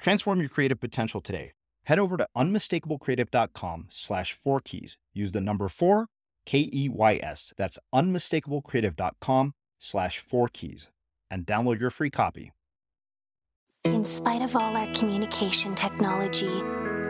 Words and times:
Transform 0.00 0.40
your 0.40 0.48
creative 0.48 0.80
potential 0.80 1.20
today. 1.20 1.52
Head 1.84 1.98
over 1.98 2.16
to 2.16 2.26
unmistakablecreative.com 2.36 3.88
slash 3.90 4.32
four 4.32 4.60
keys. 4.60 4.96
Use 5.12 5.32
the 5.32 5.40
number 5.40 5.68
four, 5.68 6.06
K 6.46 6.70
E 6.72 6.88
Y 6.88 7.20
S. 7.22 7.52
That's 7.56 7.78
unmistakablecreative.com 7.94 9.52
slash 9.78 10.18
four 10.18 10.48
keys 10.48 10.88
and 11.30 11.46
download 11.46 11.80
your 11.80 11.90
free 11.90 12.10
copy. 12.10 12.52
In 13.84 14.04
spite 14.04 14.42
of 14.42 14.56
all 14.56 14.76
our 14.76 14.90
communication 14.92 15.74
technology, 15.74 16.62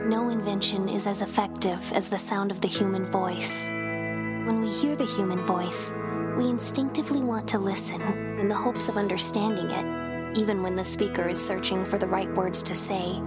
no 0.06 0.28
invention 0.28 0.88
is 0.88 1.06
as 1.06 1.20
effective 1.20 1.92
as 1.92 2.08
the 2.08 2.18
sound 2.18 2.50
of 2.50 2.60
the 2.60 2.68
human 2.68 3.06
voice. 3.06 3.68
When 3.68 4.60
we 4.60 4.68
hear 4.68 4.96
the 4.96 5.06
human 5.06 5.44
voice, 5.44 5.92
we 6.36 6.48
instinctively 6.48 7.22
want 7.22 7.48
to 7.48 7.58
listen 7.58 8.00
in 8.38 8.48
the 8.48 8.54
hopes 8.54 8.88
of 8.88 8.96
understanding 8.96 9.70
it 9.70 9.99
even 10.34 10.62
when 10.62 10.76
the 10.76 10.84
speaker 10.84 11.28
is 11.28 11.44
searching 11.44 11.84
for 11.84 11.98
the 11.98 12.06
right 12.06 12.32
words 12.34 12.62
to 12.64 12.76
say. 12.76 13.20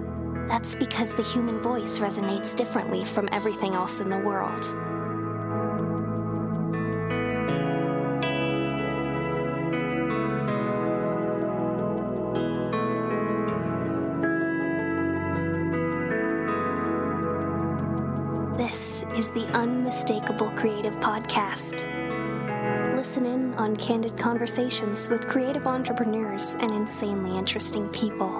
That's 0.48 0.76
because 0.76 1.14
the 1.14 1.24
human 1.24 1.60
voice 1.62 2.00
resonates 2.00 2.56
differently 2.56 3.06
from 3.06 3.30
everything 3.32 3.74
else 3.74 4.00
in 4.00 4.10
the 4.10 4.18
world. 4.18 4.62
This 18.58 19.04
is 19.16 19.30
the 19.32 19.46
Unmistakable 19.54 20.52
Creative 20.52 20.96
Podcast 20.96 21.88
listen 23.04 23.26
in 23.26 23.54
on 23.56 23.76
candid 23.76 24.18
conversations 24.18 25.10
with 25.10 25.28
creative 25.28 25.68
entrepreneurs 25.68 26.56
and 26.62 26.72
insanely 26.72 27.38
interesting 27.38 27.90
people. 27.90 28.32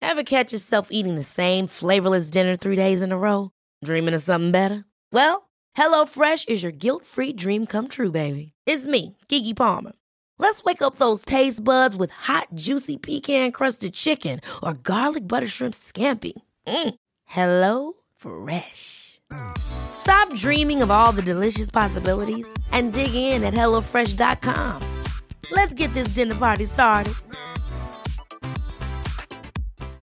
Ever 0.00 0.22
catch 0.22 0.52
yourself 0.52 0.86
eating 0.92 1.16
the 1.16 1.24
same 1.24 1.66
flavorless 1.66 2.30
dinner 2.30 2.54
three 2.54 2.76
days 2.76 3.02
in 3.02 3.10
a 3.10 3.18
row? 3.18 3.50
Dreaming 3.84 4.14
of 4.14 4.22
something 4.22 4.52
better? 4.52 4.84
Well, 5.10 5.50
HelloFresh 5.76 6.48
is 6.48 6.62
your 6.62 6.70
guilt 6.70 7.04
free 7.04 7.32
dream 7.32 7.66
come 7.66 7.88
true, 7.88 8.12
baby. 8.12 8.52
It's 8.66 8.86
me, 8.86 9.16
Keke 9.28 9.56
Palmer. 9.56 9.94
Let's 10.38 10.64
wake 10.64 10.82
up 10.82 10.96
those 10.96 11.24
taste 11.24 11.62
buds 11.62 11.96
with 11.96 12.10
hot, 12.10 12.48
juicy 12.54 12.96
pecan 12.96 13.52
crusted 13.52 13.94
chicken 13.94 14.40
or 14.62 14.74
garlic 14.74 15.26
butter 15.26 15.46
shrimp 15.46 15.74
scampi. 15.74 16.32
Mm. 16.66 16.94
Hello 17.24 17.92
Fresh. 18.16 19.20
Stop 19.58 20.32
dreaming 20.34 20.82
of 20.82 20.90
all 20.90 21.12
the 21.12 21.22
delicious 21.22 21.70
possibilities 21.70 22.52
and 22.72 22.92
dig 22.92 23.14
in 23.14 23.42
at 23.42 23.54
HelloFresh.com. 23.54 25.02
Let's 25.50 25.74
get 25.74 25.92
this 25.94 26.08
dinner 26.08 26.34
party 26.34 26.64
started. 26.64 27.14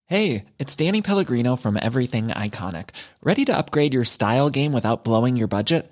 Hey, 0.05 0.45
it's 0.57 0.75
Danny 0.75 1.03
Pellegrino 1.03 1.55
from 1.55 1.77
Everything 1.77 2.29
Iconic. 2.29 2.89
Ready 3.21 3.45
to 3.45 3.55
upgrade 3.55 3.93
your 3.93 4.05
style 4.05 4.49
game 4.49 4.73
without 4.73 5.03
blowing 5.03 5.37
your 5.37 5.47
budget? 5.47 5.91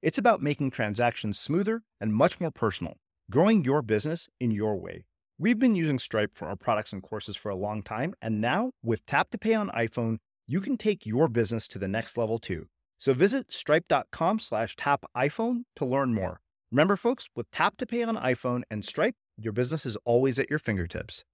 It's 0.00 0.18
about 0.18 0.40
making 0.40 0.70
transactions 0.70 1.40
smoother 1.40 1.82
and 2.00 2.14
much 2.14 2.38
more 2.38 2.52
personal, 2.52 2.98
growing 3.32 3.64
your 3.64 3.82
business 3.82 4.28
in 4.38 4.52
your 4.52 4.76
way. 4.76 5.06
We've 5.40 5.58
been 5.58 5.74
using 5.74 5.98
Stripe 5.98 6.36
for 6.36 6.46
our 6.46 6.54
products 6.54 6.92
and 6.92 7.02
courses 7.02 7.34
for 7.36 7.48
a 7.48 7.56
long 7.56 7.82
time, 7.82 8.14
and 8.22 8.40
now 8.40 8.70
with 8.80 9.04
Tap 9.06 9.30
to 9.30 9.38
Pay 9.38 9.54
on 9.54 9.70
iPhone, 9.70 10.18
you 10.46 10.60
can 10.60 10.76
take 10.76 11.04
your 11.04 11.26
business 11.26 11.66
to 11.68 11.80
the 11.80 11.88
next 11.88 12.16
level 12.16 12.38
too. 12.38 12.66
So 12.98 13.12
visit 13.12 13.52
stripe.com 13.52 14.38
slash 14.38 14.76
tap 14.76 15.04
iPhone 15.16 15.62
to 15.76 15.84
learn 15.84 16.14
more. 16.14 16.40
Remember, 16.70 16.94
folks, 16.94 17.28
with 17.34 17.50
Tap 17.50 17.76
to 17.78 17.86
Pay 17.86 18.04
on 18.04 18.16
iPhone 18.16 18.62
and 18.70 18.84
Stripe, 18.84 19.16
your 19.36 19.52
business 19.52 19.84
is 19.84 19.96
always 20.04 20.38
at 20.38 20.48
your 20.48 20.60
fingertips. 20.60 21.24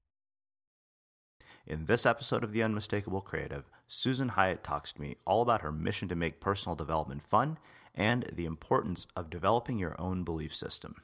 In 1.67 1.85
this 1.85 2.05
episode 2.07 2.45
of 2.45 2.53
The 2.53 2.63
Unmistakable 2.63 3.21
Creative, 3.21 3.65
Susan 3.87 4.31
Hyatt 4.31 4.65
talks 4.65 4.93
to 4.95 5.01
me 5.01 5.17
all 5.27 5.43
about 5.43 5.61
her 5.61 5.73
mission 5.73 6.09
to 6.09 6.15
make 6.15 6.41
personal 6.41 6.77
development 6.77 7.23
fun 7.23 7.59
and 7.95 8.25
the 8.33 8.47
importance 8.47 9.07
of 9.17 9.31
developing 9.31 9.79
your 9.79 10.01
own 10.01 10.25
belief 10.25 10.55
system. 10.55 10.97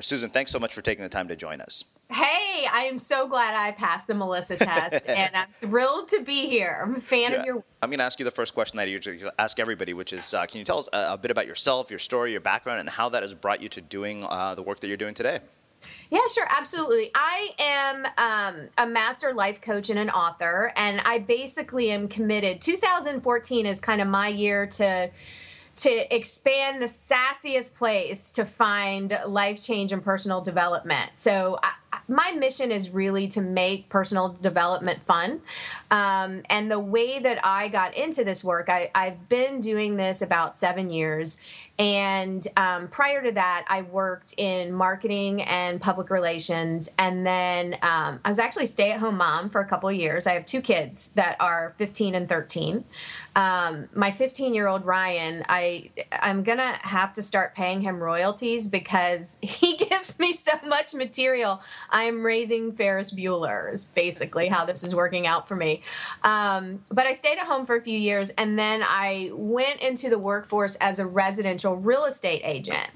Susan, 0.00 0.30
thanks 0.30 0.52
so 0.52 0.60
much 0.60 0.72
for 0.72 0.82
taking 0.82 1.02
the 1.02 1.08
time 1.08 1.26
to 1.26 1.34
join 1.34 1.60
us. 1.60 1.84
Hey, 2.10 2.66
I 2.72 2.82
am 2.82 2.98
so 3.00 3.26
glad 3.26 3.54
I 3.54 3.72
passed 3.72 4.06
the 4.06 4.14
Melissa 4.14 4.56
test, 4.56 5.08
and 5.08 5.34
I'm 5.34 5.48
thrilled 5.60 6.08
to 6.10 6.22
be 6.22 6.48
here. 6.48 6.80
I'm 6.84 6.96
a 6.96 7.00
fan 7.00 7.32
yeah. 7.32 7.40
of 7.40 7.46
your. 7.46 7.64
I'm 7.82 7.90
going 7.90 7.98
to 7.98 8.04
ask 8.04 8.18
you 8.20 8.24
the 8.24 8.30
first 8.30 8.54
question 8.54 8.76
that 8.76 8.84
I 8.84 8.86
usually 8.86 9.20
ask 9.38 9.58
everybody, 9.58 9.92
which 9.92 10.12
is, 10.12 10.32
uh, 10.32 10.46
can 10.46 10.58
you 10.58 10.64
tell 10.64 10.78
us 10.78 10.88
a, 10.92 11.14
a, 11.14 11.18
bit 11.18 11.32
about 11.32 11.48
yourself, 11.48 11.90
your 11.90 11.98
story, 11.98 12.30
your 12.30 12.40
background, 12.40 12.78
and 12.78 12.88
how 12.88 13.08
that 13.08 13.24
has 13.24 13.34
brought 13.34 13.60
you 13.60 13.68
to 13.70 13.80
doing 13.80 14.24
uh, 14.24 14.54
the 14.54 14.62
work 14.62 14.78
that 14.80 14.86
you're 14.86 14.96
doing 14.96 15.14
today? 15.14 15.40
Yeah, 16.10 16.20
sure, 16.32 16.46
absolutely. 16.48 17.10
I 17.14 17.54
am 17.58 18.06
um, 18.18 18.68
a 18.78 18.86
master 18.86 19.32
life 19.32 19.60
coach 19.60 19.90
and 19.90 19.98
an 19.98 20.10
author, 20.10 20.72
and 20.76 21.00
I 21.00 21.18
basically 21.18 21.90
am 21.90 22.06
committed. 22.06 22.60
2014 22.60 23.66
is 23.66 23.80
kind 23.80 24.00
of 24.00 24.06
my 24.06 24.28
year 24.28 24.66
to 24.66 25.10
to 25.76 26.14
expand 26.14 26.82
the 26.82 26.86
sassiest 26.86 27.74
place 27.74 28.32
to 28.32 28.44
find 28.44 29.18
life 29.26 29.62
change 29.62 29.92
and 29.92 30.04
personal 30.04 30.40
development. 30.40 31.12
So 31.14 31.58
I, 31.62 31.72
my 32.10 32.32
mission 32.32 32.72
is 32.72 32.90
really 32.90 33.28
to 33.28 33.40
make 33.40 33.88
personal 33.88 34.30
development 34.30 35.02
fun. 35.02 35.40
Um, 35.90 36.42
and 36.50 36.70
the 36.70 36.78
way 36.78 37.20
that 37.20 37.44
I 37.44 37.68
got 37.68 37.94
into 37.94 38.24
this 38.24 38.42
work, 38.44 38.68
I, 38.68 38.90
have 38.94 39.28
been 39.28 39.60
doing 39.60 39.96
this 39.96 40.20
about 40.20 40.58
seven 40.58 40.90
years. 40.90 41.38
And 41.78 42.46
um, 42.56 42.88
prior 42.88 43.22
to 43.22 43.32
that, 43.32 43.64
I 43.68 43.82
worked 43.82 44.34
in 44.36 44.72
marketing 44.72 45.42
and 45.42 45.80
public 45.80 46.10
relations. 46.10 46.90
And 46.98 47.24
then 47.24 47.74
um, 47.82 48.20
I 48.24 48.28
was 48.28 48.38
actually 48.38 48.66
stay 48.66 48.90
at 48.90 49.00
home 49.00 49.16
mom 49.16 49.48
for 49.48 49.60
a 49.60 49.66
couple 49.66 49.88
of 49.88 49.94
years. 49.94 50.26
I 50.26 50.34
have 50.34 50.44
two 50.44 50.60
kids 50.60 51.12
that 51.12 51.36
are 51.40 51.74
15 51.78 52.14
and 52.14 52.28
13. 52.28 52.84
Um, 53.36 53.88
my 53.94 54.10
15 54.10 54.54
year 54.54 54.66
old 54.66 54.84
Ryan, 54.84 55.44
I 55.48 55.90
I'm 56.12 56.42
gonna 56.42 56.78
have 56.82 57.12
to 57.14 57.22
start 57.22 57.54
paying 57.54 57.80
him 57.80 58.02
royalties 58.02 58.68
because 58.68 59.38
he 59.42 59.76
gives 59.76 60.18
me 60.18 60.32
so 60.32 60.52
much 60.66 60.94
material. 60.94 61.62
I'm 61.90 62.22
raising 62.22 62.72
Ferris 62.72 63.14
Bueller 63.14 63.72
is 63.72 63.84
basically 63.84 64.48
how 64.48 64.64
this 64.64 64.82
is 64.82 64.94
working 64.94 65.26
out 65.26 65.46
for 65.46 65.54
me. 65.54 65.82
Um, 66.24 66.80
but 66.90 67.06
I 67.06 67.12
stayed 67.12 67.38
at 67.38 67.46
home 67.46 67.66
for 67.66 67.76
a 67.76 67.82
few 67.82 67.98
years 67.98 68.30
and 68.30 68.58
then 68.58 68.82
I 68.82 69.30
went 69.32 69.80
into 69.80 70.10
the 70.10 70.18
workforce 70.18 70.76
as 70.76 70.98
a 70.98 71.06
residential 71.06 71.76
real 71.76 72.06
estate 72.06 72.42
agent. 72.44 72.90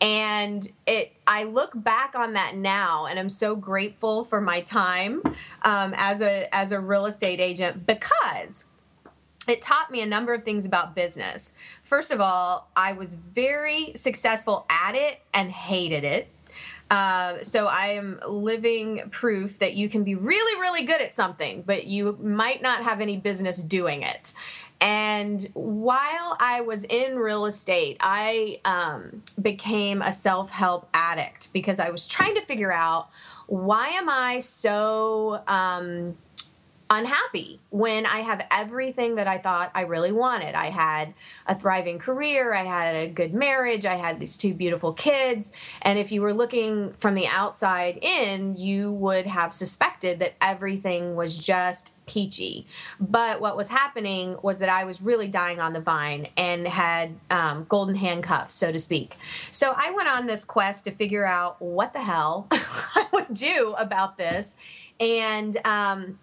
And 0.00 0.66
it, 0.86 1.12
I 1.26 1.44
look 1.44 1.72
back 1.74 2.14
on 2.14 2.34
that 2.34 2.56
now, 2.56 3.06
and 3.06 3.18
I'm 3.18 3.30
so 3.30 3.56
grateful 3.56 4.24
for 4.24 4.40
my 4.40 4.60
time 4.60 5.22
um, 5.62 5.94
as 5.96 6.20
a 6.20 6.54
as 6.54 6.72
a 6.72 6.80
real 6.80 7.06
estate 7.06 7.40
agent 7.40 7.86
because 7.86 8.68
it 9.48 9.62
taught 9.62 9.90
me 9.90 10.00
a 10.00 10.06
number 10.06 10.34
of 10.34 10.44
things 10.44 10.64
about 10.64 10.94
business. 10.94 11.54
First 11.84 12.12
of 12.12 12.20
all, 12.20 12.70
I 12.76 12.92
was 12.92 13.14
very 13.14 13.92
successful 13.94 14.66
at 14.68 14.94
it 14.94 15.20
and 15.32 15.50
hated 15.50 16.04
it. 16.04 16.28
Uh, 16.90 17.42
so 17.42 17.66
I 17.66 17.88
am 17.88 18.20
living 18.28 19.08
proof 19.10 19.58
that 19.58 19.74
you 19.74 19.88
can 19.88 20.04
be 20.04 20.14
really, 20.14 20.60
really 20.60 20.84
good 20.84 21.00
at 21.00 21.14
something, 21.14 21.62
but 21.66 21.86
you 21.86 22.16
might 22.20 22.62
not 22.62 22.84
have 22.84 23.00
any 23.00 23.16
business 23.16 23.62
doing 23.62 24.02
it. 24.02 24.32
And 24.80 25.48
while 25.54 26.36
I 26.38 26.60
was 26.60 26.84
in 26.84 27.16
real 27.18 27.46
estate, 27.46 27.96
I 28.00 28.60
um, 28.64 29.12
became 29.40 30.02
a 30.02 30.12
self 30.12 30.50
help 30.50 30.88
addict 30.92 31.52
because 31.52 31.80
I 31.80 31.90
was 31.90 32.06
trying 32.06 32.34
to 32.34 32.42
figure 32.42 32.72
out 32.72 33.08
why 33.46 33.88
am 33.88 34.08
I 34.08 34.40
so. 34.40 35.42
Um, 35.46 36.16
unhappy 36.94 37.60
when 37.70 38.06
I 38.06 38.20
have 38.20 38.46
everything 38.50 39.16
that 39.16 39.26
I 39.26 39.38
thought 39.38 39.70
I 39.74 39.82
really 39.82 40.12
wanted. 40.12 40.54
I 40.54 40.70
had 40.70 41.14
a 41.46 41.58
thriving 41.58 41.98
career, 41.98 42.54
I 42.54 42.64
had 42.64 42.96
a 42.96 43.08
good 43.08 43.34
marriage, 43.34 43.84
I 43.84 43.96
had 43.96 44.20
these 44.20 44.36
two 44.36 44.54
beautiful 44.54 44.92
kids. 44.92 45.52
And 45.82 45.98
if 45.98 46.12
you 46.12 46.22
were 46.22 46.32
looking 46.32 46.92
from 46.94 47.14
the 47.14 47.26
outside 47.26 47.98
in, 48.00 48.56
you 48.56 48.92
would 48.92 49.26
have 49.26 49.52
suspected 49.52 50.20
that 50.20 50.34
everything 50.40 51.16
was 51.16 51.36
just 51.36 51.94
peachy. 52.06 52.64
But 53.00 53.40
what 53.40 53.56
was 53.56 53.68
happening 53.68 54.36
was 54.42 54.58
that 54.60 54.68
I 54.68 54.84
was 54.84 55.00
really 55.00 55.28
dying 55.28 55.60
on 55.60 55.72
the 55.72 55.80
vine 55.80 56.28
and 56.36 56.66
had 56.66 57.14
um, 57.30 57.66
golden 57.68 57.94
handcuffs, 57.94 58.54
so 58.54 58.70
to 58.70 58.78
speak. 58.78 59.16
So 59.50 59.74
I 59.76 59.90
went 59.90 60.08
on 60.08 60.26
this 60.26 60.44
quest 60.44 60.84
to 60.84 60.90
figure 60.90 61.24
out 61.24 61.60
what 61.60 61.92
the 61.92 62.00
hell 62.00 62.46
I 62.50 63.06
would 63.12 63.32
do 63.32 63.74
about 63.78 64.16
this. 64.16 64.56
And, 65.00 65.58
um, 65.64 66.18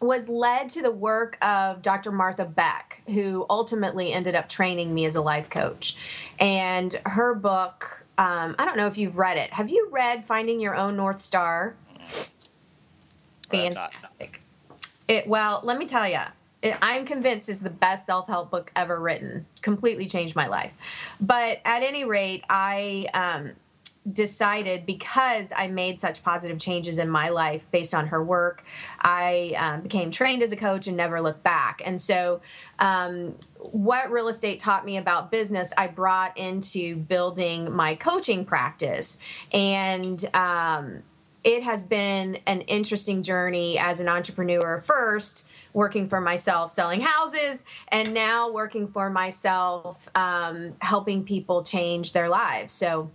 was 0.00 0.28
led 0.28 0.68
to 0.70 0.82
the 0.82 0.90
work 0.90 1.38
of 1.42 1.82
Dr. 1.82 2.12
Martha 2.12 2.44
Beck, 2.44 3.02
who 3.06 3.46
ultimately 3.48 4.12
ended 4.12 4.34
up 4.34 4.48
training 4.48 4.94
me 4.94 5.04
as 5.06 5.16
a 5.16 5.20
life 5.20 5.48
coach. 5.48 5.96
And 6.38 7.00
her 7.06 7.34
book, 7.34 8.04
um, 8.18 8.54
I 8.58 8.64
don't 8.64 8.76
know 8.76 8.86
if 8.86 8.98
you've 8.98 9.16
read 9.16 9.36
it. 9.36 9.52
Have 9.52 9.70
you 9.70 9.88
read 9.90 10.24
Finding 10.24 10.60
Your 10.60 10.74
Own 10.74 10.96
North 10.96 11.20
Star? 11.20 11.76
Fantastic. 13.50 14.40
It 15.08 15.26
well, 15.26 15.60
let 15.62 15.78
me 15.78 15.86
tell 15.86 16.08
you, 16.08 16.20
I'm 16.82 17.04
convinced 17.04 17.48
is 17.48 17.60
the 17.60 17.70
best 17.70 18.06
self-help 18.06 18.50
book 18.50 18.72
ever 18.74 18.98
written. 18.98 19.46
Completely 19.62 20.06
changed 20.06 20.34
my 20.34 20.48
life. 20.48 20.72
But 21.20 21.60
at 21.64 21.82
any 21.82 22.04
rate, 22.04 22.44
I 22.48 23.06
um, 23.14 23.52
decided 24.12 24.86
because 24.86 25.52
I 25.56 25.68
made 25.68 25.98
such 25.98 26.22
positive 26.22 26.58
changes 26.58 26.98
in 26.98 27.08
my 27.08 27.28
life 27.28 27.62
based 27.70 27.94
on 27.94 28.08
her 28.08 28.22
work, 28.22 28.64
I 29.00 29.54
um, 29.58 29.80
became 29.82 30.10
trained 30.10 30.42
as 30.42 30.52
a 30.52 30.56
coach 30.56 30.86
and 30.86 30.96
never 30.96 31.20
looked 31.20 31.42
back. 31.42 31.82
And 31.84 32.00
so, 32.00 32.40
um, 32.78 33.34
what 33.58 34.10
real 34.10 34.28
estate 34.28 34.60
taught 34.60 34.84
me 34.84 34.96
about 34.96 35.30
business, 35.30 35.72
I 35.76 35.88
brought 35.88 36.36
into 36.38 36.96
building 36.96 37.72
my 37.72 37.96
coaching 37.96 38.44
practice. 38.44 39.18
And 39.52 40.24
um, 40.34 41.02
it 41.42 41.62
has 41.62 41.86
been 41.86 42.38
an 42.46 42.62
interesting 42.62 43.22
journey 43.22 43.78
as 43.78 44.00
an 44.00 44.08
entrepreneur 44.08 44.80
first 44.80 45.46
working 45.72 46.08
for 46.08 46.20
myself 46.20 46.72
selling 46.72 47.02
houses 47.02 47.64
and 47.88 48.14
now 48.14 48.50
working 48.50 48.88
for 48.88 49.10
myself 49.10 50.08
um, 50.14 50.74
helping 50.80 51.22
people 51.22 51.62
change 51.62 52.14
their 52.14 52.28
lives 52.28 52.72
so 52.72 53.10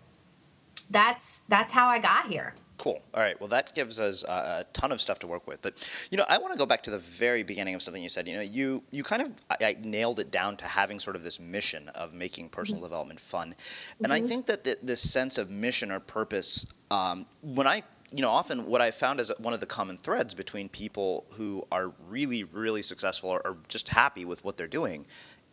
that's 0.91 1.41
that's 1.43 1.74
how 1.74 1.88
I 1.88 2.00
got 2.00 2.27
here. 2.27 2.53
Cool. 2.77 3.00
All 3.13 3.21
right. 3.21 3.39
Well, 3.39 3.50
that 3.50 3.75
gives 3.75 4.00
us 4.00 4.24
a, 4.24 4.31
a 4.31 4.65
ton 4.74 4.91
of 4.91 5.00
stuff 5.00 5.19
to 5.19 5.27
work 5.27 5.45
with. 5.45 5.62
But 5.62 5.75
you 6.10 6.17
know, 6.17 6.25
I 6.27 6.39
want 6.39 6.51
to 6.53 6.57
go 6.57 6.65
back 6.65 6.81
to 6.83 6.91
the 6.91 6.98
very 6.98 7.43
beginning 7.43 7.75
of 7.75 7.83
something 7.83 8.01
you 8.01 8.10
said. 8.10 8.27
You 8.27 8.36
know, 8.36 8.41
you 8.41 8.81
you 8.89 9.03
kind 9.03 9.21
of 9.21 9.31
I, 9.50 9.57
I 9.62 9.77
nailed 9.81 10.19
it 10.19 10.31
down 10.31 10.57
to 10.57 10.65
having 10.65 11.00
sort 11.00 11.15
of 11.15 11.24
this 11.24 11.39
mission 11.39 11.89
of 11.89 12.13
making 12.13 12.50
personal 12.50 12.79
mm-hmm. 12.79 12.88
development 12.88 13.19
fun, 13.19 13.55
and 14.00 14.12
mm-hmm. 14.12 14.25
I 14.25 14.27
think 14.27 14.48
that 14.48 14.63
the, 14.63 14.77
this 14.81 15.01
sense 15.07 15.38
of 15.38 15.51
mission 15.51 15.91
or 15.91 16.00
purpose, 16.00 16.65
um, 16.89 17.25
when 17.41 17.67
I 17.67 17.83
you 18.13 18.21
know, 18.21 18.29
often 18.29 18.65
what 18.65 18.81
I 18.81 18.91
found 18.91 19.19
is 19.21 19.31
one 19.38 19.53
of 19.53 19.62
the 19.62 19.65
common 19.65 19.95
threads 19.95 20.33
between 20.33 20.67
people 20.67 21.24
who 21.31 21.65
are 21.71 21.93
really, 22.10 22.43
really 22.43 22.81
successful 22.81 23.29
or, 23.29 23.41
or 23.45 23.57
just 23.69 23.88
happy 23.88 24.25
with 24.25 24.43
what 24.43 24.57
they're 24.57 24.67
doing 24.67 25.05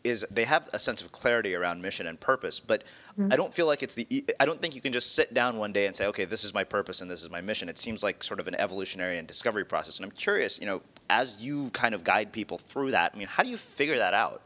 is 0.04 0.24
they 0.30 0.44
have 0.44 0.68
a 0.72 0.78
sense 0.78 1.02
of 1.02 1.10
clarity 1.12 1.54
around 1.54 1.82
mission 1.82 2.06
and 2.06 2.18
purpose 2.20 2.60
but 2.60 2.84
mm-hmm. 3.18 3.32
i 3.32 3.36
don't 3.36 3.52
feel 3.52 3.66
like 3.66 3.82
it's 3.82 3.94
the 3.94 4.24
i 4.38 4.46
don't 4.46 4.60
think 4.62 4.74
you 4.74 4.80
can 4.80 4.92
just 4.92 5.14
sit 5.14 5.34
down 5.34 5.58
one 5.58 5.72
day 5.72 5.86
and 5.86 5.96
say 5.96 6.06
okay 6.06 6.24
this 6.24 6.44
is 6.44 6.54
my 6.54 6.64
purpose 6.64 7.00
and 7.00 7.10
this 7.10 7.22
is 7.22 7.30
my 7.30 7.40
mission. 7.40 7.68
It 7.68 7.78
seems 7.78 8.02
like 8.02 8.22
sort 8.22 8.40
of 8.40 8.48
an 8.48 8.54
evolutionary 8.56 9.18
and 9.18 9.26
discovery 9.26 9.64
process 9.64 9.96
and 9.96 10.04
i'm 10.04 10.12
curious 10.12 10.58
you 10.58 10.66
know 10.66 10.80
as 11.10 11.40
you 11.40 11.70
kind 11.70 11.94
of 11.94 12.04
guide 12.04 12.32
people 12.32 12.58
through 12.58 12.92
that 12.92 13.12
i 13.14 13.18
mean 13.18 13.28
how 13.28 13.42
do 13.42 13.50
you 13.50 13.56
figure 13.56 13.98
that 13.98 14.14
out? 14.14 14.42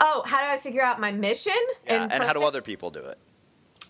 Oh 0.00 0.22
how 0.26 0.38
do 0.38 0.50
i 0.50 0.56
figure 0.56 0.82
out 0.82 1.00
my 1.00 1.12
mission 1.12 1.52
yeah, 1.86 2.04
and, 2.04 2.12
and 2.12 2.24
how 2.24 2.32
do 2.32 2.42
other 2.42 2.62
people 2.62 2.90
do 2.90 3.00
it? 3.00 3.18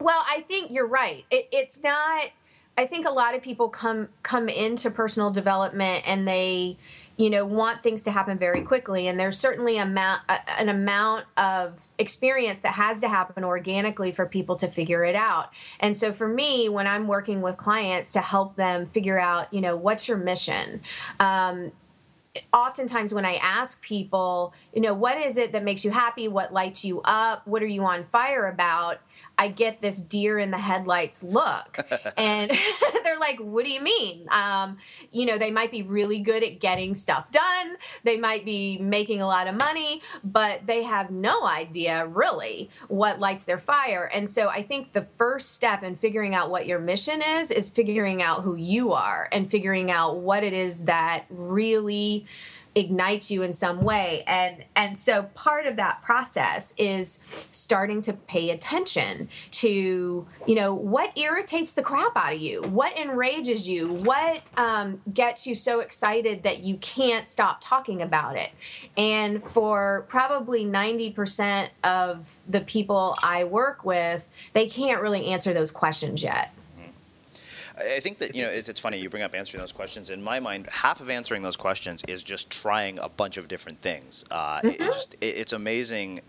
Well 0.00 0.23
i 0.26 0.45
think 0.49 0.71
you're 0.71 0.88
right. 0.88 1.25
It, 1.31 1.49
it's 1.52 1.83
not 1.83 2.31
i 2.76 2.87
think 2.87 3.07
a 3.07 3.11
lot 3.11 3.35
of 3.35 3.43
people 3.43 3.69
come 3.69 4.09
come 4.23 4.49
into 4.49 4.90
personal 4.90 5.31
development 5.31 6.02
and 6.07 6.26
they 6.26 6.76
you 7.21 7.29
know 7.29 7.45
want 7.45 7.83
things 7.83 8.03
to 8.03 8.11
happen 8.11 8.39
very 8.39 8.62
quickly 8.62 9.07
and 9.07 9.21
there's 9.21 9.39
certainly 9.39 9.77
amount, 9.77 10.23
an 10.59 10.71
amount 10.71 11.27
of 11.37 11.79
experience 11.99 12.61
that 12.61 12.73
has 12.73 13.00
to 13.03 13.09
happen 13.09 13.45
organically 13.45 14.11
for 14.11 14.25
people 14.25 14.57
to 14.57 14.67
figure 14.67 15.05
it 15.05 15.15
out 15.15 15.50
and 15.81 15.95
so 15.95 16.12
for 16.12 16.27
me 16.27 16.69
when 16.69 16.87
i'm 16.87 17.07
working 17.07 17.43
with 17.43 17.59
clients 17.59 18.12
to 18.12 18.21
help 18.21 18.57
them 18.57 18.87
figure 18.87 19.21
out 19.21 19.53
you 19.53 19.61
know 19.61 19.77
what's 19.77 20.09
your 20.09 20.17
mission 20.17 20.81
um, 21.21 21.71
oftentimes 22.53 23.12
when 23.12 23.25
I 23.25 23.35
ask 23.43 23.83
people, 23.83 24.55
you 24.73 24.81
know, 24.81 24.95
what 24.95 25.19
is 25.19 25.37
it 25.37 25.53
that 25.53 25.65
makes 25.65 25.85
you 25.85 25.91
happy? 25.91 26.29
What 26.29 26.53
lights 26.53 26.85
you 26.85 27.00
up? 27.05 27.47
What 27.47 27.62
are 27.62 27.67
you 27.67 27.83
on 27.85 28.05
fire 28.05 28.47
about? 28.47 29.00
I 29.40 29.49
get 29.49 29.80
this 29.80 30.02
deer 30.02 30.38
in 30.38 30.50
the 30.50 30.59
headlights 30.59 31.23
look. 31.23 31.78
and 32.18 32.50
they're 33.04 33.18
like, 33.18 33.38
what 33.38 33.64
do 33.64 33.73
you 33.73 33.80
mean? 33.80 34.26
Um, 34.30 34.76
you 35.12 35.25
know, 35.25 35.38
they 35.38 35.50
might 35.50 35.70
be 35.70 35.82
really 35.82 36.18
good 36.18 36.44
at 36.44 36.61
getting 36.61 36.94
stuff 36.94 37.30
done, 37.30 37.76
they 38.04 38.18
might 38.18 38.44
be 38.44 38.76
making 38.76 39.23
a 39.23 39.26
lot 39.26 39.47
of 39.47 39.54
money, 39.54 40.02
but 40.23 40.66
they 40.66 40.82
have 40.82 41.11
no 41.11 41.47
idea 41.47 42.06
really 42.09 42.68
what 42.88 43.18
lights 43.18 43.47
their 43.47 43.59
fire. 43.59 44.11
And 44.12 44.28
so 44.28 44.49
I 44.49 44.62
think 44.62 44.92
the 44.92 45.06
first 45.16 45.52
step 45.52 45.82
in 45.82 45.97
figuring 45.97 46.35
out 46.35 46.50
what 46.50 46.66
your 46.66 46.78
mission 46.78 47.23
is, 47.23 47.50
is 47.50 47.70
figuring 47.70 48.20
out 48.20 48.42
who 48.42 48.56
you 48.56 48.92
are 48.92 49.26
and 49.32 49.50
figuring 49.50 49.90
out 49.90 50.18
what 50.18 50.44
it 50.44 50.52
is 50.52 50.85
that 50.85 51.25
really 51.30 52.26
ignites 52.75 53.31
you 53.31 53.43
in 53.43 53.53
some 53.53 53.81
way. 53.83 54.23
And 54.27 54.65
and 54.77 54.97
so 54.97 55.25
part 55.35 55.67
of 55.67 55.77
that 55.77 56.03
process 56.03 56.75
is 56.79 57.21
starting 57.53 58.00
to 58.03 58.12
pay 58.12 58.50
attention 58.50 59.29
to 59.53 60.27
you 60.47 60.55
know 60.55 60.75
what 60.75 61.17
irritates 61.19 61.73
the 61.73 61.83
crap 61.83 62.17
out 62.17 62.35
of 62.35 62.41
you? 62.41 62.62
What 62.62 62.97
enrages 62.99 63.69
you? 63.69 63.95
What 63.95 64.43
um, 64.57 65.00
gets 65.12 65.47
you 65.47 65.55
so 65.55 65.81
excited 65.81 66.43
that 66.45 66.61
you 66.61 66.77
can't 66.79 67.27
stop 67.27 67.59
talking 67.61 68.03
about 68.03 68.37
it? 68.37 68.50
And 68.97 69.43
for 69.43 70.07
probably 70.09 70.65
90% 70.65 71.69
of 71.85 72.27
the 72.49 72.61
people 72.61 73.17
i 73.23 73.45
work 73.45 73.85
with 73.85 74.29
they 74.53 74.69
can't 74.69 75.00
really 75.00 75.27
answer 75.27 75.53
those 75.53 75.71
questions 75.71 76.23
yet 76.23 76.53
I 77.80 78.00
think 78.00 78.18
that 78.18 78.34
you 78.34 78.42
know 78.42 78.50
it's, 78.50 78.68
it's 78.68 78.80
funny 78.80 78.99
you 78.99 79.08
bring 79.08 79.22
up 79.22 79.34
answering 79.34 79.60
those 79.60 79.72
questions. 79.72 80.10
In 80.10 80.22
my 80.22 80.40
mind, 80.40 80.68
half 80.70 81.00
of 81.00 81.10
answering 81.10 81.42
those 81.42 81.56
questions 81.56 82.02
is 82.08 82.22
just 82.22 82.50
trying 82.50 82.99
a 82.99 83.08
bunch 83.08 83.37
of 83.37 83.49
different 83.49 83.80
things. 83.80 84.25
Uh, 84.30 84.58
mm-hmm. 84.58 84.68
it, 84.68 84.78
just, 84.78 85.14
it, 85.20 85.26
it's 85.26 85.52
amazing. 85.52 86.20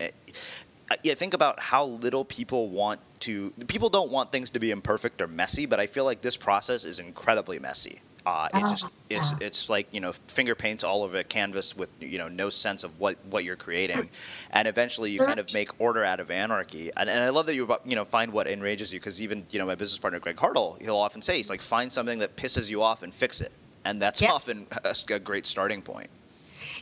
yeah, 1.02 1.14
think 1.14 1.34
about 1.34 1.60
how 1.60 1.84
little 1.84 2.24
people 2.24 2.68
want 2.68 3.00
to. 3.20 3.50
People 3.66 3.88
don't 3.88 4.10
want 4.10 4.32
things 4.32 4.50
to 4.50 4.58
be 4.58 4.70
imperfect 4.70 5.20
or 5.22 5.26
messy, 5.26 5.66
but 5.66 5.80
I 5.80 5.86
feel 5.86 6.04
like 6.04 6.22
this 6.22 6.36
process 6.36 6.84
is 6.84 6.98
incredibly 6.98 7.58
messy. 7.58 8.00
Uh, 8.24 8.48
it 8.54 8.60
just 8.60 8.86
it's 9.10 9.32
it's 9.40 9.68
like 9.68 9.88
you 9.90 10.00
know 10.00 10.12
finger 10.28 10.54
paints 10.54 10.84
all 10.84 11.02
over 11.02 11.18
a 11.18 11.24
canvas 11.24 11.76
with 11.76 11.88
you 11.98 12.18
know 12.18 12.28
no 12.28 12.50
sense 12.50 12.84
of 12.84 13.00
what 13.00 13.16
what 13.30 13.42
you're 13.42 13.56
creating, 13.56 14.08
and 14.52 14.68
eventually 14.68 15.10
you 15.10 15.18
kind 15.18 15.40
of 15.40 15.52
make 15.52 15.80
order 15.80 16.04
out 16.04 16.20
of 16.20 16.30
anarchy. 16.30 16.90
And, 16.96 17.10
and 17.10 17.22
I 17.22 17.30
love 17.30 17.46
that 17.46 17.54
you 17.54 17.68
you 17.84 17.96
know 17.96 18.04
find 18.04 18.32
what 18.32 18.46
enrages 18.46 18.92
you 18.92 19.00
because 19.00 19.20
even 19.20 19.44
you 19.50 19.58
know 19.58 19.66
my 19.66 19.74
business 19.74 19.98
partner 19.98 20.20
Greg 20.20 20.36
Hartle 20.36 20.80
he'll 20.80 20.96
often 20.96 21.20
say 21.20 21.36
he's 21.36 21.50
like 21.50 21.60
find 21.60 21.92
something 21.92 22.20
that 22.20 22.36
pisses 22.36 22.70
you 22.70 22.82
off 22.82 23.02
and 23.02 23.12
fix 23.12 23.40
it, 23.40 23.50
and 23.84 24.00
that's 24.00 24.22
often 24.22 24.66
a, 24.84 24.94
a 25.10 25.18
great 25.18 25.46
starting 25.46 25.82
point. 25.82 26.08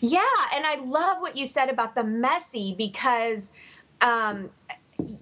Yeah, 0.00 0.20
and 0.54 0.66
I 0.66 0.76
love 0.76 1.22
what 1.22 1.36
you 1.38 1.46
said 1.46 1.70
about 1.70 1.94
the 1.94 2.04
messy 2.04 2.74
because 2.76 3.52
um, 4.00 4.50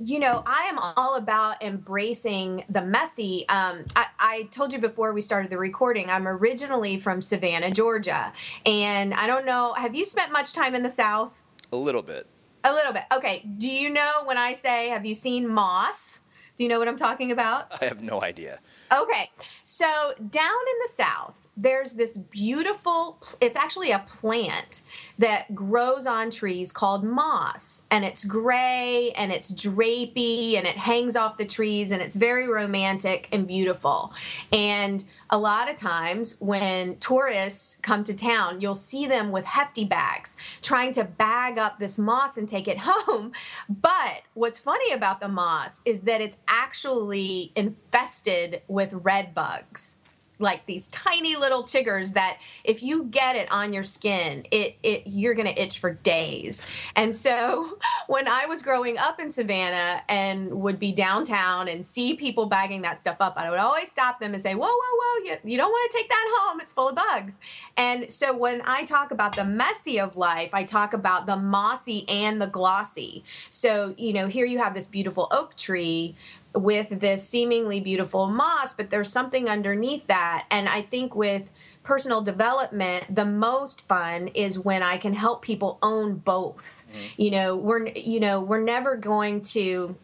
you 0.00 0.18
know, 0.18 0.42
I 0.47 0.66
am 0.68 0.78
all 0.78 1.16
about 1.16 1.62
embracing 1.62 2.64
the 2.68 2.82
messy. 2.82 3.44
Um, 3.49 3.85
I, 3.97 4.06
I, 4.18 4.42
told 4.50 4.73
you 4.73 4.78
before 4.78 5.12
we 5.12 5.20
started 5.20 5.50
the 5.50 5.58
recording, 5.58 6.11
I'm 6.11 6.26
originally 6.26 6.99
from 6.99 7.23
Savannah, 7.23 7.70
Georgia. 7.70 8.32
And 8.64 9.14
I 9.14 9.26
don't 9.26 9.44
know, 9.44 9.75
have 9.75 9.94
you 9.94 10.06
spent 10.06 10.32
much 10.32 10.52
time 10.52 10.75
in 10.75 10.82
the 10.82 10.90
South? 10.90 11.42
A 11.73 11.76
little 11.76 12.02
bit. 12.02 12.26
A 12.64 12.73
little 12.73 12.92
bit. 12.92 13.02
Okay. 13.12 13.44
Do 13.58 13.70
you 13.70 13.90
know 13.90 14.23
when 14.25 14.38
I 14.38 14.52
say, 14.52 14.88
have 14.88 15.06
you 15.06 15.14
seen 15.14 15.49
moss? 15.49 16.20
Do 16.56 16.64
you 16.64 16.70
know 16.70 16.78
what 16.78 16.88
I'm 16.88 16.97
talking 16.97 17.30
about? 17.30 17.73
I 17.80 17.85
have 17.85 18.02
no 18.02 18.23
idea. 18.23 18.58
Okay. 18.92 19.30
So 19.64 19.87
down 20.18 20.50
in 20.50 20.78
the 20.82 20.88
South, 20.92 21.37
there's 21.60 21.94
this 21.94 22.16
beautiful 22.16 23.18
it's 23.40 23.56
actually 23.56 23.90
a 23.90 23.98
plant 24.00 24.84
that 25.18 25.52
grows 25.54 26.06
on 26.06 26.30
trees 26.30 26.70
called 26.70 27.02
moss 27.02 27.82
and 27.90 28.04
it's 28.04 28.24
gray 28.24 29.10
and 29.16 29.32
it's 29.32 29.52
drapey 29.52 30.56
and 30.56 30.68
it 30.68 30.76
hangs 30.76 31.16
off 31.16 31.36
the 31.36 31.44
trees 31.44 31.90
and 31.90 32.00
it's 32.00 32.14
very 32.14 32.46
romantic 32.48 33.28
and 33.32 33.48
beautiful. 33.48 34.12
And 34.52 35.04
a 35.30 35.38
lot 35.38 35.68
of 35.68 35.74
times 35.74 36.36
when 36.40 36.96
tourists 36.98 37.76
come 37.82 38.04
to 38.04 38.14
town 38.14 38.60
you'll 38.60 38.76
see 38.76 39.06
them 39.06 39.32
with 39.32 39.44
hefty 39.44 39.84
bags 39.84 40.36
trying 40.62 40.92
to 40.92 41.02
bag 41.02 41.58
up 41.58 41.80
this 41.80 41.98
moss 41.98 42.36
and 42.36 42.48
take 42.48 42.68
it 42.68 42.78
home. 42.80 43.32
But 43.68 44.22
what's 44.34 44.60
funny 44.60 44.92
about 44.92 45.20
the 45.20 45.28
moss 45.28 45.82
is 45.84 46.02
that 46.02 46.20
it's 46.20 46.38
actually 46.46 47.52
infested 47.56 48.62
with 48.68 48.92
red 48.92 49.34
bugs 49.34 49.98
like 50.38 50.66
these 50.66 50.88
tiny 50.88 51.37
little 51.37 51.64
chiggers 51.64 52.14
that 52.14 52.38
if 52.64 52.83
you 52.83 53.04
get 53.04 53.37
it 53.37 53.50
on 53.50 53.73
your 53.73 53.85
skin 53.85 54.47
it 54.50 54.76
it 54.83 55.07
you're 55.07 55.35
to 55.35 55.62
itch 55.62 55.78
for 55.78 55.92
days. 55.92 56.62
And 56.97 57.14
so 57.14 57.78
when 58.07 58.28
i 58.28 58.47
was 58.47 58.62
growing 58.62 58.99
up 58.99 59.21
in 59.21 59.30
savannah 59.30 60.02
and 60.09 60.50
would 60.50 60.78
be 60.78 60.92
downtown 60.92 61.68
and 61.68 61.85
see 61.85 62.14
people 62.14 62.47
bagging 62.47 62.83
that 62.83 63.00
stuff 63.00 63.16
up 63.21 63.35
i 63.37 63.50
would 63.50 63.59
always 63.59 63.90
stop 63.90 64.21
them 64.21 64.35
and 64.35 64.42
say 64.42 64.54
whoa 64.54 64.66
whoa 64.66 64.71
whoa 64.71 65.25
you, 65.25 65.37
you 65.45 65.57
don't 65.57 65.71
want 65.71 65.90
to 65.90 65.97
take 65.97 66.09
that 66.09 66.37
home 66.38 66.61
it's 66.61 66.73
full 66.73 66.88
of 66.88 66.95
bugs. 66.95 67.40
And 67.76 68.11
so 68.11 68.37
when 68.37 68.62
i 68.64 68.85
talk 68.85 69.11
about 69.11 69.37
the 69.37 69.45
messy 69.45 69.99
of 70.00 70.16
life 70.16 70.50
i 70.52 70.64
talk 70.64 70.92
about 70.92 71.26
the 71.26 71.37
mossy 71.37 72.09
and 72.09 72.40
the 72.40 72.47
glossy. 72.47 73.25
So 73.50 73.95
you 73.97 74.12
know 74.12 74.28
here 74.28 74.47
you 74.47 74.59
have 74.59 74.75
this 74.75 74.87
beautiful 74.87 75.28
oak 75.30 75.57
tree 75.57 76.16
with 76.58 77.00
this 77.00 77.26
seemingly 77.26 77.80
beautiful 77.80 78.26
moss, 78.26 78.74
but 78.74 78.90
there's 78.90 79.10
something 79.10 79.48
underneath 79.48 80.06
that. 80.08 80.46
And 80.50 80.68
I 80.68 80.82
think 80.82 81.14
with 81.14 81.48
personal 81.82 82.20
development, 82.20 83.14
the 83.14 83.24
most 83.24 83.88
fun 83.88 84.28
is 84.28 84.58
when 84.58 84.82
I 84.82 84.98
can 84.98 85.14
help 85.14 85.42
people 85.42 85.78
own 85.82 86.16
both. 86.16 86.84
Mm-hmm. 86.88 87.22
You 87.22 87.30
know, 87.30 87.56
we're 87.56 87.88
you 87.88 88.20
know, 88.20 88.40
we're 88.40 88.62
never 88.62 88.96
going 88.96 89.42
to 89.42 89.96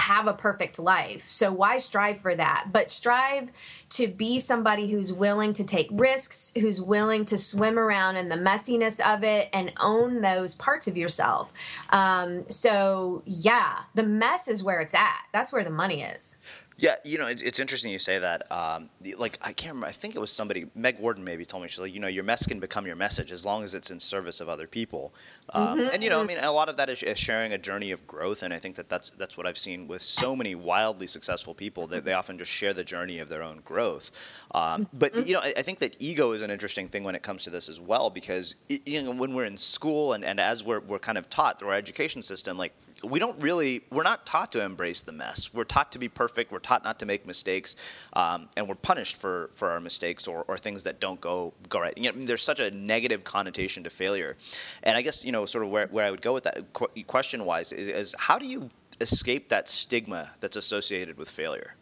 have 0.00 0.26
a 0.26 0.32
perfect 0.32 0.78
life. 0.78 1.28
So 1.28 1.52
why 1.52 1.78
strive 1.78 2.20
for 2.20 2.34
that? 2.34 2.68
But 2.72 2.90
strive 2.90 3.50
to 3.90 4.08
be 4.08 4.38
somebody 4.38 4.90
who's 4.90 5.12
willing 5.12 5.52
to 5.54 5.64
take 5.64 5.88
risks, 5.92 6.52
who's 6.58 6.80
willing 6.80 7.24
to 7.26 7.38
swim 7.38 7.78
around 7.78 8.16
in 8.16 8.28
the 8.28 8.36
messiness 8.36 9.00
of 9.00 9.22
it 9.22 9.48
and 9.52 9.72
own 9.78 10.22
those 10.22 10.54
parts 10.54 10.88
of 10.88 10.96
yourself. 10.96 11.52
Um, 11.90 12.50
so 12.50 13.22
yeah, 13.26 13.80
the 13.94 14.02
mess 14.02 14.48
is 14.48 14.64
where 14.64 14.80
it's 14.80 14.94
at. 14.94 15.20
That's 15.32 15.52
where 15.52 15.64
the 15.64 15.70
money 15.70 16.02
is. 16.02 16.38
Yeah, 16.80 16.96
you 17.04 17.18
know, 17.18 17.26
it's, 17.26 17.42
it's 17.42 17.58
interesting 17.58 17.92
you 17.92 17.98
say 17.98 18.18
that. 18.18 18.50
Um, 18.50 18.88
like, 19.18 19.38
I 19.42 19.52
can't 19.52 19.74
remember. 19.74 19.88
I 19.88 19.92
think 19.92 20.16
it 20.16 20.18
was 20.18 20.32
somebody, 20.32 20.64
Meg 20.74 20.98
Worden 20.98 21.22
maybe 21.22 21.44
told 21.44 21.62
me, 21.62 21.68
she's 21.68 21.78
like, 21.78 21.92
you 21.92 22.00
know, 22.00 22.08
your 22.08 22.24
mess 22.24 22.46
can 22.46 22.58
become 22.58 22.86
your 22.86 22.96
message 22.96 23.32
as 23.32 23.44
long 23.44 23.64
as 23.64 23.74
it's 23.74 23.90
in 23.90 24.00
service 24.00 24.40
of 24.40 24.48
other 24.48 24.66
people. 24.66 25.12
Um, 25.52 25.78
mm-hmm. 25.78 25.88
And 25.92 26.02
you 26.02 26.08
know, 26.08 26.22
I 26.22 26.24
mean, 26.24 26.38
a 26.38 26.50
lot 26.50 26.70
of 26.70 26.78
that 26.78 26.88
is, 26.88 27.02
is, 27.02 27.18
sharing 27.18 27.52
a 27.52 27.58
journey 27.58 27.90
of 27.90 28.06
growth, 28.06 28.42
and 28.42 28.54
I 28.54 28.58
think 28.58 28.76
that 28.76 28.88
that's 28.88 29.10
that's 29.18 29.36
what 29.36 29.46
I've 29.46 29.58
seen 29.58 29.88
with 29.88 30.00
so 30.00 30.34
many 30.34 30.54
wildly 30.54 31.06
successful 31.06 31.54
people 31.54 31.86
that 31.88 32.04
they 32.04 32.14
often 32.14 32.38
just 32.38 32.50
share 32.50 32.72
the 32.72 32.84
journey 32.84 33.18
of 33.18 33.28
their 33.28 33.42
own 33.42 33.60
growth. 33.64 34.10
Um, 34.52 34.88
but 34.94 35.12
mm-hmm. 35.12 35.26
you 35.26 35.34
know, 35.34 35.40
I, 35.40 35.52
I, 35.58 35.62
think 35.62 35.80
that 35.80 35.96
ego 35.98 36.32
is 36.32 36.40
an 36.42 36.50
interesting 36.50 36.88
thing 36.88 37.04
when 37.04 37.14
it 37.14 37.22
comes 37.22 37.44
to 37.44 37.50
this 37.50 37.68
as 37.68 37.80
well, 37.80 38.08
because 38.08 38.54
you 38.68 39.02
know, 39.02 39.10
when 39.10 39.34
we're 39.34 39.44
in 39.44 39.58
school 39.58 40.14
and, 40.14 40.24
and 40.24 40.40
as 40.40 40.64
we're 40.64 40.80
we're 40.80 40.98
kind 40.98 41.18
of 41.18 41.28
taught 41.28 41.58
through 41.58 41.68
our 41.68 41.74
education 41.74 42.22
system, 42.22 42.56
like 42.56 42.72
we 43.02 43.18
don't 43.18 43.40
really 43.42 43.82
we're 43.90 44.02
not 44.02 44.26
taught 44.26 44.52
to 44.52 44.62
embrace 44.62 45.02
the 45.02 45.12
mess. 45.12 45.52
We're 45.52 45.64
taught 45.64 45.92
to 45.92 45.98
be 45.98 46.08
perfect. 46.08 46.52
We're 46.52 46.58
taught 46.58 46.84
not 46.84 46.98
to 47.00 47.06
make 47.06 47.26
mistakes 47.26 47.76
um, 48.12 48.48
and 48.56 48.68
we're 48.68 48.74
punished 48.74 49.16
for 49.16 49.50
for 49.54 49.70
our 49.70 49.80
mistakes 49.80 50.26
or, 50.26 50.44
or 50.48 50.58
things 50.58 50.82
that 50.84 51.00
don't 51.00 51.20
go 51.20 51.52
go 51.68 51.80
right. 51.80 51.96
You 51.96 52.12
know, 52.12 52.24
there's 52.24 52.42
such 52.42 52.60
a 52.60 52.70
negative 52.70 53.24
connotation 53.24 53.84
to 53.84 53.90
failure. 53.90 54.36
And 54.82 54.96
i 54.96 55.02
guess 55.02 55.24
you 55.24 55.32
know 55.32 55.46
sort 55.46 55.64
of 55.64 55.70
where, 55.70 55.86
where 55.88 56.04
i 56.04 56.10
would 56.10 56.22
go 56.22 56.32
with 56.32 56.44
that 56.44 56.72
question 57.06 57.44
wise 57.44 57.72
is, 57.72 57.88
is 57.88 58.14
how 58.18 58.38
do 58.38 58.46
you 58.46 58.70
escape 59.00 59.48
that 59.48 59.68
stigma 59.68 60.30
that's 60.40 60.56
associated 60.56 61.16
with 61.16 61.28
failure 61.28 61.74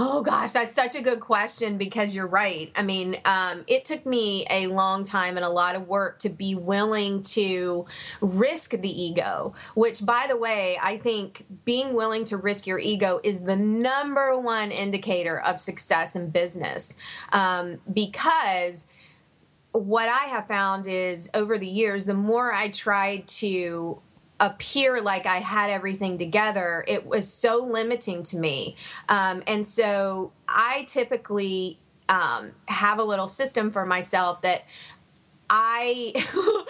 Oh 0.00 0.22
gosh, 0.22 0.52
that's 0.52 0.70
such 0.70 0.94
a 0.94 1.02
good 1.02 1.18
question 1.18 1.76
because 1.76 2.14
you're 2.14 2.28
right. 2.28 2.70
I 2.76 2.84
mean, 2.84 3.20
um, 3.24 3.64
it 3.66 3.84
took 3.84 4.06
me 4.06 4.46
a 4.48 4.68
long 4.68 5.02
time 5.02 5.36
and 5.36 5.44
a 5.44 5.48
lot 5.48 5.74
of 5.74 5.88
work 5.88 6.20
to 6.20 6.28
be 6.28 6.54
willing 6.54 7.24
to 7.24 7.84
risk 8.20 8.70
the 8.70 9.02
ego, 9.02 9.54
which, 9.74 10.06
by 10.06 10.26
the 10.28 10.36
way, 10.36 10.78
I 10.80 10.98
think 10.98 11.44
being 11.64 11.94
willing 11.94 12.24
to 12.26 12.36
risk 12.36 12.64
your 12.68 12.78
ego 12.78 13.20
is 13.24 13.40
the 13.40 13.56
number 13.56 14.38
one 14.38 14.70
indicator 14.70 15.40
of 15.40 15.60
success 15.60 16.14
in 16.14 16.30
business 16.30 16.96
um, 17.32 17.78
because 17.92 18.86
what 19.72 20.08
I 20.08 20.26
have 20.26 20.46
found 20.46 20.86
is 20.86 21.28
over 21.34 21.58
the 21.58 21.66
years, 21.66 22.04
the 22.04 22.14
more 22.14 22.52
I 22.52 22.68
tried 22.68 23.26
to 23.28 24.00
appear 24.40 25.00
like 25.00 25.26
I 25.26 25.38
had 25.38 25.70
everything 25.70 26.18
together, 26.18 26.84
it 26.86 27.06
was 27.06 27.32
so 27.32 27.64
limiting 27.64 28.22
to 28.24 28.38
me. 28.38 28.76
Um, 29.08 29.42
and 29.46 29.66
so 29.66 30.32
I 30.48 30.84
typically 30.86 31.78
um, 32.08 32.52
have 32.68 32.98
a 32.98 33.04
little 33.04 33.28
system 33.28 33.70
for 33.70 33.84
myself 33.84 34.42
that 34.42 34.64
I, 35.50 36.14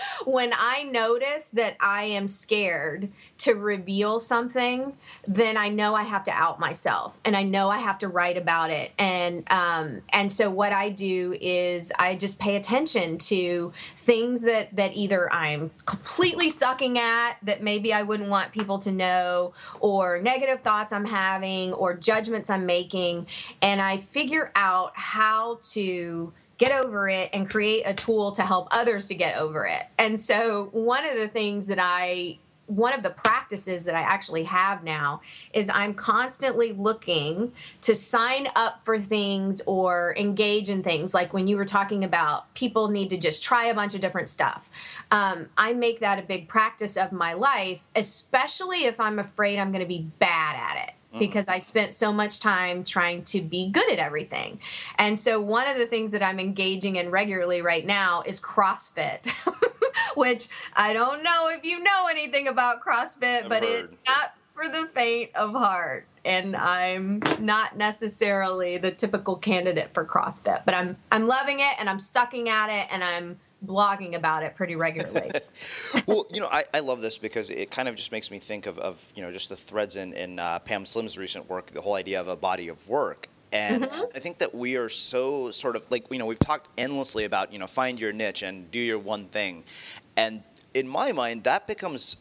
when 0.25 0.53
I 0.55 0.85
notice 0.85 1.49
that 1.51 1.77
I 1.81 2.05
am 2.05 2.29
scared 2.29 3.11
to 3.39 3.55
reveal 3.55 4.19
something, 4.21 4.97
then 5.25 5.57
I 5.57 5.69
know 5.69 5.95
I 5.95 6.03
have 6.03 6.25
to 6.25 6.31
out 6.33 6.59
myself, 6.59 7.19
and 7.25 7.37
I 7.37 7.43
know 7.43 7.69
I 7.71 7.79
have 7.79 7.99
to 7.99 8.09
write 8.09 8.37
about 8.37 8.71
it. 8.71 8.93
And 8.99 9.45
um, 9.51 10.03
and 10.11 10.31
so 10.33 10.51
what 10.51 10.73
I 10.73 10.91
do 10.91 11.37
is 11.41 11.93
I 11.99 12.17
just 12.17 12.39
pay 12.39 12.57
attention 12.57 13.19
to 13.19 13.73
things 13.97 14.43
that 14.43 14.75
that 14.77 14.97
either 14.97 15.33
I'm 15.33 15.71
completely 15.85 16.51
sucking 16.51 16.99
at 16.99 17.37
that 17.43 17.63
maybe 17.63 17.93
I 17.93 18.03
wouldn't 18.03 18.29
want 18.29 18.53
people 18.53 18.79
to 18.81 18.93
know, 18.93 19.55
or 19.81 20.21
negative 20.21 20.63
thoughts 20.63 20.93
I'm 20.93 21.05
having, 21.05 21.73
or 21.73 21.95
judgments 21.95 22.51
I'm 22.51 22.67
making, 22.67 23.27
and 23.63 23.81
I 23.81 23.99
figure 23.99 24.51
out 24.57 24.93
how 24.95 25.59
to 25.71 26.33
get 26.59 26.73
over 26.73 27.09
it 27.09 27.31
and 27.33 27.49
create 27.49 27.85
a 27.87 27.95
tool 27.95 28.33
to 28.33 28.43
help 28.43 28.69
others 28.71 29.07
to 29.07 29.15
get 29.15 29.37
over 29.39 29.65
it. 29.65 29.87
And 29.97 30.21
so 30.21 30.69
one 30.73 31.07
of 31.07 31.17
the 31.17 31.29
things 31.29 31.69
that 31.69 31.79
I 31.81 32.39
one 32.69 32.93
of 32.93 33.03
the 33.03 33.11
practices 33.11 33.85
that 33.87 33.95
I 33.95 34.03
actually 34.03 34.45
have 34.45 34.85
now 34.85 35.23
is 35.55 35.71
I'm 35.71 35.95
constantly 35.95 36.73
looking 36.73 37.53
to 37.81 37.95
sign 37.95 38.49
up 38.55 38.85
for 38.85 38.99
things 38.99 39.63
or 39.67 40.15
engage 40.19 40.69
in 40.69 40.83
things. 40.83 41.15
Like 41.15 41.33
when 41.33 41.47
you 41.47 41.57
were 41.57 41.65
talking 41.65 42.05
about 42.05 42.53
people 42.53 42.89
need 42.89 43.09
to 43.11 43.17
just 43.17 43.43
try 43.43 43.67
a 43.67 43.75
bunch 43.75 43.95
of 43.95 44.03
different 44.03 44.29
stuff. 44.29 44.69
Um, 45.11 45.49
I 45.57 45.73
make 45.73 46.01
that 46.01 46.19
a 46.19 46.23
big 46.23 46.47
practice 46.47 46.99
of 46.99 47.11
my 47.11 47.33
life, 47.33 47.83
especially 47.97 48.85
if 48.85 49.01
I'm 49.01 49.19
afraid 49.19 49.59
I'm 49.59 49.73
going 49.73 49.83
to 49.83 49.89
be 49.89 50.07
bad 50.19 50.57
at 50.57 50.89
it. 50.89 50.95
Mm. 51.19 51.21
because 51.21 51.49
I 51.49 51.59
spent 51.59 51.95
so 51.95 52.13
much 52.13 52.41
time 52.41 52.85
trying 52.85 53.25
to 53.25 53.41
be 53.41 53.71
good 53.71 53.91
at 53.93 53.99
everything. 53.99 54.61
And 54.97 55.19
so, 55.19 55.41
one 55.41 55.69
of 55.69 55.77
the 55.77 55.87
things 55.87 56.13
that 56.13 56.23
I'm 56.23 56.41
engaging 56.41 56.97
in 56.97 57.11
regularly 57.11 57.63
right 57.63 57.85
now 57.85 58.23
is 58.27 58.41
CrossFit, 58.41 59.29
which 60.15 60.49
I 60.75 60.93
don't 60.93 61.23
know 61.23 61.49
if 61.51 61.65
you 61.65 61.83
know 61.83 62.07
anything 62.11 62.49
about 62.49 62.83
CrossFit, 62.83 63.45
I've 63.45 63.49
but 63.49 63.63
heard. 63.63 63.85
it's 63.85 63.99
not 64.07 64.35
for 64.55 64.69
the 64.69 64.89
faint 64.95 65.35
of 65.35 65.53
heart. 65.53 66.07
And 66.25 66.57
I'm 66.57 67.23
not 67.39 67.77
necessarily 67.77 68.77
the 68.77 68.91
typical 68.91 69.37
candidate 69.37 69.95
for 69.95 70.05
CrossFit, 70.05 70.65
but 70.67 70.75
I'm 70.75 70.97
I'm 71.11 71.27
loving 71.27 71.61
it 71.61 71.75
and 71.79 71.89
I'm 71.89 72.01
sucking 72.01 72.49
at 72.49 72.69
it 72.69 72.89
and 72.93 73.03
I'm 73.03 73.39
blogging 73.67 74.15
about 74.15 74.43
it 74.43 74.55
pretty 74.57 74.77
regularly. 74.77 75.31
well, 76.07 76.27
you 76.33 76.41
know, 76.41 76.49
I, 76.49 76.65
I 76.73 76.81
love 76.81 77.01
this 77.01 77.19
because 77.19 77.51
it 77.51 77.71
kind 77.71 77.89
of 77.89 77.97
just 77.97 78.13
makes 78.13 78.31
me 78.31 78.39
think 78.39 78.67
of, 78.67 78.79
of 78.79 79.05
you 79.15 79.23
know, 79.23 79.33
just 79.33 79.49
the 79.49 79.57
threads 79.57 79.97
in, 79.97 80.13
in 80.13 80.39
uh, 80.39 80.59
Pam 80.61 80.87
Slim's 80.87 81.19
recent 81.19 81.49
work, 81.49 81.67
the 81.73 81.81
whole 81.81 81.95
idea 81.95 82.21
of 82.21 82.29
a 82.29 82.37
body 82.37 82.69
of 82.69 82.89
work. 82.89 83.29
And 83.51 83.85
mm-hmm. 83.85 84.05
I 84.15 84.19
think 84.19 84.39
that 84.39 84.55
we 84.55 84.77
are 84.77 84.89
so 84.89 85.51
sort 85.51 85.75
of 85.75 85.91
like, 85.91 86.05
you 86.11 86.19
know, 86.19 86.27
we've 86.27 86.39
talked 86.39 86.69
endlessly 86.79 87.25
about, 87.25 87.53
you 87.53 87.59
know, 87.59 87.67
find 87.67 87.99
your 87.99 88.13
niche 88.13 88.43
and 88.43 88.71
do 88.71 88.79
your 88.79 88.99
one 88.99 89.27
thing. 89.29 89.65
And 90.17 90.43
in 90.75 90.87
my 90.87 91.13
mind, 91.13 91.45
that 91.45 91.67
becomes 91.67 92.17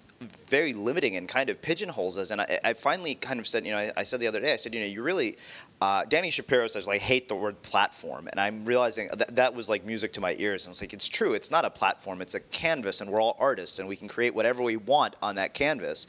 very 0.49 0.73
limiting 0.73 1.15
and 1.15 1.27
kind 1.27 1.49
of 1.49 1.61
pigeonholes 1.61 2.17
us. 2.17 2.31
And 2.31 2.41
I, 2.41 2.59
I 2.63 2.73
finally 2.73 3.15
kind 3.15 3.39
of 3.39 3.47
said, 3.47 3.65
you 3.65 3.71
know, 3.71 3.77
I, 3.77 3.91
I, 3.97 4.03
said 4.03 4.19
the 4.19 4.27
other 4.27 4.39
day, 4.39 4.53
I 4.53 4.55
said, 4.55 4.73
you 4.73 4.79
know, 4.79 4.87
you 4.87 5.03
really, 5.03 5.37
uh, 5.79 6.05
Dani 6.05 6.31
Shapiro 6.31 6.67
says, 6.67 6.87
like, 6.87 7.01
hate 7.01 7.27
the 7.27 7.35
word 7.35 7.61
platform. 7.61 8.27
And 8.31 8.39
I'm 8.39 8.65
realizing 8.65 9.09
that 9.09 9.35
that 9.35 9.53
was 9.53 9.69
like 9.69 9.85
music 9.85 10.13
to 10.13 10.21
my 10.21 10.35
ears. 10.39 10.65
And 10.65 10.69
I 10.69 10.71
was 10.71 10.81
like, 10.81 10.93
it's 10.93 11.07
true. 11.07 11.33
It's 11.33 11.51
not 11.51 11.65
a 11.65 11.69
platform. 11.69 12.21
It's 12.21 12.33
a 12.33 12.39
canvas, 12.39 13.01
and 13.01 13.11
we're 13.11 13.21
all 13.21 13.37
artists, 13.39 13.79
and 13.79 13.87
we 13.87 13.95
can 13.95 14.07
create 14.07 14.33
whatever 14.33 14.63
we 14.63 14.77
want 14.77 15.15
on 15.21 15.35
that 15.35 15.53
canvas. 15.53 16.07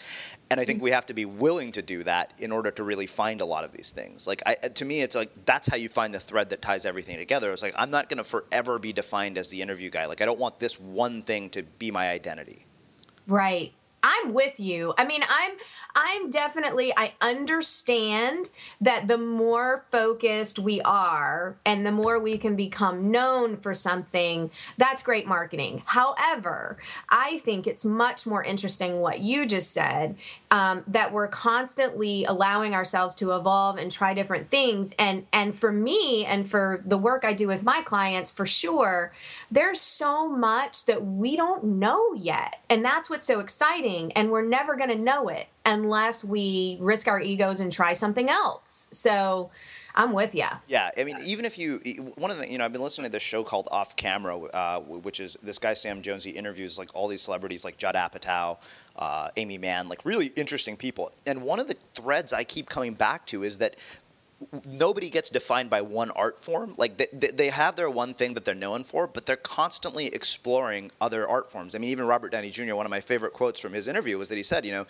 And 0.50 0.58
I 0.58 0.64
think 0.64 0.80
we 0.80 0.90
have 0.92 1.04
to 1.06 1.14
be 1.14 1.26
willing 1.26 1.72
to 1.72 1.82
do 1.82 2.02
that 2.04 2.32
in 2.38 2.50
order 2.52 2.70
to 2.70 2.82
really 2.82 3.06
find 3.06 3.42
a 3.42 3.44
lot 3.44 3.64
of 3.64 3.72
these 3.72 3.90
things. 3.90 4.26
Like, 4.26 4.42
I, 4.46 4.54
to 4.54 4.84
me, 4.86 5.02
it's 5.02 5.14
like 5.14 5.30
that's 5.44 5.68
how 5.68 5.76
you 5.76 5.90
find 5.90 6.14
the 6.14 6.20
thread 6.20 6.48
that 6.50 6.62
ties 6.62 6.86
everything 6.86 7.18
together. 7.18 7.52
It's 7.52 7.60
like 7.60 7.74
I'm 7.76 7.90
not 7.90 8.08
going 8.08 8.18
to 8.18 8.24
forever 8.24 8.78
be 8.78 8.94
defined 8.94 9.36
as 9.36 9.50
the 9.50 9.60
interview 9.60 9.90
guy. 9.90 10.06
Like, 10.06 10.22
I 10.22 10.24
don't 10.24 10.38
want 10.38 10.58
this 10.58 10.80
one 10.80 11.22
thing 11.22 11.50
to 11.50 11.62
be 11.62 11.90
my 11.90 12.08
identity. 12.08 12.64
Right. 13.26 13.74
I'm 14.08 14.32
with 14.32 14.58
you. 14.58 14.94
I 14.96 15.04
mean, 15.04 15.22
I'm 15.28 15.52
I'm 15.94 16.30
definitely 16.30 16.92
I 16.96 17.12
understand 17.20 18.48
that 18.80 19.06
the 19.06 19.18
more 19.18 19.84
focused 19.90 20.58
we 20.58 20.80
are 20.82 21.56
and 21.66 21.84
the 21.84 21.92
more 21.92 22.18
we 22.18 22.38
can 22.38 22.56
become 22.56 23.10
known 23.10 23.56
for 23.58 23.74
something, 23.74 24.50
that's 24.78 25.02
great 25.02 25.26
marketing. 25.26 25.82
However, 25.84 26.78
I 27.10 27.38
think 27.38 27.66
it's 27.66 27.84
much 27.84 28.26
more 28.26 28.42
interesting 28.42 29.00
what 29.00 29.20
you 29.20 29.44
just 29.44 29.72
said 29.72 30.16
um, 30.50 30.84
that 30.86 31.12
we're 31.12 31.28
constantly 31.28 32.24
allowing 32.24 32.74
ourselves 32.74 33.14
to 33.16 33.32
evolve 33.32 33.76
and 33.76 33.92
try 33.92 34.14
different 34.14 34.50
things. 34.50 34.94
And 34.98 35.26
and 35.32 35.58
for 35.58 35.70
me 35.70 36.24
and 36.24 36.48
for 36.48 36.82
the 36.86 36.96
work 36.96 37.24
I 37.24 37.34
do 37.34 37.46
with 37.46 37.62
my 37.62 37.82
clients, 37.82 38.30
for 38.30 38.46
sure, 38.46 39.12
there's 39.50 39.80
so 39.80 40.28
much 40.28 40.86
that 40.86 41.04
we 41.04 41.36
don't 41.36 41.64
know 41.64 42.14
yet, 42.14 42.60
and 42.68 42.84
that's 42.84 43.08
what's 43.08 43.26
so 43.26 43.40
exciting. 43.40 44.12
And 44.12 44.30
we're 44.30 44.46
never 44.46 44.76
going 44.76 44.90
to 44.90 44.98
know 44.98 45.28
it 45.28 45.46
unless 45.64 46.24
we 46.24 46.76
risk 46.80 47.08
our 47.08 47.20
egos 47.20 47.60
and 47.60 47.72
try 47.72 47.92
something 47.92 48.28
else. 48.28 48.88
So 48.92 49.50
I'm 49.94 50.12
with 50.12 50.34
you. 50.34 50.46
Yeah, 50.66 50.90
I 50.96 51.04
mean, 51.04 51.18
even 51.24 51.44
if 51.44 51.58
you, 51.58 51.78
one 52.16 52.30
of 52.30 52.38
the, 52.38 52.50
you 52.50 52.58
know, 52.58 52.64
I've 52.64 52.72
been 52.72 52.82
listening 52.82 53.10
to 53.10 53.12
this 53.12 53.22
show 53.22 53.42
called 53.42 53.68
Off 53.70 53.96
Camera, 53.96 54.38
uh, 54.38 54.80
which 54.80 55.20
is 55.20 55.36
this 55.42 55.58
guy 55.58 55.74
Sam 55.74 56.02
Jones. 56.02 56.22
He 56.22 56.30
interviews 56.30 56.78
like 56.78 56.90
all 56.94 57.08
these 57.08 57.22
celebrities, 57.22 57.64
like 57.64 57.78
Judd 57.78 57.96
Apatow, 57.96 58.58
uh, 58.96 59.30
Aimee 59.36 59.58
Mann, 59.58 59.88
like 59.88 60.04
really 60.04 60.26
interesting 60.36 60.76
people. 60.76 61.10
And 61.26 61.42
one 61.42 61.58
of 61.58 61.68
the 61.68 61.76
threads 61.94 62.32
I 62.32 62.44
keep 62.44 62.68
coming 62.68 62.94
back 62.94 63.26
to 63.26 63.44
is 63.44 63.58
that 63.58 63.76
nobody 64.64 65.10
gets 65.10 65.30
defined 65.30 65.70
by 65.70 65.82
one 65.82 66.10
art 66.12 66.42
form. 66.42 66.74
Like 66.76 66.96
they, 66.96 67.28
they 67.28 67.50
have 67.50 67.76
their 67.76 67.90
one 67.90 68.14
thing 68.14 68.34
that 68.34 68.44
they're 68.44 68.54
known 68.54 68.84
for, 68.84 69.06
but 69.06 69.26
they're 69.26 69.36
constantly 69.36 70.06
exploring 70.06 70.90
other 71.00 71.28
art 71.28 71.50
forms. 71.50 71.74
I 71.74 71.78
mean, 71.78 71.90
even 71.90 72.06
Robert 72.06 72.30
Downey 72.30 72.50
Jr. 72.50 72.74
One 72.74 72.86
of 72.86 72.90
my 72.90 73.00
favorite 73.00 73.32
quotes 73.32 73.58
from 73.58 73.72
his 73.72 73.88
interview 73.88 74.18
was 74.18 74.28
that 74.28 74.36
he 74.36 74.42
said, 74.42 74.64
you 74.64 74.72
know, 74.72 74.86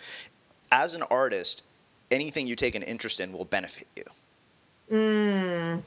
as 0.71 0.93
an 0.93 1.03
artist, 1.03 1.63
anything 2.11 2.47
you 2.47 2.55
take 2.55 2.75
an 2.75 2.83
interest 2.83 3.19
in 3.19 3.33
will 3.33 3.45
benefit 3.45 3.87
you. 3.95 4.03
Mm. 4.91 5.81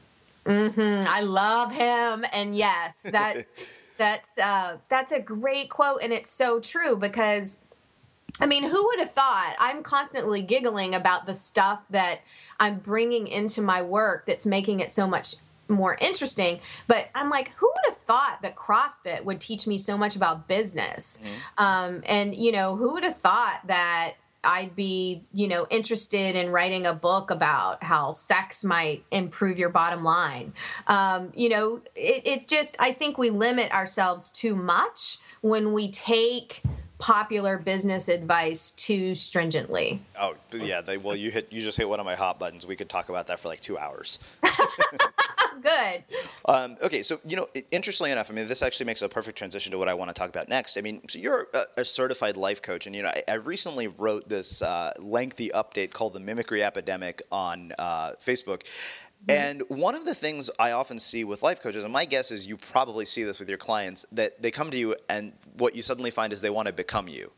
Hmm. 0.45 1.05
I 1.07 1.21
love 1.21 1.71
him, 1.71 2.25
and 2.33 2.57
yes, 2.57 3.03
that 3.11 3.47
that's 3.99 4.37
uh, 4.39 4.79
that's 4.89 5.13
a 5.13 5.21
great 5.21 5.71
quote, 5.71 6.01
and 6.03 6.13
it's 6.13 6.31
so 6.31 6.61
true 6.61 6.97
because. 6.97 7.61
I 8.41 8.47
mean, 8.47 8.65
who 8.65 8.87
would 8.87 8.99
have 9.01 9.13
thought? 9.13 9.57
I'm 9.59 9.83
constantly 9.83 10.43
giggling 10.43 10.95
about 10.95 11.27
the 11.27 11.35
stuff 11.35 11.83
that 11.91 12.21
I'm 12.59 12.79
bringing 12.79 13.27
into 13.27 13.63
my 13.63 13.83
work 13.83 14.27
that's 14.27 14.47
making 14.47 14.81
it 14.81 14.95
so 14.95 15.07
much 15.07 15.37
more 15.69 15.97
interesting. 16.01 16.61
But 16.87 17.09
I'm 17.15 17.31
like, 17.31 17.53
who 17.57 17.67
would 17.67 17.95
have 17.95 18.03
thought 18.03 18.43
that 18.43 18.57
CrossFit 18.57 19.25
would 19.25 19.41
teach 19.41 19.67
me 19.67 19.79
so 19.79 19.97
much 19.97 20.17
about 20.17 20.49
business? 20.49 21.23
Mm-hmm. 21.23 21.65
Um, 21.65 22.03
and, 22.07 22.35
you 22.35 22.53
know, 22.53 22.77
who 22.77 22.95
would 22.95 23.05
have 23.05 23.19
thought 23.19 23.61
that 23.67 24.15
I'd 24.45 24.75
be, 24.75 25.23
you 25.33 25.47
know, 25.47 25.67
interested 25.71 26.35
in 26.35 26.51
writing 26.51 26.85
a 26.85 26.95
book 26.95 27.31
about 27.31 27.85
how 27.85 28.11
sex 28.11 28.65
might 28.65 29.05
improve 29.13 29.59
your 29.59 29.69
bottom 29.69 30.03
line. 30.03 30.53
Um, 30.89 31.33
you 31.35 31.49
know, 31.49 31.81
it, 31.95 32.27
it 32.27 32.49
just, 32.49 32.77
I 32.81 32.93
think 32.93 33.19
we 33.19 33.31
limit 33.31 33.73
ourselves 33.73 34.33
too 34.33 34.57
much 34.57 35.19
when 35.43 35.73
we 35.73 35.93
take 35.93 36.63
popular 37.03 37.59
business 37.59 38.07
advice 38.07 38.71
too 38.71 39.17
stringently. 39.17 40.01
Oh 40.17 40.37
yeah, 40.53 40.81
they, 40.81 40.99
well 40.99 41.17
you 41.17 41.33
hit 41.33 41.53
you 41.53 41.61
just 41.61 41.77
hit 41.77 41.89
one 41.89 41.99
of 41.99 42.07
my 42.07 42.15
hot 42.15 42.39
buttons. 42.39 42.65
We 42.65 42.77
could 42.77 42.89
talk 42.89 43.09
about 43.09 43.27
that 43.27 43.41
for 43.41 43.49
like 43.49 43.61
two 43.61 43.77
hours. 43.77 44.21
Good. 45.63 46.05
Um, 46.47 46.77
okay, 46.81 47.03
so 47.03 47.21
you 47.27 47.37
know, 47.37 47.49
interestingly 47.73 48.13
enough, 48.13 48.31
I 48.31 48.35
mean, 48.35 48.47
this 48.47 48.63
actually 48.63 48.87
makes 48.87 49.03
a 49.03 49.09
perfect 49.09 49.37
transition 49.37 49.73
to 49.73 49.79
what 49.79 49.89
I 49.89 49.95
want 49.95 50.11
to 50.11 50.15
talk 50.15 50.29
about 50.29 50.49
next. 50.49 50.77
I 50.77 50.81
mean, 50.81 51.03
so 51.09 51.19
you're 51.19 51.49
a, 51.53 51.65
a 51.79 51.85
certified 51.85 52.37
life 52.37 52.63
coach, 52.63 52.87
and 52.87 52.95
you 52.95 53.03
know, 53.03 53.09
I, 53.09 53.23
I 53.29 53.35
recently 53.35 53.89
wrote 53.89 54.29
this 54.29 54.63
uh, 54.63 54.93
lengthy 54.99 55.51
update 55.51 55.91
called 55.93 56.13
"The 56.13 56.21
Mimicry 56.21 56.63
Epidemic" 56.63 57.23
on 57.33 57.73
uh, 57.79 58.13
Facebook. 58.25 58.63
Mm-hmm. 59.27 59.31
And 59.31 59.63
one 59.69 59.95
of 59.95 60.05
the 60.05 60.15
things 60.15 60.51
I 60.59 60.73
often 60.73 60.99
see 60.99 61.25
with 61.25 61.43
life 61.43 61.61
coaches, 61.61 61.85
and 61.85 61.93
my 61.93 62.05
guess 62.05 62.33
is 62.33 62.47
you 62.47 62.57
probably 62.57 63.05
see 63.05 63.23
this 63.23 63.39
with 63.39 63.49
your 63.49 63.59
clients, 63.59 64.05
that 64.13 64.43
they 64.43 64.51
come 64.51 64.71
to 64.71 64.77
you 64.77 64.97
and 65.09 65.33
what 65.59 65.77
you 65.77 65.83
suddenly 65.83 66.11
find 66.11 66.33
is 66.33 66.41
they 66.41 66.51
want 66.51 66.67
to 66.67 66.73
become 66.73 67.09
you. 67.09 67.31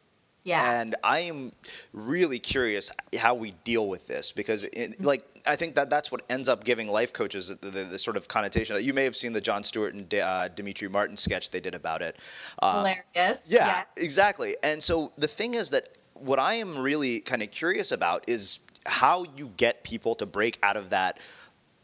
Yeah. 0.44 0.80
And 0.80 0.94
I 1.02 1.20
am 1.20 1.52
really 1.94 2.38
curious 2.38 2.90
how 3.18 3.34
we 3.34 3.52
deal 3.64 3.88
with 3.88 4.06
this 4.06 4.30
because, 4.30 4.64
it, 4.64 4.74
mm-hmm. 4.74 5.04
like, 5.04 5.26
I 5.46 5.56
think 5.56 5.74
that 5.74 5.88
that's 5.88 6.12
what 6.12 6.22
ends 6.28 6.50
up 6.50 6.64
giving 6.64 6.88
life 6.88 7.14
coaches 7.14 7.48
the, 7.48 7.70
the, 7.70 7.84
the 7.84 7.98
sort 7.98 8.16
of 8.16 8.28
connotation. 8.28 8.82
You 8.82 8.92
may 8.92 9.04
have 9.04 9.16
seen 9.16 9.32
the 9.32 9.40
Jon 9.40 9.64
Stewart 9.64 9.94
and 9.94 10.12
uh, 10.14 10.48
Demetri 10.48 10.88
Martin 10.88 11.16
sketch 11.16 11.50
they 11.50 11.60
did 11.60 11.74
about 11.74 12.02
it. 12.02 12.16
Uh, 12.60 12.78
Hilarious. 12.78 13.50
Yeah, 13.50 13.66
yes. 13.66 13.86
exactly. 13.96 14.56
And 14.62 14.82
so 14.82 15.12
the 15.16 15.28
thing 15.28 15.54
is 15.54 15.70
that 15.70 15.88
what 16.12 16.38
I 16.38 16.54
am 16.54 16.78
really 16.78 17.20
kind 17.20 17.42
of 17.42 17.50
curious 17.50 17.90
about 17.90 18.24
is 18.26 18.58
how 18.86 19.24
you 19.36 19.50
get 19.56 19.82
people 19.82 20.14
to 20.16 20.26
break 20.26 20.58
out 20.62 20.76
of 20.76 20.90
that 20.90 21.18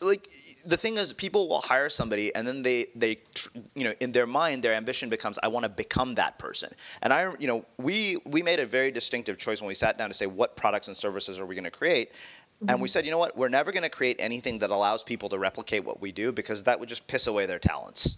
like 0.00 0.30
the 0.64 0.76
thing 0.76 0.96
is 0.96 1.12
people 1.12 1.48
will 1.48 1.60
hire 1.60 1.88
somebody 1.88 2.34
and 2.34 2.46
then 2.46 2.62
they 2.62 2.86
they 2.94 3.18
you 3.74 3.84
know 3.84 3.92
in 4.00 4.12
their 4.12 4.26
mind 4.26 4.62
their 4.62 4.74
ambition 4.74 5.08
becomes 5.08 5.38
i 5.42 5.48
want 5.48 5.64
to 5.64 5.68
become 5.68 6.14
that 6.14 6.38
person 6.38 6.70
and 7.02 7.12
i 7.12 7.32
you 7.38 7.46
know 7.46 7.64
we 7.78 8.16
we 8.26 8.42
made 8.42 8.60
a 8.60 8.66
very 8.66 8.90
distinctive 8.90 9.38
choice 9.38 9.60
when 9.60 9.68
we 9.68 9.74
sat 9.74 9.98
down 9.98 10.08
to 10.08 10.14
say 10.14 10.26
what 10.26 10.56
products 10.56 10.88
and 10.88 10.96
services 10.96 11.38
are 11.38 11.46
we 11.46 11.54
going 11.54 11.64
to 11.64 11.70
create 11.70 12.12
mm-hmm. 12.12 12.70
and 12.70 12.80
we 12.80 12.86
mm-hmm. 12.86 12.92
said 12.92 13.04
you 13.04 13.10
know 13.10 13.18
what 13.18 13.36
we're 13.36 13.48
never 13.48 13.72
going 13.72 13.82
to 13.82 13.90
create 13.90 14.16
anything 14.18 14.58
that 14.58 14.70
allows 14.70 15.02
people 15.02 15.28
to 15.28 15.38
replicate 15.38 15.84
what 15.84 16.00
we 16.00 16.12
do 16.12 16.32
because 16.32 16.62
that 16.62 16.78
would 16.78 16.88
just 16.88 17.06
piss 17.06 17.26
away 17.26 17.46
their 17.46 17.58
talents 17.58 18.16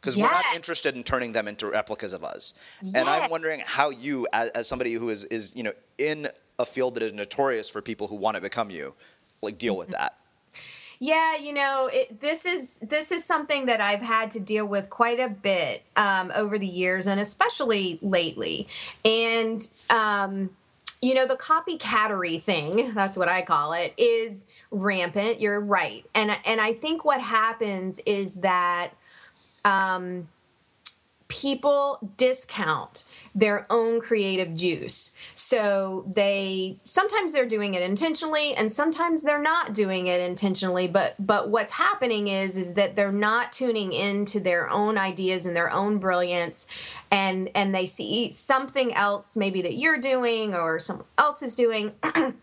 because 0.00 0.18
yes. 0.18 0.24
we're 0.26 0.32
not 0.34 0.44
interested 0.54 0.94
in 0.96 1.02
turning 1.02 1.32
them 1.32 1.48
into 1.48 1.66
replicas 1.66 2.12
of 2.12 2.22
us. 2.24 2.52
Yes. 2.82 2.94
And 2.94 3.08
I'm 3.08 3.30
wondering 3.30 3.62
how 3.64 3.88
you, 3.88 4.28
as, 4.34 4.50
as, 4.50 4.68
somebody 4.68 4.92
who 4.92 5.08
is, 5.08 5.24
is, 5.24 5.56
you 5.56 5.62
know, 5.62 5.72
in 5.96 6.28
a 6.58 6.66
field 6.66 6.96
that 6.96 7.02
is 7.02 7.14
notorious 7.14 7.70
for 7.70 7.80
people 7.80 8.06
who 8.06 8.16
want 8.16 8.34
to 8.34 8.42
become 8.42 8.68
you, 8.68 8.92
like 9.40 9.56
deal 9.56 9.78
with 9.78 9.88
mm-hmm. 9.88 10.02
that. 10.02 10.18
Yeah, 10.98 11.36
you 11.36 11.52
know, 11.52 11.88
it, 11.92 12.20
this 12.20 12.44
is 12.44 12.78
this 12.80 13.10
is 13.12 13.24
something 13.24 13.66
that 13.66 13.80
I've 13.80 14.02
had 14.02 14.30
to 14.32 14.40
deal 14.40 14.66
with 14.66 14.90
quite 14.90 15.20
a 15.20 15.28
bit 15.28 15.82
um, 15.96 16.32
over 16.34 16.58
the 16.58 16.66
years, 16.66 17.06
and 17.06 17.20
especially 17.20 17.98
lately. 18.02 18.68
And 19.04 19.66
um, 19.90 20.50
you 21.02 21.14
know, 21.14 21.26
the 21.26 21.36
copycattery 21.36 22.42
thing—that's 22.42 23.18
what 23.18 23.28
I 23.28 23.42
call 23.42 23.72
it—is 23.72 24.46
rampant. 24.70 25.40
You're 25.40 25.60
right, 25.60 26.04
and 26.14 26.36
and 26.44 26.60
I 26.60 26.72
think 26.72 27.04
what 27.04 27.20
happens 27.20 28.00
is 28.06 28.36
that 28.36 28.90
um, 29.64 30.28
people 31.28 31.98
discount 32.16 33.06
their 33.34 33.66
own 33.70 34.00
creative 34.00 34.54
juice. 34.54 35.12
So 35.34 36.04
they 36.12 36.78
sometimes 36.84 37.32
they're 37.32 37.46
doing 37.46 37.74
it 37.74 37.82
intentionally 37.82 38.54
and 38.54 38.70
sometimes 38.70 39.22
they're 39.22 39.42
not 39.42 39.72
doing 39.72 40.06
it 40.06 40.20
intentionally, 40.20 40.86
but 40.86 41.14
but 41.18 41.48
what's 41.48 41.72
happening 41.72 42.28
is 42.28 42.56
is 42.56 42.74
that 42.74 42.94
they're 42.94 43.12
not 43.12 43.52
tuning 43.52 43.92
into 43.92 44.38
their 44.38 44.68
own 44.70 44.98
ideas 44.98 45.46
and 45.46 45.56
their 45.56 45.72
own 45.72 45.98
brilliance 45.98 46.66
and 47.10 47.50
and 47.54 47.74
they 47.74 47.86
see 47.86 48.30
something 48.30 48.92
else 48.94 49.36
maybe 49.36 49.62
that 49.62 49.74
you're 49.74 49.98
doing 49.98 50.54
or 50.54 50.78
someone 50.78 51.06
else 51.18 51.42
is 51.42 51.56
doing 51.56 51.92
and 52.02 52.34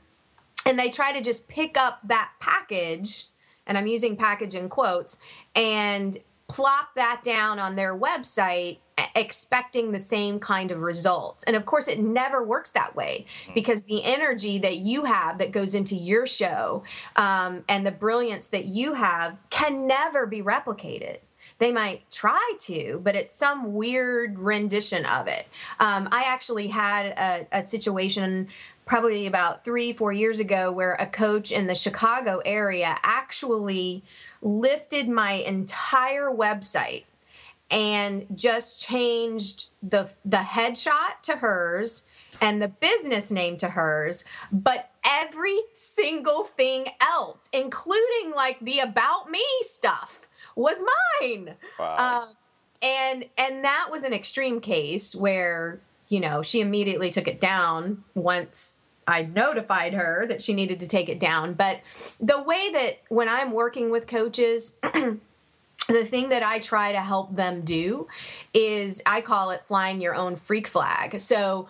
they 0.66 0.90
try 0.90 1.12
to 1.12 1.22
just 1.22 1.48
pick 1.48 1.78
up 1.78 2.00
that 2.04 2.32
package 2.40 3.28
and 3.68 3.78
I'm 3.78 3.88
using 3.88 4.18
package 4.18 4.56
in 4.56 4.70
quotes 4.70 5.20
and 5.56 6.18
plop 6.52 6.96
that 6.96 7.22
down 7.24 7.60
on 7.60 7.76
their 7.76 7.98
website 7.98 8.78
expecting 9.16 9.92
the 9.92 10.00
same 10.00 10.40
kind 10.40 10.72
of 10.72 10.80
results. 10.80 11.44
And 11.44 11.56
of 11.56 11.66
course, 11.66 11.88
it 11.88 12.00
never 12.00 12.44
works 12.44 12.72
that 12.72 12.96
way 12.96 13.26
hmm. 13.46 13.54
because 13.54 13.84
the 13.84 14.04
energy 14.04 14.60
that 14.60 14.78
you 14.78 15.06
have 15.06 15.38
that 15.40 15.52
goes 15.52 15.76
into 15.76 15.96
your 15.96 16.28
show 16.28 16.84
um, 17.16 17.64
and 17.68 17.86
the 17.86 17.92
brilliance 17.92 18.48
that 18.48 18.66
you 18.66 18.94
have 18.94 19.38
can 19.50 19.88
never 19.88 20.26
be 20.26 20.42
replicated. 20.42 21.18
They 21.58 21.72
might 21.72 22.10
try 22.10 22.54
to, 22.62 23.00
but 23.04 23.16
it's 23.16 23.36
some 23.36 23.76
weird 23.76 24.40
rendition 24.40 25.06
of 25.06 25.28
it. 25.28 25.48
Um, 25.80 26.10
I 26.12 26.24
actually 26.26 26.68
had 26.68 27.08
a, 27.08 27.60
a 27.60 27.62
situation 27.62 28.48
probably 28.86 29.28
about 29.28 29.64
three, 29.64 29.94
four 29.94 30.12
years 30.12 30.40
ago 30.40 30.72
where 30.72 30.96
a 30.96 31.06
coach 31.06 31.52
in 31.52 31.68
the 31.68 31.76
Chicago 31.76 32.42
area 32.44 32.98
actually 33.04 34.04
lifted 34.42 35.08
my 35.08 35.34
entire 35.34 36.30
website 36.30 37.04
and 37.70 38.26
just 38.36 38.80
changed 38.80 39.68
the 39.82 40.10
the 40.26 40.38
headshot 40.38 41.22
to 41.24 41.38
hers 41.38 42.08
and 42.42 42.60
the 42.60 42.68
business 42.68 43.32
name 43.32 43.58
to 43.58 43.70
hers 43.70 44.26
but 44.52 44.90
every 45.06 45.60
single 45.74 46.44
thing 46.44 46.86
else 47.02 47.50
including 47.54 48.32
like 48.36 48.60
the 48.62 48.80
about 48.80 49.30
me 49.30 49.46
stuff 49.62 50.28
was 50.56 50.84
mine 51.22 51.56
wow. 51.80 51.96
Uh, 51.98 52.26
and 52.82 53.26
and 53.38 53.64
that 53.64 53.88
was 53.90 54.04
an 54.04 54.14
extreme 54.14 54.60
case 54.60 55.16
where 55.16 55.80
you 56.10 56.20
know 56.20 56.42
she 56.42 56.62
immediately 56.62 57.10
took 57.10 57.28
it 57.28 57.40
down 57.40 58.04
once 58.16 58.81
I 59.12 59.24
notified 59.24 59.94
her 59.94 60.26
that 60.28 60.42
she 60.42 60.54
needed 60.54 60.80
to 60.80 60.88
take 60.88 61.10
it 61.10 61.20
down. 61.20 61.54
But 61.54 61.82
the 62.20 62.42
way 62.42 62.72
that 62.74 63.02
when 63.10 63.30
I'm 63.30 63.52
working 63.52 63.92
with 63.92 64.08
coaches, 64.08 64.78
the 65.88 66.06
thing 66.06 66.30
that 66.30 66.44
I 66.44 66.60
try 66.60 66.92
to 66.92 67.02
help 67.02 67.36
them 67.36 67.62
do 67.62 68.08
is 68.54 69.02
I 69.06 69.22
call 69.22 69.52
it 69.52 69.66
flying 69.66 70.02
your 70.02 70.16
own 70.16 70.36
freak 70.36 70.68
flag. 70.68 71.20
So 71.20 71.68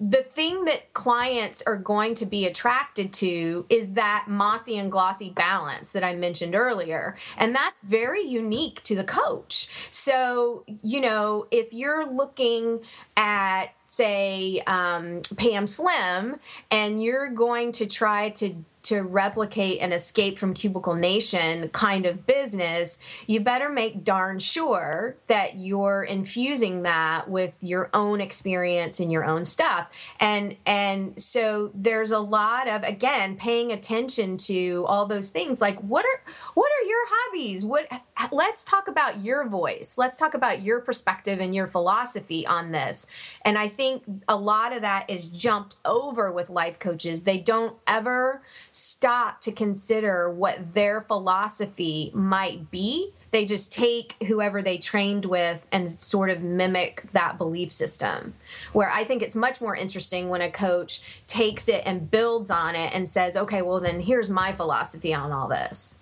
the 0.00 0.22
thing 0.22 0.64
that 0.64 0.92
clients 0.92 1.62
are 1.62 1.76
going 1.76 2.14
to 2.16 2.26
be 2.26 2.46
attracted 2.46 3.12
to 3.14 3.64
is 3.70 3.94
that 3.94 4.26
mossy 4.28 4.76
and 4.76 4.90
glossy 4.90 5.30
balance 5.30 5.92
that 5.92 6.04
I 6.04 6.14
mentioned 6.14 6.54
earlier. 6.54 7.16
And 7.36 7.54
that's 7.54 7.80
very 7.80 8.22
unique 8.22 8.82
to 8.84 8.94
the 8.94 9.04
coach. 9.04 9.68
So, 9.90 10.64
you 10.82 11.00
know, 11.00 11.46
if 11.50 11.72
you're 11.72 12.10
looking 12.10 12.80
at 13.16 13.68
say 13.88 14.62
um, 14.66 15.22
Pam 15.36 15.66
Slim, 15.66 16.38
and 16.70 17.02
you're 17.02 17.30
going 17.30 17.72
to 17.72 17.86
try 17.86 18.30
to 18.30 18.54
to 18.88 19.02
replicate 19.02 19.80
an 19.80 19.92
escape 19.92 20.38
from 20.38 20.54
cubicle 20.54 20.94
nation 20.94 21.68
kind 21.70 22.06
of 22.06 22.26
business, 22.26 22.98
you 23.26 23.38
better 23.38 23.68
make 23.68 24.02
darn 24.02 24.38
sure 24.38 25.14
that 25.26 25.58
you're 25.58 26.04
infusing 26.04 26.84
that 26.84 27.28
with 27.28 27.52
your 27.60 27.90
own 27.92 28.22
experience 28.22 28.98
and 28.98 29.12
your 29.12 29.26
own 29.26 29.44
stuff. 29.44 29.88
And 30.18 30.56
and 30.64 31.20
so 31.20 31.70
there's 31.74 32.12
a 32.12 32.18
lot 32.18 32.66
of 32.66 32.82
again 32.82 33.36
paying 33.36 33.72
attention 33.72 34.38
to 34.38 34.84
all 34.86 35.04
those 35.04 35.30
things 35.30 35.60
like 35.60 35.78
what 35.80 36.06
are 36.06 36.32
what 36.54 36.72
are 36.72 36.84
your 36.88 37.04
hobbies? 37.08 37.66
What 37.66 37.86
let's 38.32 38.64
talk 38.64 38.88
about 38.88 39.22
your 39.22 39.46
voice. 39.46 39.96
Let's 39.98 40.16
talk 40.16 40.32
about 40.32 40.62
your 40.62 40.80
perspective 40.80 41.40
and 41.40 41.54
your 41.54 41.66
philosophy 41.66 42.46
on 42.46 42.72
this. 42.72 43.06
And 43.42 43.58
I 43.58 43.68
think 43.68 44.04
a 44.28 44.36
lot 44.36 44.74
of 44.74 44.80
that 44.80 45.10
is 45.10 45.26
jumped 45.26 45.76
over 45.84 46.32
with 46.32 46.48
life 46.48 46.78
coaches. 46.78 47.24
They 47.24 47.38
don't 47.38 47.76
ever 47.86 48.40
stop 48.78 49.40
to 49.42 49.52
consider 49.52 50.30
what 50.30 50.74
their 50.74 51.02
philosophy 51.02 52.10
might 52.14 52.70
be. 52.70 53.12
They 53.30 53.44
just 53.44 53.72
take 53.72 54.16
whoever 54.26 54.62
they 54.62 54.78
trained 54.78 55.26
with 55.26 55.66
and 55.70 55.90
sort 55.90 56.30
of 56.30 56.42
mimic 56.42 57.02
that 57.12 57.36
belief 57.36 57.72
system. 57.72 58.34
Where 58.72 58.90
I 58.90 59.04
think 59.04 59.22
it's 59.22 59.36
much 59.36 59.60
more 59.60 59.76
interesting 59.76 60.28
when 60.28 60.40
a 60.40 60.50
coach 60.50 61.02
takes 61.26 61.68
it 61.68 61.82
and 61.84 62.10
builds 62.10 62.50
on 62.50 62.74
it 62.74 62.94
and 62.94 63.08
says, 63.08 63.36
okay, 63.36 63.60
well, 63.60 63.80
then 63.80 64.00
here's 64.00 64.30
my 64.30 64.52
philosophy 64.52 65.12
on 65.12 65.30
all 65.30 65.48
this. 65.48 66.00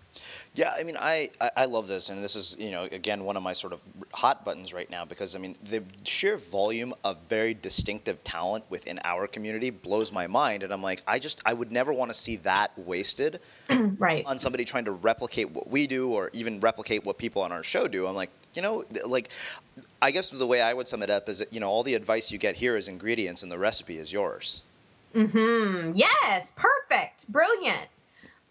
Yeah, 0.56 0.72
I 0.74 0.84
mean, 0.84 0.96
I, 0.98 1.30
I 1.54 1.66
love 1.66 1.86
this, 1.86 2.08
and 2.08 2.24
this 2.24 2.34
is 2.34 2.56
you 2.58 2.70
know 2.70 2.84
again 2.84 3.24
one 3.24 3.36
of 3.36 3.42
my 3.42 3.52
sort 3.52 3.74
of 3.74 3.80
hot 4.14 4.42
buttons 4.42 4.72
right 4.72 4.88
now 4.88 5.04
because 5.04 5.36
I 5.36 5.38
mean 5.38 5.54
the 5.68 5.82
sheer 6.04 6.38
volume 6.38 6.94
of 7.04 7.18
very 7.28 7.52
distinctive 7.52 8.24
talent 8.24 8.64
within 8.70 8.98
our 9.04 9.26
community 9.26 9.68
blows 9.68 10.12
my 10.12 10.26
mind, 10.26 10.62
and 10.62 10.72
I'm 10.72 10.82
like, 10.82 11.02
I 11.06 11.18
just 11.18 11.42
I 11.44 11.52
would 11.52 11.70
never 11.70 11.92
want 11.92 12.10
to 12.10 12.14
see 12.14 12.36
that 12.36 12.76
wasted, 12.78 13.40
right, 13.98 14.24
on 14.24 14.38
somebody 14.38 14.64
trying 14.64 14.86
to 14.86 14.92
replicate 14.92 15.50
what 15.50 15.70
we 15.70 15.86
do 15.86 16.08
or 16.12 16.30
even 16.32 16.58
replicate 16.60 17.04
what 17.04 17.18
people 17.18 17.42
on 17.42 17.52
our 17.52 17.62
show 17.62 17.86
do. 17.86 18.06
I'm 18.06 18.16
like, 18.16 18.30
you 18.54 18.62
know, 18.62 18.84
like. 19.04 19.28
I 20.00 20.10
guess 20.10 20.30
the 20.30 20.46
way 20.46 20.60
I 20.60 20.72
would 20.72 20.88
sum 20.88 21.02
it 21.02 21.10
up 21.10 21.28
is 21.28 21.38
that 21.38 21.52
you 21.52 21.60
know 21.60 21.68
all 21.68 21.82
the 21.82 21.94
advice 21.94 22.30
you 22.30 22.38
get 22.38 22.56
here 22.56 22.76
is 22.76 22.88
ingredients, 22.88 23.42
and 23.42 23.52
the 23.52 23.58
recipe 23.58 23.98
is 23.98 24.10
yours. 24.10 24.62
Mm 25.14 25.30
hmm. 25.30 25.92
Yes. 25.94 26.54
Perfect. 26.56 27.30
Brilliant 27.30 27.88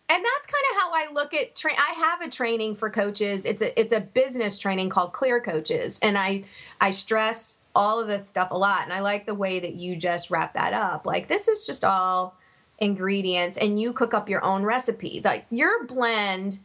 and 0.08 0.24
that's 0.24 0.48
kind 0.48 0.64
of 0.72 0.82
how 0.82 0.92
I 0.94 1.14
look 1.14 1.34
at 1.34 1.56
train. 1.56 1.76
I 1.78 1.94
have 1.94 2.22
a 2.22 2.30
training 2.30 2.76
for 2.76 2.92
coaches. 2.92 3.46
It's 3.46 3.62
a 3.62 3.80
it's 3.80 3.94
a 3.94 4.02
business 4.02 4.60
training 4.60 4.90
called 4.90 5.14
Clear 5.14 5.42
Coaches, 5.42 6.00
and 6.04 6.16
I 6.16 6.44
I 6.80 6.92
stress 6.92 7.64
all 7.74 8.00
of 8.00 8.08
this 8.08 8.28
stuff 8.28 8.52
a 8.52 8.58
lot. 8.58 8.84
And 8.84 8.94
I 8.94 9.00
like 9.00 9.26
the 9.26 9.34
way 9.34 9.60
that 9.60 9.76
you 9.76 9.96
just 9.96 10.30
wrap 10.30 10.54
that 10.54 10.74
up. 10.74 11.08
Like 11.08 11.28
this 11.28 11.48
is 11.48 11.66
just 11.66 11.84
all 11.84 12.38
ingredients, 12.78 13.58
and 13.58 13.82
you 13.82 13.94
cook 13.94 14.14
up 14.14 14.30
your 14.30 14.44
own 14.44 14.64
recipe. 14.64 15.22
Like 15.24 15.48
your 15.50 15.86
blend 15.86 16.60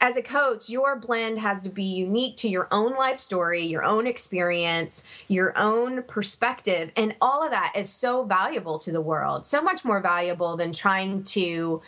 as 0.00 0.16
a 0.16 0.22
coach, 0.22 0.68
your 0.68 0.96
blend 0.96 1.38
has 1.40 1.62
to 1.64 1.68
be 1.68 1.82
unique 1.82 2.36
to 2.36 2.48
your 2.48 2.68
own 2.70 2.94
life 2.94 3.18
story, 3.18 3.62
your 3.62 3.82
own 3.82 4.06
experience, 4.06 5.04
your 5.26 5.52
own 5.58 6.02
perspective. 6.04 6.92
And 6.96 7.16
all 7.20 7.44
of 7.44 7.50
that 7.50 7.72
is 7.74 7.90
so 7.90 8.24
valuable 8.24 8.78
to 8.78 8.92
the 8.92 9.00
world, 9.00 9.46
so 9.46 9.60
much 9.60 9.84
more 9.84 10.00
valuable 10.00 10.56
than 10.56 10.72
trying 10.72 11.24
to 11.24 11.82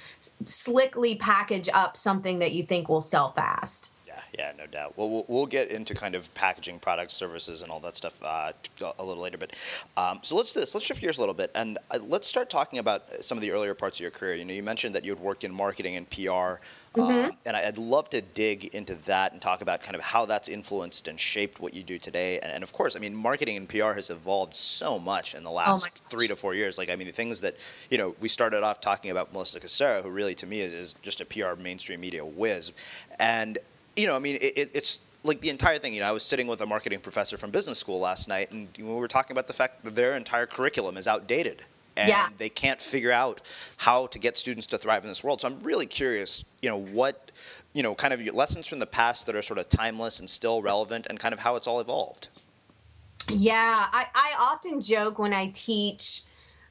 slickly 0.44 1.14
package 1.14 1.68
up 1.72 1.96
something 1.96 2.40
that 2.40 2.52
you 2.52 2.64
think 2.64 2.88
will 2.88 3.00
sell 3.00 3.30
fast. 3.32 3.92
Yeah, 4.08 4.20
yeah, 4.36 4.52
no 4.58 4.66
doubt. 4.66 4.94
Well, 4.96 5.08
we'll, 5.08 5.24
we'll 5.28 5.46
get 5.46 5.70
into 5.70 5.94
kind 5.94 6.16
of 6.16 6.32
packaging 6.34 6.80
products, 6.80 7.14
services, 7.14 7.62
and 7.62 7.70
all 7.70 7.78
that 7.80 7.94
stuff 7.94 8.14
uh, 8.24 8.52
a 8.98 9.04
little 9.04 9.22
later. 9.22 9.38
But 9.38 9.52
um, 9.96 10.18
so 10.22 10.34
let's 10.34 10.52
do 10.52 10.58
this. 10.58 10.74
Let's 10.74 10.84
shift 10.84 11.00
gears 11.00 11.18
a 11.18 11.20
little 11.20 11.34
bit, 11.34 11.52
and 11.54 11.78
uh, 11.92 12.00
let's 12.02 12.26
start 12.26 12.50
talking 12.50 12.80
about 12.80 13.04
some 13.20 13.38
of 13.38 13.42
the 13.42 13.52
earlier 13.52 13.74
parts 13.74 13.98
of 13.98 14.00
your 14.00 14.10
career. 14.10 14.34
You 14.34 14.44
know, 14.44 14.54
you 14.54 14.64
mentioned 14.64 14.96
that 14.96 15.04
you 15.04 15.12
had 15.12 15.20
worked 15.20 15.44
in 15.44 15.54
marketing 15.54 15.94
and 15.94 16.10
PR. 16.10 16.60
Mm-hmm. 16.94 17.30
Um, 17.30 17.32
and 17.44 17.56
I'd 17.56 17.78
love 17.78 18.10
to 18.10 18.20
dig 18.20 18.64
into 18.74 18.96
that 19.06 19.32
and 19.32 19.40
talk 19.40 19.62
about 19.62 19.80
kind 19.80 19.94
of 19.94 20.00
how 20.00 20.26
that's 20.26 20.48
influenced 20.48 21.06
and 21.06 21.20
shaped 21.20 21.60
what 21.60 21.72
you 21.72 21.84
do 21.84 21.98
today. 21.98 22.40
And, 22.40 22.50
and 22.50 22.64
of 22.64 22.72
course, 22.72 22.96
I 22.96 22.98
mean, 22.98 23.14
marketing 23.14 23.56
and 23.56 23.68
PR 23.68 23.92
has 23.92 24.10
evolved 24.10 24.56
so 24.56 24.98
much 24.98 25.34
in 25.36 25.44
the 25.44 25.50
oh 25.50 25.54
last 25.54 25.86
oh 25.86 25.90
three 26.08 26.26
to 26.26 26.34
four 26.34 26.54
years. 26.54 26.78
Like, 26.78 26.90
I 26.90 26.96
mean, 26.96 27.06
the 27.06 27.12
things 27.12 27.40
that, 27.42 27.56
you 27.90 27.98
know, 27.98 28.16
we 28.20 28.28
started 28.28 28.64
off 28.64 28.80
talking 28.80 29.12
about 29.12 29.32
Melissa 29.32 29.60
Cassera, 29.60 30.02
who 30.02 30.10
really 30.10 30.34
to 30.36 30.46
me 30.46 30.62
is, 30.62 30.72
is 30.72 30.94
just 31.02 31.20
a 31.20 31.24
PR 31.24 31.54
mainstream 31.56 32.00
media 32.00 32.24
whiz. 32.24 32.72
And 33.20 33.58
you 33.96 34.06
know, 34.06 34.16
I 34.16 34.18
mean, 34.18 34.38
it, 34.40 34.70
it's 34.72 35.00
like 35.22 35.40
the 35.40 35.50
entire 35.50 35.78
thing. 35.78 35.94
You 35.94 36.00
know, 36.00 36.06
I 36.06 36.12
was 36.12 36.24
sitting 36.24 36.46
with 36.46 36.60
a 36.60 36.66
marketing 36.66 37.00
professor 37.00 37.36
from 37.36 37.50
business 37.50 37.78
school 37.78 38.00
last 38.00 38.28
night, 38.28 38.50
and 38.50 38.68
we 38.76 38.84
were 38.84 39.08
talking 39.08 39.32
about 39.32 39.46
the 39.46 39.52
fact 39.52 39.84
that 39.84 39.94
their 39.94 40.16
entire 40.16 40.46
curriculum 40.46 40.96
is 40.96 41.06
outdated 41.06 41.62
and 41.96 42.08
yeah. 42.08 42.28
they 42.38 42.48
can't 42.48 42.80
figure 42.80 43.12
out 43.12 43.40
how 43.76 44.06
to 44.08 44.18
get 44.18 44.38
students 44.38 44.66
to 44.68 44.78
thrive 44.78 45.04
in 45.04 45.08
this 45.08 45.22
world. 45.24 45.40
So 45.40 45.48
I'm 45.48 45.60
really 45.60 45.86
curious, 45.86 46.44
you 46.62 46.68
know, 46.68 46.78
what 46.78 47.30
you 47.72 47.82
know, 47.82 47.94
kind 47.94 48.12
of 48.12 48.20
lessons 48.34 48.66
from 48.66 48.78
the 48.78 48.86
past 48.86 49.26
that 49.26 49.36
are 49.36 49.42
sort 49.42 49.58
of 49.58 49.68
timeless 49.68 50.20
and 50.20 50.28
still 50.28 50.60
relevant, 50.62 51.06
and 51.08 51.18
kind 51.18 51.32
of 51.32 51.38
how 51.38 51.56
it's 51.56 51.66
all 51.66 51.80
evolved. 51.80 52.28
Yeah, 53.28 53.86
I, 53.92 54.06
I 54.14 54.34
often 54.40 54.80
joke 54.80 55.18
when 55.18 55.32
I 55.32 55.50
teach 55.54 56.22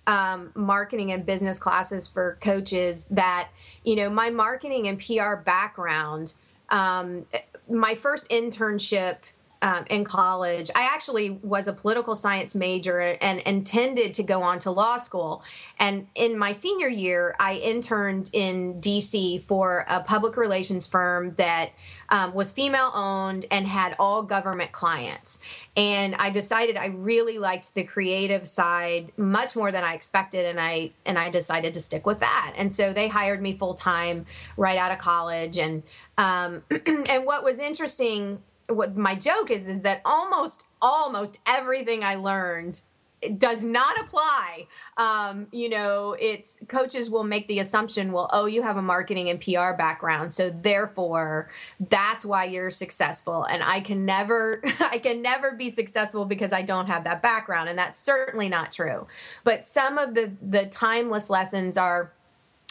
um, 0.08 0.52
marketing 0.56 1.12
and 1.12 1.26
business 1.26 1.60
classes 1.60 2.10
for 2.10 2.38
coaches 2.42 3.06
that, 3.12 3.50
you 3.84 3.96
know, 3.96 4.10
my 4.10 4.30
marketing 4.30 4.88
and 4.88 5.00
PR 5.00 5.36
background, 5.36 6.34
um, 6.70 7.26
my 7.70 7.96
first 7.96 8.28
internship 8.30 9.18
um, 9.62 9.86
in 9.90 10.04
college. 10.04 10.70
I 10.76 10.84
actually 10.84 11.32
was 11.32 11.68
a 11.68 11.74
political 11.74 12.16
science 12.16 12.56
major 12.56 13.00
and 13.00 13.40
intended 13.42 14.14
to 14.16 14.24
go 14.24 14.42
on 14.42 14.60
to 14.60 14.72
law 14.72 14.98
school. 14.98 15.44
And 15.80 16.08
in 16.16 16.38
my 16.38 16.52
senior 16.54 16.88
year, 16.88 17.36
I 17.40 17.56
interned 17.56 18.30
in 18.34 18.80
DC 18.82 19.44
for 19.44 19.86
a 19.88 20.02
public 20.02 20.38
relations 20.38 20.88
firm 20.88 21.36
that 21.36 21.72
um, 22.10 22.34
was 22.34 22.52
female 22.52 22.92
owned 22.96 23.46
and 23.52 23.68
had 23.68 23.96
all 24.00 24.24
government 24.24 24.72
clients. 24.72 25.40
And 25.76 26.16
I 26.16 26.30
decided 26.30 26.78
I 26.78 26.88
really 26.88 27.38
liked 27.38 27.76
the 27.76 27.84
creative 27.84 28.48
side 28.48 29.12
much 29.18 29.56
more 29.56 29.72
than 29.72 29.84
I 29.84 29.94
expected, 29.94 30.46
and 30.46 30.60
I 30.60 30.92
and 31.06 31.18
I 31.18 31.30
decided 31.30 31.74
to 31.76 31.80
stick 31.80 32.06
with 32.06 32.20
that. 32.20 32.54
And 32.58 32.72
so 32.74 32.94
they 32.94 33.08
hired 33.08 33.42
me 33.42 33.58
full 33.58 33.76
time 33.76 34.26
right 34.58 34.78
out 34.78 34.92
of 34.92 34.98
college. 34.98 35.58
And 35.58 35.84
um, 36.18 36.64
and 37.10 37.26
what 37.26 37.44
was 37.44 37.60
interesting 37.60 38.40
what 38.70 38.96
my 38.96 39.16
joke 39.16 39.52
is 39.52 39.68
is 39.68 39.82
that 39.82 40.02
almost 40.06 40.68
almost 40.82 41.40
everything 41.46 42.04
I 42.04 42.16
learned 42.16 42.82
does 43.38 43.64
not 43.66 44.00
apply. 44.00 44.68
Um, 44.98 45.48
you 45.52 45.70
know, 45.70 46.16
it's 46.20 46.62
coaches 46.68 47.10
will 47.10 47.24
make 47.24 47.48
the 47.48 47.60
assumption, 47.60 48.12
well, 48.12 48.30
oh, 48.32 48.46
you 48.46 48.62
have 48.62 48.78
a 48.78 48.82
marketing 48.82 49.30
and 49.30 49.42
PR 49.42 49.74
background, 49.74 50.34
so 50.34 50.50
therefore 50.50 51.50
that's 51.90 52.26
why 52.26 52.46
you're 52.46 52.70
successful. 52.70 53.44
And 53.44 53.62
I 53.64 53.82
can 53.82 54.06
never, 54.06 54.62
I 54.80 55.00
can 55.00 55.22
never 55.22 55.52
be 55.52 55.70
successful 55.70 56.26
because 56.26 56.54
I 56.54 56.62
don't 56.62 56.88
have 56.88 57.04
that 57.04 57.22
background, 57.22 57.70
and 57.70 57.78
that's 57.78 58.00
certainly 58.00 58.50
not 58.50 58.72
true. 58.72 59.08
But 59.44 59.66
some 59.66 59.98
of 59.98 60.14
the 60.14 60.32
the 60.42 60.66
timeless 60.68 61.30
lessons 61.30 61.78
are 61.78 62.14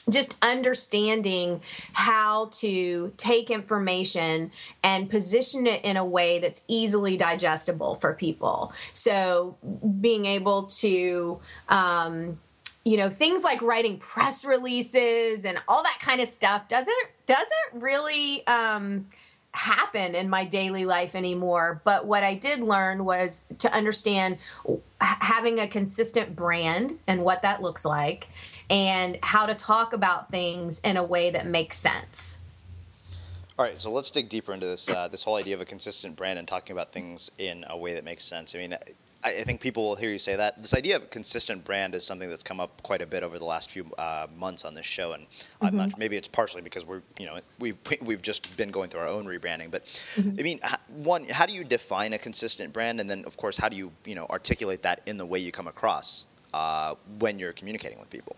just 0.09 0.35
understanding 0.43 1.61
how 1.93 2.47
to 2.53 3.13
take 3.17 3.51
information 3.51 4.51
and 4.83 5.11
position 5.11 5.67
it 5.67 5.85
in 5.85 5.97
a 5.97 6.05
way 6.05 6.39
that's 6.39 6.63
easily 6.69 7.17
digestible 7.17 7.97
for 7.97 8.15
people. 8.15 8.73
So 8.93 9.57
being 10.01 10.27
able 10.27 10.65
to, 10.65 11.41
um, 11.69 12.39
you 12.85 12.97
know, 12.97 13.11
things 13.11 13.45
like 13.45 13.61
writing 13.61 13.99
press 13.99 14.45
releases 14.45 15.45
and 15.45 15.59
all 15.69 15.83
that 15.83 15.99
kind 16.01 16.21
of 16.21 16.29
stuff 16.29 16.69
doesn't 16.69 16.95
doesn't 17.27 17.83
really 17.83 18.47
um, 18.47 19.07
happen 19.53 20.15
in 20.15 20.31
my 20.31 20.45
daily 20.45 20.85
life 20.85 21.15
anymore. 21.15 21.83
But 21.85 22.07
what 22.07 22.23
I 22.23 22.35
did 22.35 22.61
learn 22.61 23.05
was 23.05 23.45
to 23.59 23.73
understand 23.73 24.39
having 25.01 25.59
a 25.59 25.69
consistent 25.69 26.35
brand 26.35 26.99
and 27.07 27.25
what 27.25 27.43
that 27.43 27.61
looks 27.61 27.85
like 27.85 28.29
and 28.71 29.19
how 29.23 29.47
to 29.47 29.55
talk 29.55 29.93
about 29.93 30.31
things 30.31 30.81
in 30.81 30.97
a 30.97 31.05
way 31.05 31.31
that 31.31 31.47
makes 31.47 31.77
sense. 31.77 32.39
All 33.59 33.65
right, 33.65 33.81
so 33.81 33.91
let's 33.91 34.11
dig 34.11 34.29
deeper 34.29 34.53
into 34.53 34.67
this 34.67 34.89
uh, 34.89 35.09
this 35.09 35.25
whole 35.25 35.35
idea 35.35 35.57
of 35.57 35.61
a 35.61 35.65
consistent 35.65 36.15
brand 36.15 36.39
and 36.39 36.47
talking 36.47 36.75
about 36.75 36.93
things 36.93 37.29
in 37.39 37.65
a 37.69 37.77
way 37.77 37.95
that 37.95 38.05
makes 38.05 38.23
sense. 38.23 38.55
I 38.55 38.59
mean, 38.59 38.73
I, 39.25 39.31
I, 39.31 39.43
think 39.43 39.61
people 39.61 39.83
will 39.83 39.97
hear 39.97 40.11
you 40.11 40.19
say 40.21 40.37
that. 40.37 40.63
This 40.63 40.75
idea 40.75 40.95
of 40.95 41.03
a 41.03 41.07
consistent 41.07 41.65
brand 41.65 41.97
is 41.97 42.05
something 42.05 42.29
that's 42.31 42.45
come 42.45 42.61
up 42.61 42.81
quite 42.85 43.03
a 43.03 43.07
bit 43.07 43.25
over 43.25 43.37
the 43.37 43.45
last 43.45 43.73
few 43.73 43.85
uh, 43.99 44.29
months 44.37 44.65
on 44.65 44.75
this 44.75 44.87
show, 44.87 45.13
and 45.13 45.27
mm-hmm. 45.61 45.77
Not, 45.77 45.99
maybe 45.99 46.17
it's 46.17 46.29
partially 46.29 46.63
because 46.63 46.85
we're 46.87 47.03
you 47.19 47.27
know 47.27 47.41
we've 47.59 47.77
we've 48.01 48.23
just 48.23 48.57
been 48.57 48.71
going 48.71 48.91
through 48.91 49.01
our 49.01 49.09
own 49.09 49.27
rebranding. 49.27 49.73
But 49.73 49.85
mm-hmm. 50.15 50.39
I 50.39 50.43
mean, 50.43 50.61
one, 51.03 51.25
how 51.25 51.45
do 51.45 51.53
you 51.53 51.65
define 51.65 52.13
a 52.13 52.19
consistent 52.19 52.73
brand, 52.73 53.01
and 53.01 53.11
then 53.11 53.25
of 53.25 53.37
course, 53.37 53.57
how 53.57 53.69
do 53.69 53.77
you 53.77 53.91
you 54.05 54.15
know 54.15 54.27
articulate 54.31 54.83
that 54.83 55.03
in 55.07 55.17
the 55.17 55.27
way 55.27 55.41
you 55.41 55.51
come 55.51 55.67
across 55.67 56.27
uh, 56.55 56.95
when 57.19 57.41
you're 57.41 57.53
communicating 57.53 57.99
with 57.99 58.09
people? 58.09 58.37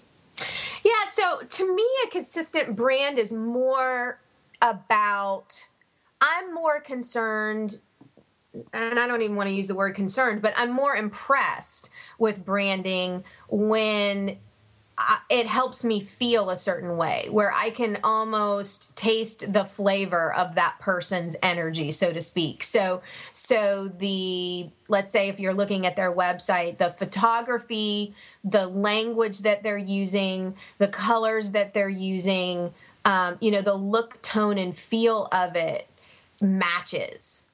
Yeah, 0.85 1.07
so 1.09 1.41
to 1.47 1.75
me, 1.75 1.87
a 2.07 2.11
consistent 2.11 2.77
brand 2.77 3.19
is 3.19 3.33
more 3.33 4.21
about, 4.63 5.67
I'm 6.21 6.55
more 6.55 6.81
concerned, 6.81 7.81
and 8.73 8.99
I 8.99 9.07
don't 9.07 9.23
even 9.23 9.37
want 9.37 9.49
to 9.49 9.55
use 9.55 9.69
the 9.69 9.75
word 9.75 9.95
concerned, 9.95 10.43
but 10.43 10.55
I'm 10.57 10.71
more 10.71 10.97
impressed 10.97 11.91
with 12.19 12.45
branding 12.45 13.25
when 13.49 14.39
it 15.29 15.47
helps 15.47 15.85
me 15.85 16.01
feel 16.01 16.51
a 16.51 16.57
certain 16.57 16.97
way 16.97 17.29
where 17.31 17.53
I 17.53 17.71
can 17.71 17.99
almost 18.03 18.95
taste 18.97 19.53
the 19.53 19.65
flavor 19.65 20.33
of 20.33 20.55
that 20.57 20.79
person's 20.81 21.37
energy, 21.43 21.91
so 21.91 22.13
to 22.13 22.21
speak. 22.21 22.63
So, 22.63 23.03
so 23.33 23.89
the 23.89 24.69
let's 24.89 25.13
say 25.13 25.29
if 25.29 25.39
you're 25.39 25.55
looking 25.55 25.87
at 25.87 25.97
their 25.97 26.13
website, 26.13 26.79
the 26.79 26.91
photography, 26.91 28.15
the 28.43 28.67
language 28.67 29.41
that 29.41 29.63
they're 29.63 29.79
using, 29.79 30.57
the 30.79 30.89
colors 30.89 31.53
that 31.53 31.75
they're 31.75 31.89
using, 31.89 32.75
um, 33.05 33.37
you 33.41 33.51
know, 33.51 33.63
the 33.63 33.75
look, 33.75 34.21
tone, 34.23 34.59
and 34.59 34.77
feel 34.77 35.29
of 35.33 35.57
it 35.57 35.89
matches. 36.41 37.47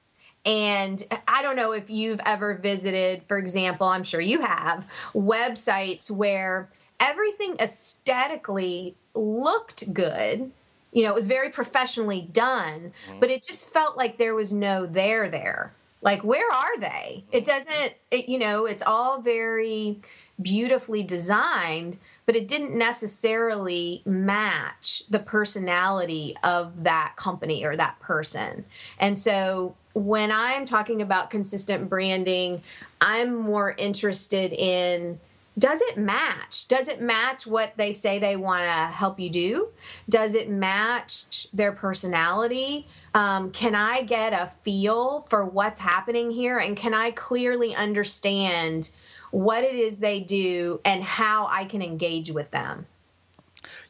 And 0.45 1.03
I 1.27 1.41
don't 1.41 1.57
know 1.57 1.73
if 1.73 1.89
you've 1.89 2.21
ever 2.25 2.53
visited, 2.55 3.23
for 3.27 3.37
example, 3.37 3.87
I'm 3.87 4.03
sure 4.03 4.21
you 4.21 4.41
have, 4.41 4.87
websites 5.13 6.09
where 6.09 6.69
everything 6.99 7.55
aesthetically 7.59 8.95
looked 9.13 9.93
good. 9.93 10.51
You 10.91 11.03
know, 11.03 11.11
it 11.11 11.15
was 11.15 11.27
very 11.27 11.49
professionally 11.49 12.27
done, 12.31 12.93
mm-hmm. 13.07 13.19
but 13.19 13.29
it 13.29 13.43
just 13.43 13.69
felt 13.69 13.97
like 13.97 14.17
there 14.17 14.35
was 14.35 14.53
no 14.53 14.85
there 14.85 15.29
there. 15.29 15.73
Like, 16.01 16.23
where 16.23 16.51
are 16.51 16.79
they? 16.79 17.23
It 17.31 17.43
mm-hmm. 17.43 17.57
doesn't, 17.57 17.93
it, 18.11 18.29
you 18.29 18.39
know, 18.39 18.65
it's 18.65 18.83
all 18.83 19.21
very 19.21 19.99
beautifully 20.41 21.03
designed, 21.03 21.97
but 22.25 22.35
it 22.35 22.47
didn't 22.47 22.77
necessarily 22.77 24.03
match 24.05 25.03
the 25.09 25.19
personality 25.19 26.35
of 26.43 26.83
that 26.83 27.13
company 27.15 27.65
or 27.65 27.75
that 27.75 27.99
person. 27.99 28.65
And 28.99 29.17
so 29.17 29.75
when 29.93 30.31
I'm 30.31 30.65
talking 30.65 31.01
about 31.01 31.31
consistent 31.31 31.89
branding, 31.89 32.61
I'm 33.01 33.35
more 33.35 33.73
interested 33.77 34.53
in 34.53 35.19
does 35.57 35.81
it 35.81 35.97
match? 35.97 36.67
Does 36.67 36.87
it 36.87 37.01
match 37.01 37.47
what 37.47 37.73
they 37.77 37.91
say 37.91 38.19
they 38.19 38.35
want 38.35 38.65
to 38.65 38.71
help 38.71 39.19
you 39.19 39.29
do? 39.29 39.69
Does 40.07 40.35
it 40.35 40.49
match 40.49 41.47
their 41.51 41.71
personality? 41.71 42.87
Um, 43.13 43.51
can 43.51 43.73
I 43.73 44.03
get 44.03 44.33
a 44.33 44.51
feel 44.63 45.25
for 45.29 45.43
what's 45.45 45.79
happening 45.79 46.29
here? 46.29 46.59
And 46.59 46.77
can 46.77 46.93
I 46.93 47.11
clearly 47.11 47.75
understand 47.75 48.91
what 49.31 49.63
it 49.63 49.75
is 49.75 49.99
they 49.99 50.19
do 50.19 50.79
and 50.85 51.03
how 51.03 51.47
I 51.47 51.65
can 51.65 51.81
engage 51.81 52.31
with 52.31 52.51
them? 52.51 52.85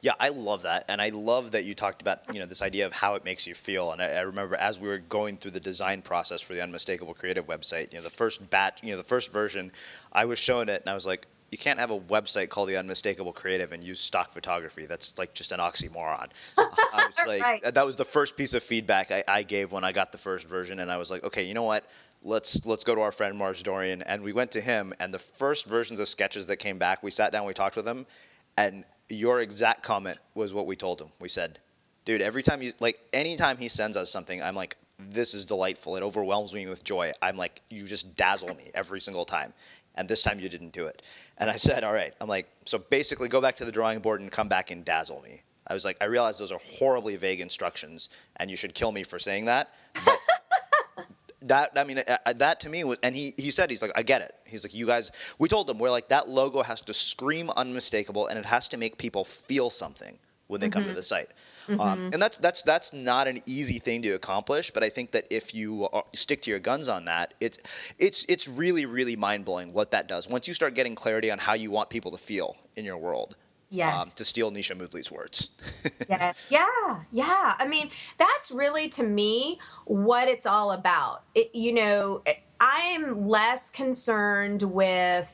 Yeah, 0.01 0.13
I 0.19 0.29
love 0.29 0.61
that, 0.61 0.85
and 0.87 1.01
I 1.01 1.09
love 1.09 1.51
that 1.51 1.65
you 1.65 1.75
talked 1.75 2.01
about 2.01 2.21
you 2.33 2.39
know 2.39 2.45
this 2.45 2.61
idea 2.61 2.85
of 2.85 2.93
how 2.93 3.15
it 3.15 3.25
makes 3.25 3.45
you 3.45 3.53
feel. 3.53 3.91
And 3.91 4.01
I, 4.01 4.09
I, 4.09 4.21
remember 4.21 4.55
as 4.55 4.79
we 4.79 4.87
were 4.87 4.99
going 4.99 5.37
through 5.37 5.51
the 5.51 5.59
design 5.59 6.01
process 6.01 6.41
for 6.41 6.53
the 6.53 6.61
Unmistakable 6.61 7.13
Creative 7.13 7.45
website, 7.45 7.91
you 7.91 7.99
know, 7.99 8.03
the 8.03 8.09
first 8.09 8.47
batch, 8.49 8.83
you 8.83 8.91
know, 8.91 8.97
the 8.97 9.03
first 9.03 9.31
version, 9.31 9.71
I 10.13 10.25
was 10.25 10.39
showing 10.39 10.69
it, 10.69 10.81
and 10.81 10.89
I 10.89 10.93
was 10.93 11.05
like, 11.05 11.27
you 11.51 11.57
can't 11.57 11.79
have 11.79 11.91
a 11.91 11.99
website 11.99 12.49
called 12.49 12.67
the 12.69 12.77
Unmistakable 12.77 13.31
Creative 13.31 13.71
and 13.71 13.83
use 13.83 13.99
stock 13.99 14.33
photography. 14.33 14.85
That's 14.85 15.17
like 15.17 15.33
just 15.33 15.51
an 15.51 15.59
oxymoron. 15.59 16.29
I 16.57 17.09
was 17.17 17.27
like, 17.27 17.41
right. 17.41 17.73
that 17.73 17.85
was 17.85 17.95
the 17.95 18.05
first 18.05 18.35
piece 18.35 18.53
of 18.53 18.63
feedback 18.63 19.11
I, 19.11 19.23
I, 19.27 19.43
gave 19.43 19.71
when 19.71 19.83
I 19.83 19.93
got 19.93 20.11
the 20.11 20.17
first 20.17 20.47
version, 20.47 20.79
and 20.79 20.91
I 20.91 20.97
was 20.97 21.09
like, 21.09 21.23
okay, 21.23 21.43
you 21.43 21.53
know 21.53 21.63
what? 21.63 21.85
Let's 22.23 22.65
let's 22.65 22.83
go 22.83 22.95
to 22.95 23.01
our 23.01 23.11
friend 23.11 23.37
Mars 23.37 23.63
Dorian, 23.63 24.01
and 24.01 24.23
we 24.23 24.33
went 24.33 24.51
to 24.51 24.61
him, 24.61 24.93
and 24.99 25.13
the 25.13 25.19
first 25.19 25.65
versions 25.65 25.99
of 25.99 26.09
sketches 26.09 26.47
that 26.47 26.57
came 26.57 26.77
back, 26.77 27.01
we 27.03 27.11
sat 27.11 27.31
down, 27.31 27.45
we 27.45 27.53
talked 27.53 27.75
with 27.75 27.87
him, 27.87 28.05
and 28.57 28.83
your 29.07 29.39
exact 29.39 29.83
comment 29.83 30.17
was 30.33 30.53
what 30.53 30.65
we 30.65 30.75
told 30.75 30.99
him. 30.99 31.09
We 31.21 31.29
said, 31.29 31.59
dude, 32.03 32.21
every 32.21 32.43
time 32.43 32.61
you 32.61 32.73
like, 32.79 32.99
anytime 33.13 33.57
he 33.57 33.69
sends 33.69 33.95
us 33.95 34.11
something, 34.11 34.41
I'm 34.41 34.55
like, 34.55 34.75
this 34.99 35.33
is 35.33 35.45
delightful. 35.45 35.95
It 35.95 36.03
overwhelms 36.03 36.53
me 36.53 36.67
with 36.67 36.83
joy. 36.83 37.13
I'm 37.21 37.37
like, 37.37 37.61
you 37.69 37.83
just 37.83 38.15
dazzle 38.17 38.55
me 38.55 38.71
every 38.73 38.99
single 38.99 39.25
time 39.25 39.53
and 39.97 40.07
this 40.07 40.23
time 40.23 40.39
you 40.39 40.47
didn't 40.47 40.71
do 40.71 40.85
it. 40.85 41.01
And 41.39 41.49
I 41.49 41.57
said, 41.57 41.83
all 41.83 41.93
right. 41.93 42.13
I'm 42.21 42.29
like, 42.29 42.47
so 42.65 42.77
basically 42.77 43.27
go 43.27 43.41
back 43.41 43.57
to 43.57 43.65
the 43.65 43.71
drawing 43.71 43.99
board 43.99 44.21
and 44.21 44.31
come 44.31 44.47
back 44.47 44.71
and 44.71 44.85
dazzle 44.85 45.21
me. 45.21 45.41
I 45.67 45.73
was 45.73 45.83
like, 45.83 45.97
I 45.99 46.05
realize 46.05 46.37
those 46.37 46.53
are 46.53 46.61
horribly 46.63 47.17
vague 47.17 47.41
instructions, 47.41 48.07
and 48.37 48.49
you 48.49 48.55
should 48.55 48.73
kill 48.73 48.93
me 48.93 49.03
for 49.03 49.19
saying 49.19 49.45
that. 49.45 49.73
But 50.05 50.19
that, 51.41 51.71
I 51.75 51.83
mean, 51.83 51.99
uh, 51.99 52.33
that 52.33 52.61
to 52.61 52.69
me 52.69 52.85
was, 52.85 52.99
and 53.03 53.13
he, 53.13 53.33
he 53.37 53.51
said, 53.51 53.69
he's 53.69 53.81
like, 53.81 53.91
I 53.95 54.03
get 54.03 54.21
it. 54.21 54.33
He's 54.45 54.63
like, 54.63 54.73
you 54.73 54.85
guys, 54.85 55.11
we 55.39 55.49
told 55.49 55.69
him, 55.69 55.77
we're 55.77 55.91
like, 55.91 56.07
that 56.07 56.29
logo 56.29 56.61
has 56.61 56.79
to 56.81 56.93
scream 56.93 57.49
unmistakable, 57.57 58.27
and 58.27 58.39
it 58.39 58.45
has 58.45 58.69
to 58.69 58.77
make 58.77 58.97
people 58.97 59.25
feel 59.25 59.69
something 59.69 60.17
when 60.47 60.61
they 60.61 60.67
mm-hmm. 60.67 60.73
come 60.73 60.83
to 60.83 60.89
mm-hmm. 60.89 60.95
the 60.95 61.03
site. 61.03 61.31
Um, 61.69 61.77
mm-hmm. 61.77 61.81
Um, 61.81 62.09
and 62.13 62.21
that's 62.21 62.37
that's 62.37 62.61
that's 62.63 62.93
not 62.93 63.27
an 63.27 63.41
easy 63.45 63.79
thing 63.79 64.01
to 64.03 64.11
accomplish. 64.11 64.71
But 64.71 64.83
I 64.83 64.89
think 64.89 65.11
that 65.11 65.25
if 65.29 65.53
you 65.53 65.87
are, 65.89 66.03
stick 66.13 66.41
to 66.43 66.49
your 66.49 66.59
guns 66.59 66.87
on 66.87 67.05
that, 67.05 67.33
it's 67.39 67.57
it's 67.99 68.25
it's 68.29 68.47
really 68.47 68.85
really 68.85 69.15
mind 69.15 69.45
blowing 69.45 69.73
what 69.73 69.91
that 69.91 70.07
does. 70.07 70.27
Once 70.29 70.47
you 70.47 70.53
start 70.53 70.73
getting 70.73 70.95
clarity 70.95 71.31
on 71.31 71.39
how 71.39 71.53
you 71.53 71.71
want 71.71 71.89
people 71.89 72.11
to 72.11 72.17
feel 72.17 72.55
in 72.75 72.85
your 72.85 72.97
world, 72.97 73.35
Um, 73.37 73.43
Yes. 73.69 73.95
um, 74.05 74.09
to 74.15 74.23
steal 74.25 74.51
Nisha 74.51 74.77
Moodley's 74.77 75.11
words. 75.11 75.49
yeah, 76.09 76.31
yeah, 76.49 76.99
yeah. 77.11 77.55
I 77.59 77.67
mean, 77.67 77.89
that's 78.17 78.49
really 78.51 78.87
to 78.89 79.03
me 79.03 79.59
what 79.85 80.29
it's 80.29 80.45
all 80.45 80.71
about. 80.71 81.23
It, 81.35 81.53
you 81.53 81.73
know, 81.73 82.23
I'm 82.61 83.27
less 83.27 83.69
concerned 83.69 84.63
with 84.63 85.33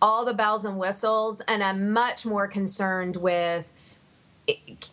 all 0.00 0.24
the 0.24 0.32
bells 0.32 0.64
and 0.64 0.78
whistles, 0.78 1.42
and 1.48 1.62
I'm 1.62 1.92
much 1.92 2.24
more 2.24 2.46
concerned 2.46 3.16
with 3.16 3.66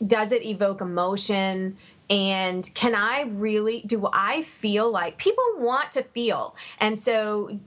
does 0.05 0.31
it 0.31 0.45
evoke 0.45 0.81
emotion? 0.81 1.77
And 2.09 2.69
can 2.73 2.95
i 2.95 3.23
really 3.23 3.83
do 3.85 4.07
i 4.13 4.41
feel 4.41 4.89
like 4.89 5.17
people 5.17 5.43
want 5.57 5.91
to 5.93 6.03
feel. 6.03 6.55
And 6.79 6.97
so 6.97 7.59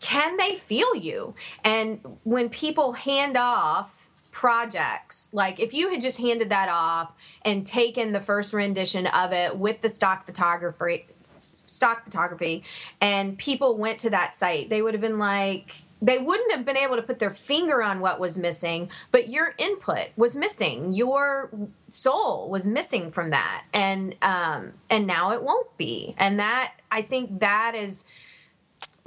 can 0.00 0.36
they 0.36 0.56
feel 0.56 0.96
you? 0.96 1.34
And 1.64 2.00
when 2.24 2.48
people 2.48 2.92
hand 2.92 3.36
off 3.36 4.10
projects 4.32 5.28
like 5.32 5.60
if 5.60 5.74
you 5.74 5.90
had 5.90 6.00
just 6.00 6.18
handed 6.18 6.48
that 6.48 6.68
off 6.70 7.12
and 7.42 7.66
taken 7.66 8.12
the 8.12 8.20
first 8.20 8.54
rendition 8.54 9.06
of 9.08 9.30
it 9.30 9.56
with 9.56 9.82
the 9.82 9.90
stock 9.90 10.24
photography 10.24 11.06
stock 11.42 12.02
photography 12.02 12.64
and 13.02 13.36
people 13.36 13.76
went 13.76 13.98
to 13.98 14.08
that 14.08 14.34
site 14.34 14.70
they 14.70 14.80
would 14.80 14.94
have 14.94 15.02
been 15.02 15.18
like 15.18 15.82
they 16.02 16.18
wouldn't 16.18 16.52
have 16.52 16.66
been 16.66 16.76
able 16.76 16.96
to 16.96 17.02
put 17.02 17.20
their 17.20 17.32
finger 17.32 17.82
on 17.82 18.00
what 18.00 18.20
was 18.20 18.36
missing 18.36 18.90
but 19.12 19.28
your 19.28 19.54
input 19.56 20.08
was 20.16 20.36
missing. 20.36 20.92
Your 20.92 21.50
soul 21.88 22.50
was 22.50 22.66
missing 22.66 23.10
from 23.12 23.30
that. 23.30 23.64
And 23.72 24.16
um 24.20 24.72
and 24.90 25.06
now 25.06 25.30
it 25.32 25.42
won't 25.42 25.74
be. 25.78 26.14
And 26.18 26.38
that 26.40 26.74
i 26.90 27.00
think 27.00 27.40
that 27.40 27.74
is 27.74 28.04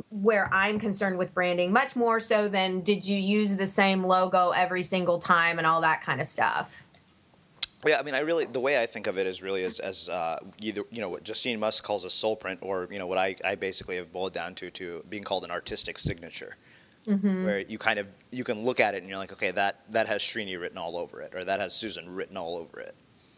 where 0.10 0.50
i'm 0.54 0.80
concerned 0.80 1.18
with 1.18 1.34
branding 1.34 1.72
much 1.72 1.96
more 1.96 2.20
so 2.20 2.48
than 2.48 2.82
did 2.82 3.06
you 3.06 3.18
use 3.18 3.56
the 3.56 3.68
same 3.68 4.04
logo 4.04 4.52
every 4.52 4.84
single 4.84 5.20
time 5.20 5.58
and 5.58 5.68
all 5.68 5.82
that 5.82 6.02
kind 6.02 6.22
of 6.22 6.28
stuff? 6.28 6.86
Yeah, 7.86 8.00
I 8.00 8.04
mean, 8.04 8.16
I 8.16 8.20
really 8.20 8.46
the 8.46 8.60
way 8.60 8.82
I 8.82 8.88
think 8.88 9.06
of 9.06 9.20
it 9.20 9.28
is 9.28 9.44
really 9.44 9.64
as, 9.64 9.80
as 9.80 10.10
uh, 10.10 10.40
either 10.60 10.84
you 10.90 11.02
know 11.02 11.10
what 11.10 11.24
Justine 11.24 11.60
Musk 11.60 11.84
calls 11.84 12.04
a 12.04 12.10
soul 12.10 12.36
print, 12.36 12.60
or 12.64 12.88
you 12.90 12.98
know 12.98 13.06
what 13.06 13.20
I, 13.20 13.36
I 13.44 13.54
basically 13.54 13.98
have 13.98 14.12
boiled 14.12 14.34
down 14.34 14.56
to 14.56 14.72
to 14.72 15.04
being 15.10 15.24
called 15.24 15.44
an 15.44 15.52
artistic 15.52 16.00
signature 16.00 16.56
mm-hmm. 17.08 17.46
where 17.46 17.60
you 17.60 17.78
kind 17.78 18.00
of 18.00 18.08
you 18.32 18.44
can 18.44 18.64
look 18.64 18.80
at 18.80 18.96
it 18.96 19.00
and 19.00 19.10
you're 19.10 19.18
like, 19.18 19.34
okay, 19.34 19.52
that 19.52 19.82
that 19.90 20.08
has 20.08 20.22
Srini 20.22 20.60
written 20.60 20.78
all 20.78 20.98
over 20.98 21.22
it, 21.22 21.34
or 21.36 21.44
that 21.44 21.60
has 21.60 21.74
Susan 21.74 22.10
written 22.10 22.38
all 22.38 22.58
over 22.58 22.80
it. 22.80 22.96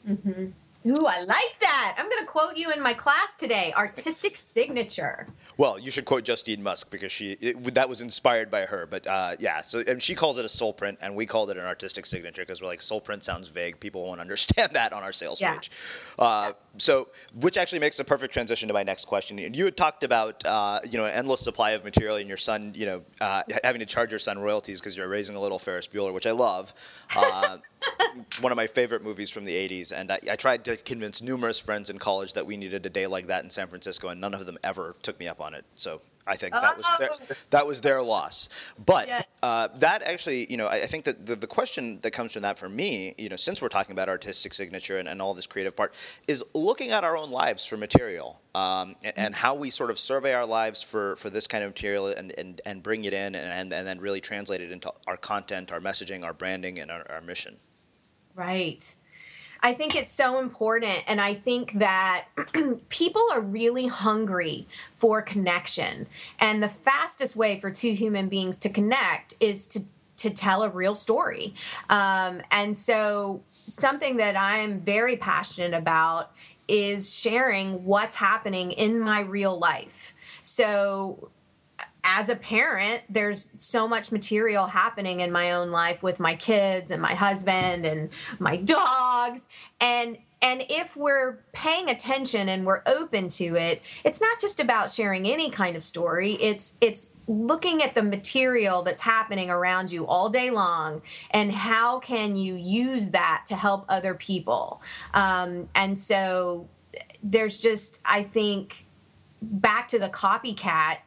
Mm-hmm. 0.08 0.47
Ooh, 0.89 1.06
I 1.06 1.21
like 1.23 1.60
that. 1.60 1.95
I'm 1.97 2.10
going 2.10 2.21
to 2.23 2.27
quote 2.27 2.56
you 2.56 2.71
in 2.71 2.82
my 2.82 2.93
class 2.93 3.36
today. 3.36 3.73
Artistic 3.75 4.38
signature. 4.38 5.27
Well, 5.57 5.79
you 5.79 5.89
should 5.89 6.05
quote 6.05 6.23
Justine 6.23 6.61
Musk 6.61 6.91
because 6.91 7.11
she 7.11 7.31
it, 7.41 7.73
that 7.73 7.89
was 7.89 8.01
inspired 8.01 8.51
by 8.51 8.65
her. 8.65 8.85
But 8.85 9.07
uh, 9.07 9.35
yeah, 9.39 9.61
so 9.61 9.83
and 9.85 10.01
she 10.01 10.13
calls 10.13 10.37
it 10.37 10.45
a 10.45 10.49
soul 10.49 10.71
print, 10.71 10.99
and 11.01 11.15
we 11.15 11.25
called 11.25 11.49
it 11.49 11.57
an 11.57 11.65
artistic 11.65 12.05
signature 12.05 12.43
because 12.43 12.61
we're 12.61 12.67
like 12.67 12.81
soul 12.81 13.01
print 13.01 13.23
sounds 13.23 13.47
vague. 13.47 13.79
People 13.79 14.05
won't 14.05 14.21
understand 14.21 14.71
that 14.73 14.93
on 14.93 15.03
our 15.03 15.11
sales 15.11 15.41
Yeah. 15.41 15.53
page. 15.53 15.71
Uh, 16.19 16.53
so, 16.77 17.07
which 17.33 17.57
actually 17.57 17.79
makes 17.79 17.97
a 17.99 18.03
perfect 18.03 18.33
transition 18.33 18.67
to 18.67 18.73
my 18.73 18.83
next 18.83 19.05
question. 19.05 19.37
You 19.37 19.65
had 19.65 19.75
talked 19.75 20.03
about 20.03 20.45
uh, 20.45 20.79
you 20.87 20.97
know 20.97 21.05
an 21.05 21.13
endless 21.13 21.41
supply 21.41 21.71
of 21.71 21.83
material, 21.83 22.17
and 22.17 22.27
your 22.27 22.37
son, 22.37 22.73
you 22.75 22.85
know, 22.85 23.03
uh, 23.19 23.43
having 23.63 23.79
to 23.79 23.85
charge 23.85 24.11
your 24.11 24.19
son 24.19 24.37
royalties 24.37 24.79
because 24.79 24.95
you're 24.95 25.07
raising 25.07 25.35
a 25.35 25.41
little 25.41 25.59
Ferris 25.59 25.87
Bueller, 25.87 26.13
which 26.13 26.27
I 26.27 26.31
love. 26.31 26.73
Uh, 27.15 27.57
one 28.41 28.51
of 28.51 28.55
my 28.55 28.67
favorite 28.67 29.03
movies 29.03 29.29
from 29.29 29.45
the 29.45 29.53
80s, 29.53 29.91
and 29.91 30.11
I, 30.11 30.19
I 30.31 30.35
tried 30.35 30.65
to 30.65 30.77
convince 30.77 31.21
numerous 31.21 31.59
friends 31.59 31.89
in 31.89 31.99
college 31.99 32.33
that 32.33 32.45
we 32.45 32.57
needed 32.57 32.85
a 32.85 32.89
day 32.89 33.07
like 33.07 33.27
that 33.27 33.43
in 33.43 33.49
San 33.49 33.67
Francisco, 33.67 34.09
and 34.09 34.19
none 34.19 34.33
of 34.33 34.45
them 34.45 34.57
ever 34.63 34.95
took 35.01 35.19
me 35.19 35.27
up 35.27 35.41
on 35.41 35.46
it. 35.53 35.65
So 35.75 36.01
I 36.27 36.36
think 36.36 36.53
that 36.53 36.75
was 36.75 36.86
their, 36.99 37.38
that 37.51 37.65
was 37.65 37.81
their 37.81 38.01
loss. 38.01 38.49
But 38.86 39.07
Yes. 39.07 39.25
uh, 39.41 39.69
that 39.79 40.01
actually, 40.01 40.51
you 40.51 40.57
know, 40.57 40.67
I, 40.67 40.83
I 40.83 40.86
think 40.88 41.05
that 41.05 41.25
the, 41.25 41.36
the 41.36 41.47
question 41.47 41.99
that 42.01 42.12
comes 42.12 42.33
from 42.33 42.41
that 42.41 42.60
for 42.60 42.67
me, 42.67 43.15
you 43.17 43.29
know, 43.29 43.38
since 43.38 43.62
we're 43.62 43.69
talking 43.69 43.93
about 43.93 44.10
artistic 44.10 44.53
signature 44.53 44.99
and, 44.99 45.07
and 45.07 45.21
all 45.21 45.33
this 45.33 45.47
creative 45.47 45.75
part, 45.75 45.93
is 46.27 46.43
looking 46.53 46.91
at 46.91 47.03
our 47.03 47.15
own 47.15 47.31
lives 47.31 47.65
for 47.65 47.77
material 47.77 48.41
um, 48.55 48.95
and, 49.03 49.17
and 49.17 49.36
how 49.36 49.55
we 49.55 49.69
sort 49.69 49.89
of 49.89 49.97
survey 49.97 50.33
our 50.33 50.45
lives 50.45 50.83
for, 50.83 51.15
for 51.15 51.29
this 51.29 51.47
kind 51.47 51.63
of 51.63 51.69
material 51.69 52.07
and, 52.07 52.38
and, 52.38 52.62
and 52.65 52.83
bring 52.83 53.05
it 53.05 53.13
in 53.13 53.33
and, 53.33 53.73
and 53.73 53.88
then 53.88 53.99
really 53.99 54.19
translate 54.19 54.60
it 54.62 54.71
into 54.71 54.91
our 55.07 55.17
content, 55.17 55.71
our 55.71 55.79
messaging, 55.79 56.25
our 56.25 56.33
branding, 56.33 56.79
and 56.79 56.91
our, 56.91 57.10
our 57.10 57.21
mission. 57.21 57.55
Right. 58.36 58.93
I 59.67 59.73
think 59.73 59.97
it's 59.97 60.13
so 60.13 60.39
important. 60.39 61.03
And 61.08 61.19
I 61.19 61.34
think 61.34 61.73
that 61.80 62.27
people 62.89 63.21
are 63.34 63.41
really 63.41 63.88
hungry 63.88 64.65
for 64.95 65.21
connection. 65.21 66.08
And 66.39 66.63
the 66.63 66.69
fastest 66.69 67.36
way 67.36 67.60
for 67.60 67.69
two 67.69 67.91
human 67.91 68.30
beings 68.30 68.60
to 68.60 68.69
connect 68.69 69.34
is 69.41 69.67
to, 69.67 69.82
to 70.17 70.30
tell 70.30 70.63
a 70.63 70.69
real 70.69 70.95
story. 70.95 71.53
Um, 71.89 72.41
and 72.49 72.77
so, 72.77 73.43
something 73.67 74.15
that 74.15 74.38
I 74.38 74.60
am 74.60 74.80
very 74.80 75.17
passionate 75.17 75.73
about 75.73 76.32
is 76.69 77.13
sharing 77.13 77.84
what's 77.84 78.15
happening 78.15 78.71
in 78.71 79.01
my 79.01 79.19
real 79.19 79.60
life. 79.60 80.15
So, 80.43 81.30
as 82.03 82.29
a 82.29 82.36
parent, 82.36 83.01
there's 83.10 83.51
so 83.57 83.88
much 83.88 84.12
material 84.12 84.67
happening 84.67 85.19
in 85.19 85.31
my 85.31 85.51
own 85.51 85.71
life 85.71 86.01
with 86.01 86.19
my 86.19 86.36
kids 86.36 86.91
and 86.91 87.01
my 87.01 87.13
husband 87.13 87.86
and 87.86 88.10
my 88.39 88.57
dogs. 88.57 89.47
And 89.79 90.17
and 90.41 90.63
if 90.69 90.95
we're 90.95 91.39
paying 91.51 91.89
attention 91.89 92.47
and 92.47 92.65
we're 92.65 92.83
open 92.86 93.29
to 93.29 93.55
it, 93.55 93.81
it's 94.03 94.21
not 94.21 94.39
just 94.39 94.60
about 94.60 94.91
sharing 94.91 95.27
any 95.27 95.49
kind 95.49 95.75
of 95.75 95.83
story. 95.83 96.33
It's 96.33 96.77
it's 96.79 97.10
looking 97.27 97.81
at 97.81 97.95
the 97.95 98.03
material 98.03 98.83
that's 98.83 99.01
happening 99.01 99.49
around 99.49 99.91
you 99.91 100.05
all 100.05 100.29
day 100.29 100.49
long 100.49 101.01
and 101.31 101.51
how 101.51 101.99
can 101.99 102.36
you 102.36 102.55
use 102.55 103.10
that 103.10 103.43
to 103.47 103.55
help 103.55 103.86
other 103.89 104.13
people. 104.13 104.81
Um, 105.13 105.67
and 105.75 105.97
so 105.97 106.69
there's 107.23 107.57
just 107.57 107.99
I 108.05 108.23
think 108.23 108.86
back 109.41 109.88
to 109.89 109.99
the 109.99 110.10
copycat 110.10 110.97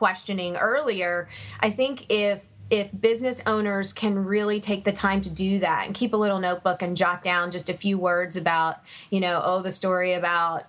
questioning 0.00 0.56
earlier, 0.56 1.28
I 1.60 1.68
think 1.68 2.06
if 2.08 2.46
if 2.70 2.88
business 2.98 3.42
owners 3.46 3.92
can 3.92 4.16
really 4.24 4.60
take 4.60 4.84
the 4.84 4.92
time 4.92 5.20
to 5.20 5.28
do 5.28 5.58
that 5.58 5.84
and 5.84 5.94
keep 5.94 6.14
a 6.14 6.16
little 6.16 6.38
notebook 6.38 6.80
and 6.80 6.96
jot 6.96 7.22
down 7.22 7.50
just 7.50 7.68
a 7.68 7.74
few 7.74 7.98
words 7.98 8.36
about, 8.36 8.76
you 9.10 9.20
know, 9.20 9.42
oh, 9.44 9.60
the 9.60 9.72
story 9.72 10.14
about 10.14 10.64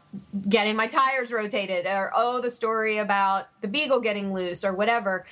getting 0.50 0.76
my 0.76 0.88
tires 0.88 1.32
rotated 1.32 1.86
or 1.86 2.12
oh, 2.14 2.42
the 2.42 2.50
story 2.50 2.98
about 2.98 3.48
the 3.62 3.68
beagle 3.70 4.02
getting 4.02 4.34
loose 4.34 4.66
or 4.66 4.74
whatever, 4.74 5.26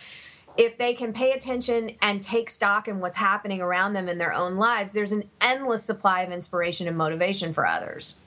if 0.59 0.77
they 0.77 0.93
can 0.93 1.13
pay 1.13 1.31
attention 1.31 1.95
and 2.01 2.21
take 2.21 2.49
stock 2.49 2.89
in 2.89 2.99
what's 2.99 3.15
happening 3.15 3.61
around 3.61 3.93
them 3.93 4.09
in 4.09 4.17
their 4.17 4.33
own 4.33 4.57
lives, 4.57 4.91
there's 4.91 5.13
an 5.13 5.23
endless 5.39 5.85
supply 5.85 6.21
of 6.21 6.33
inspiration 6.33 6.85
and 6.85 6.97
motivation 6.97 7.53
for 7.53 7.65
others. 7.65 8.19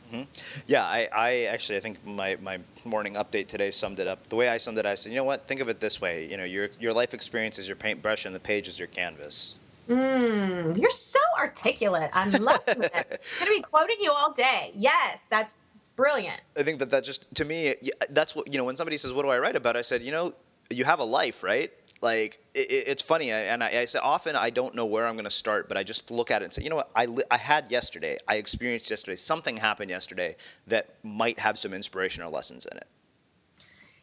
Yeah, 0.66 0.85
I, 0.85 1.09
I 1.12 1.33
actually 1.45 1.77
I 1.77 1.81
think 1.81 2.05
my, 2.07 2.37
my 2.42 2.59
morning 2.85 3.14
update 3.14 3.49
today 3.49 3.71
summed 3.71 3.99
it 3.99 4.07
up. 4.07 4.29
The 4.31 4.37
way 4.37 4.49
I 4.49 4.57
summed 4.57 4.79
it, 4.79 4.87
I 4.87 4.95
said, 4.95 5.12
you 5.12 5.16
know 5.16 5.25
what? 5.25 5.47
Think 5.47 5.61
of 5.61 5.68
it 5.68 5.79
this 5.79 6.01
way. 6.01 6.27
You 6.27 6.37
know, 6.38 6.45
your 6.45 6.68
your 6.81 6.92
life 6.92 7.14
experience 7.14 7.59
is 7.59 7.66
your 7.66 7.77
paintbrush, 7.77 8.27
and 8.27 8.35
the 8.35 8.40
page 8.40 8.68
is 8.68 8.79
your 8.79 8.88
canvas. 8.88 9.57
Mm, 9.88 10.77
you're 10.77 10.90
so 10.90 11.18
articulate. 11.38 12.11
I'm 12.12 12.31
loving 12.33 12.81
this. 12.81 12.90
I'm 12.92 13.47
going 13.47 13.57
to 13.57 13.57
be 13.57 13.62
quoting 13.62 13.97
you 14.01 14.12
all 14.12 14.33
day. 14.33 14.73
Yes, 14.75 15.25
that's 15.31 15.57
brilliant. 15.97 16.40
I 16.59 16.62
think 16.62 16.79
that 16.81 16.90
that 16.90 17.05
just 17.05 17.35
to 17.37 17.47
me, 17.47 17.75
that's 18.11 18.35
what 18.35 18.53
you 18.53 18.59
know. 18.59 18.64
When 18.64 18.77
somebody 18.77 18.99
says, 18.99 19.14
"What 19.14 19.23
do 19.23 19.31
I 19.31 19.38
write 19.38 19.57
about?" 19.57 19.79
I 19.79 19.83
said, 19.83 20.03
you 20.03 20.12
know, 20.12 20.35
you 20.71 20.85
have 20.85 21.01
a 21.01 21.05
life, 21.05 21.42
right? 21.42 21.73
Like 22.03 22.41
it, 22.53 22.71
it- 22.71 22.88
it's 22.88 23.01
funny, 23.03 23.31
and 23.31 23.62
I, 23.62 23.69
I 23.81 23.85
say 23.87 24.01
often 24.01 24.35
I 24.37 24.51
don't 24.51 24.75
know 24.75 24.85
where 24.87 25.07
I'm 25.07 25.15
going 25.15 25.25
to 25.25 25.31
start, 25.31 25.69
but 25.69 25.77
I 25.79 25.85
just 25.85 26.11
look 26.11 26.31
at 26.33 26.43
it 26.43 26.47
and 26.47 26.55
say, 26.55 26.62
you 26.62 26.69
know 26.69 26.77
what? 26.77 26.91
I 26.97 27.07
I 27.31 27.37
had 27.38 27.71
yesterday, 27.71 28.19
I 28.29 28.37
experienced 28.37 28.91
yesterday, 28.91 29.17
something 29.17 29.57
happened 29.57 29.88
yesterday 29.91 30.37
that 30.67 30.97
might 31.05 31.38
have 31.38 31.59
some 31.59 31.73
inspiration 31.73 32.23
or 32.25 32.29
lessons 32.29 32.67
in 32.71 32.77
it. 32.77 32.87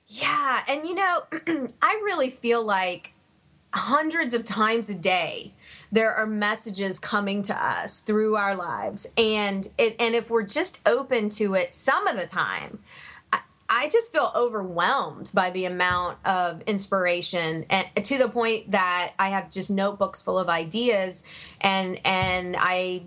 Yeah, 0.08 0.64
and 0.68 0.88
you 0.88 0.96
know, 0.96 1.24
I 1.82 2.02
really 2.04 2.30
feel 2.30 2.64
like 2.64 3.14
hundreds 3.74 4.34
of 4.34 4.44
times 4.46 4.90
a 4.90 4.96
day 4.96 5.54
there 5.92 6.12
are 6.16 6.26
messages 6.26 6.98
coming 6.98 7.44
to 7.44 7.56
us 7.64 8.00
through 8.00 8.36
our 8.36 8.56
lives 8.56 9.06
and 9.16 9.68
it, 9.78 9.96
and 10.00 10.16
if 10.16 10.32
we're 10.32 10.42
just 10.42 10.80
open 10.88 11.30
to 11.30 11.54
it 11.54 11.72
some 11.72 12.08
of 12.08 12.18
the 12.18 12.26
time 12.26 12.80
I, 13.70 13.88
just 13.90 14.12
feel 14.12 14.32
overwhelmed 14.36 15.32
by 15.34 15.52
the 15.52 15.66
amount 15.66 16.18
of 16.26 16.62
inspiration 16.62 17.66
and 17.70 17.88
to 18.04 18.18
the 18.18 18.30
point 18.30 18.72
that 18.72 19.14
I 19.20 19.30
have 19.30 19.52
just 19.52 19.72
notebooks 19.72 20.22
full 20.22 20.40
of 20.40 20.50
ideas 20.50 21.24
and 21.62 22.00
and 22.06 22.56
I 22.58 23.04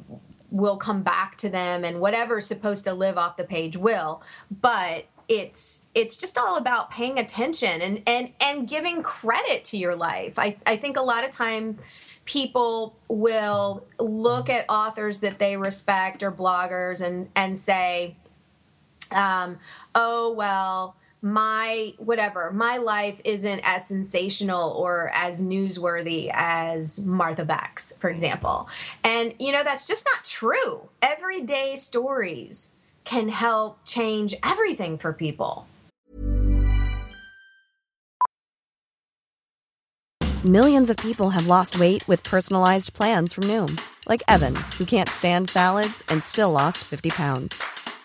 will 0.50 0.76
come 0.76 1.02
back 1.02 1.36
to 1.38 1.48
them 1.48 1.84
and 1.84 2.00
whatever's 2.00 2.46
supposed 2.46 2.84
to 2.84 2.92
live 2.94 3.16
off 3.16 3.36
the 3.36 3.44
page 3.44 3.76
will. 3.76 4.22
But 4.50 5.06
it's 5.28 5.86
it's 5.94 6.16
just 6.16 6.36
all 6.36 6.56
about 6.56 6.90
paying 6.90 7.18
attention 7.18 7.80
and 7.80 8.02
and 8.06 8.32
and 8.40 8.68
giving 8.68 9.02
credit 9.02 9.64
to 9.64 9.76
your 9.76 9.96
life. 9.96 10.38
I 10.38 10.56
i 10.66 10.76
think 10.76 10.96
a 10.96 11.02
lot 11.02 11.24
of 11.24 11.30
time 11.30 11.78
people 12.24 12.96
will 13.08 13.84
look 13.98 14.48
at 14.48 14.64
authors 14.68 15.20
that 15.20 15.38
they 15.38 15.56
respect 15.56 16.22
or 16.22 16.30
bloggers 16.30 17.00
and 17.00 17.28
and 17.34 17.58
say 17.58 18.16
um, 19.14 19.58
oh 19.94 20.32
well 20.32 20.96
my 21.22 21.94
whatever. 21.98 22.50
My 22.50 22.78
life 22.78 23.20
isn't 23.24 23.60
as 23.62 23.86
sensational 23.86 24.72
or 24.72 25.10
as 25.14 25.40
newsworthy 25.40 26.30
as 26.34 26.98
martha 27.00 27.44
beck's 27.44 27.92
for 27.98 28.10
example. 28.10 28.68
And 29.04 29.34
you 29.38 29.52
know 29.52 29.62
that's 29.62 29.86
just 29.86 30.04
not 30.04 30.24
true. 30.24 30.88
Everyday 31.00 31.76
stories 31.76 32.72
can 33.04 33.28
help 33.28 33.78
change 33.84 34.34
everything 34.44 34.98
for 34.98 35.12
people. 35.12 35.66
Millions 40.44 40.90
of 40.90 40.96
people 40.96 41.30
have 41.30 41.46
lost 41.46 41.78
weight 41.78 42.06
with 42.08 42.20
personalized 42.24 42.92
plans 42.94 43.32
from 43.32 43.44
noom 43.44 43.80
like 44.08 44.22
evan 44.28 44.54
who 44.76 44.84
can't 44.84 45.08
stand 45.08 45.48
salads 45.48 46.02
and 46.08 46.22
still 46.22 46.50
lost 46.50 46.78
50 46.78 47.10
pounds 47.10 47.62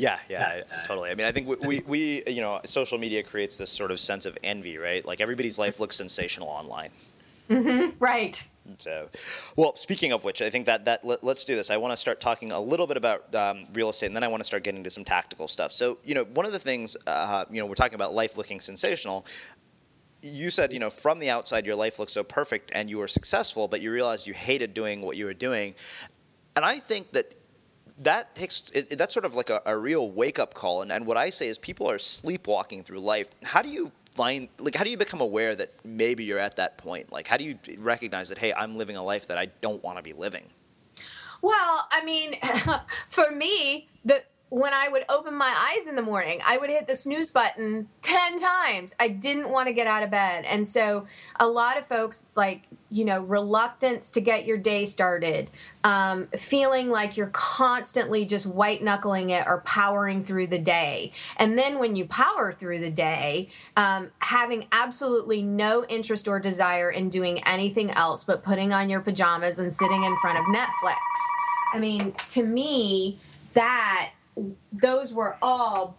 Yeah, 0.00 0.18
yeah, 0.30 0.62
totally. 0.86 1.10
I 1.10 1.14
mean, 1.14 1.26
I 1.26 1.32
think 1.32 1.46
we, 1.46 1.56
we, 1.56 1.82
we, 1.86 2.22
you 2.26 2.40
know, 2.40 2.62
social 2.64 2.96
media 2.96 3.22
creates 3.22 3.58
this 3.58 3.70
sort 3.70 3.90
of 3.90 4.00
sense 4.00 4.24
of 4.24 4.38
envy, 4.42 4.78
right? 4.78 5.04
Like 5.04 5.20
everybody's 5.20 5.58
life 5.58 5.78
looks 5.78 5.94
sensational 5.94 6.48
online. 6.48 6.88
Mm-hmm. 7.50 7.98
Right. 7.98 8.42
So, 8.78 9.08
well, 9.56 9.76
speaking 9.76 10.12
of 10.12 10.24
which, 10.24 10.40
I 10.40 10.48
think 10.48 10.64
that 10.66 10.86
that 10.86 11.04
let, 11.04 11.22
us 11.22 11.44
do 11.44 11.54
this. 11.54 11.68
I 11.68 11.76
want 11.76 11.92
to 11.92 11.98
start 11.98 12.18
talking 12.18 12.50
a 12.50 12.58
little 12.58 12.86
bit 12.86 12.96
about 12.96 13.34
um, 13.34 13.66
real 13.74 13.90
estate, 13.90 14.06
and 14.06 14.16
then 14.16 14.24
I 14.24 14.28
want 14.28 14.40
to 14.40 14.44
start 14.44 14.62
getting 14.62 14.82
to 14.84 14.90
some 14.90 15.04
tactical 15.04 15.46
stuff. 15.46 15.70
So, 15.70 15.98
you 16.02 16.14
know, 16.14 16.24
one 16.24 16.46
of 16.46 16.52
the 16.52 16.58
things, 16.58 16.96
uh, 17.06 17.44
you 17.50 17.60
know, 17.60 17.66
we're 17.66 17.74
talking 17.74 17.96
about 17.96 18.14
life 18.14 18.38
looking 18.38 18.58
sensational. 18.58 19.26
You 20.22 20.48
said, 20.48 20.72
you 20.72 20.78
know, 20.78 20.88
from 20.88 21.18
the 21.18 21.28
outside, 21.28 21.66
your 21.66 21.76
life 21.76 21.98
looks 21.98 22.14
so 22.14 22.22
perfect, 22.22 22.70
and 22.74 22.88
you 22.88 22.96
were 22.96 23.08
successful, 23.08 23.68
but 23.68 23.82
you 23.82 23.92
realized 23.92 24.26
you 24.26 24.32
hated 24.32 24.72
doing 24.72 25.02
what 25.02 25.18
you 25.18 25.26
were 25.26 25.34
doing. 25.34 25.74
And 26.56 26.64
I 26.64 26.78
think 26.78 27.12
that 27.12 27.34
that 28.00 28.34
takes 28.34 28.70
it, 28.74 28.96
that's 28.98 29.14
sort 29.14 29.26
of 29.26 29.34
like 29.34 29.50
a, 29.50 29.62
a 29.66 29.76
real 29.76 30.10
wake 30.10 30.38
up 30.38 30.54
call. 30.54 30.82
And, 30.82 30.90
and 30.90 31.06
what 31.06 31.16
I 31.16 31.30
say 31.30 31.48
is 31.48 31.58
people 31.58 31.88
are 31.90 31.98
sleepwalking 31.98 32.82
through 32.82 33.00
life. 33.00 33.28
How 33.42 33.62
do 33.62 33.68
you 33.68 33.92
find 34.14 34.48
like 34.58 34.74
how 34.74 34.84
do 34.84 34.90
you 34.90 34.96
become 34.96 35.20
aware 35.20 35.54
that 35.54 35.72
maybe 35.84 36.24
you're 36.24 36.38
at 36.38 36.56
that 36.56 36.78
point? 36.78 37.12
Like 37.12 37.28
how 37.28 37.36
do 37.36 37.44
you 37.44 37.58
recognize 37.78 38.28
that 38.30 38.38
hey, 38.38 38.52
I'm 38.52 38.74
living 38.74 38.96
a 38.96 39.02
life 39.02 39.26
that 39.28 39.38
I 39.38 39.46
don't 39.60 39.82
want 39.82 39.98
to 39.98 40.02
be 40.02 40.12
living? 40.12 40.44
Well, 41.42 41.86
I 41.90 42.04
mean, 42.04 42.36
for 43.08 43.30
me, 43.30 43.88
the 44.04 44.22
when 44.50 44.74
I 44.74 44.88
would 44.88 45.04
open 45.08 45.34
my 45.34 45.54
eyes 45.56 45.86
in 45.86 45.94
the 45.94 46.02
morning, 46.02 46.40
I 46.44 46.58
would 46.58 46.70
hit 46.70 46.88
the 46.88 46.96
snooze 46.96 47.30
button 47.30 47.88
10 48.02 48.36
times. 48.36 48.96
I 48.98 49.06
didn't 49.06 49.48
want 49.48 49.68
to 49.68 49.72
get 49.72 49.86
out 49.86 50.02
of 50.02 50.10
bed. 50.10 50.44
And 50.44 50.66
so 50.66 51.06
a 51.38 51.46
lot 51.46 51.78
of 51.78 51.86
folks, 51.86 52.24
it's 52.24 52.36
like, 52.36 52.62
you 52.90 53.04
know, 53.04 53.22
reluctance 53.22 54.10
to 54.10 54.20
get 54.20 54.46
your 54.46 54.58
day 54.58 54.84
started, 54.84 55.50
um, 55.84 56.26
feeling 56.36 56.90
like 56.90 57.16
you're 57.16 57.28
constantly 57.28 58.24
just 58.24 58.52
white 58.52 58.82
knuckling 58.82 59.30
it 59.30 59.46
or 59.46 59.60
powering 59.60 60.24
through 60.24 60.48
the 60.48 60.58
day. 60.58 61.12
And 61.36 61.56
then 61.56 61.78
when 61.78 61.94
you 61.94 62.06
power 62.06 62.52
through 62.52 62.80
the 62.80 62.90
day, 62.90 63.50
um, 63.76 64.10
having 64.18 64.66
absolutely 64.72 65.42
no 65.42 65.84
interest 65.84 66.26
or 66.26 66.40
desire 66.40 66.90
in 66.90 67.08
doing 67.08 67.40
anything 67.44 67.92
else 67.92 68.24
but 68.24 68.42
putting 68.42 68.72
on 68.72 68.90
your 68.90 69.00
pajamas 69.00 69.60
and 69.60 69.72
sitting 69.72 70.02
in 70.02 70.16
front 70.20 70.38
of 70.38 70.44
Netflix. 70.46 70.96
I 71.72 71.78
mean, 71.78 72.14
to 72.30 72.42
me, 72.44 73.20
that 73.52 74.10
those 74.72 75.12
were 75.12 75.36
all 75.42 75.96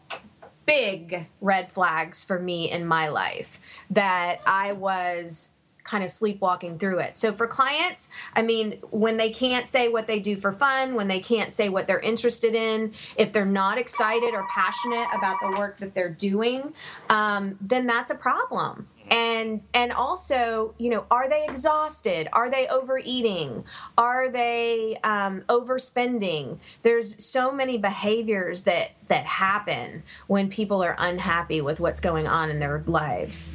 big 0.66 1.28
red 1.42 1.72
flags 1.72 2.24
for 2.24 2.40
me 2.40 2.70
in 2.70 2.86
my 2.86 3.08
life 3.08 3.60
that 3.90 4.40
I 4.46 4.74
was 4.74 5.52
kind 5.84 6.04
of 6.04 6.12
sleepwalking 6.12 6.78
through 6.78 7.00
it. 7.00 7.18
So 7.18 7.34
for 7.34 7.48
clients, 7.48 8.10
I 8.36 8.44
mean, 8.44 8.80
when 8.92 9.18
they 9.18 9.32
can't 9.32 9.68
say 9.68 9.90
what 9.90 10.08
they 10.08 10.20
do 10.20 10.38
for 10.38 10.54
fun, 10.54 10.94
when 10.94 11.08
they 11.08 11.20
can't 11.20 11.52
say 11.52 11.70
what 11.70 11.88
they're 11.88 12.00
interested 12.00 12.54
in, 12.54 12.94
if 13.18 13.34
they're 13.34 13.46
not 13.46 13.78
excited 13.78 14.34
or 14.34 14.46
passionate 14.48 15.08
about 15.14 15.38
the 15.42 15.60
work 15.60 15.80
that 15.80 15.94
they're 15.96 16.10
doing, 16.10 16.74
um, 17.10 17.58
then 17.60 17.88
that's 17.88 18.12
a 18.12 18.16
problem 18.16 18.88
and 19.12 19.62
and 19.74 19.92
also 19.92 20.74
you 20.78 20.90
know 20.90 21.06
are 21.12 21.30
they 21.30 21.46
exhausted? 21.48 22.30
Are 22.34 22.50
they 22.50 22.68
overeating? 22.68 23.66
Are 23.98 24.32
they 24.32 24.98
um, 25.04 25.42
overspending? 25.50 26.58
There's 26.82 27.24
so 27.24 27.52
many 27.52 27.78
behaviors 27.78 28.64
that 28.64 28.92
that 29.10 29.26
happen 29.26 30.04
when 30.28 30.50
people 30.50 30.82
are 30.82 30.96
unhappy 30.98 31.62
with 31.62 31.80
what's 31.80 32.00
going 32.00 32.28
on 32.28 32.50
in 32.50 32.60
their 32.60 32.82
lives 32.88 33.54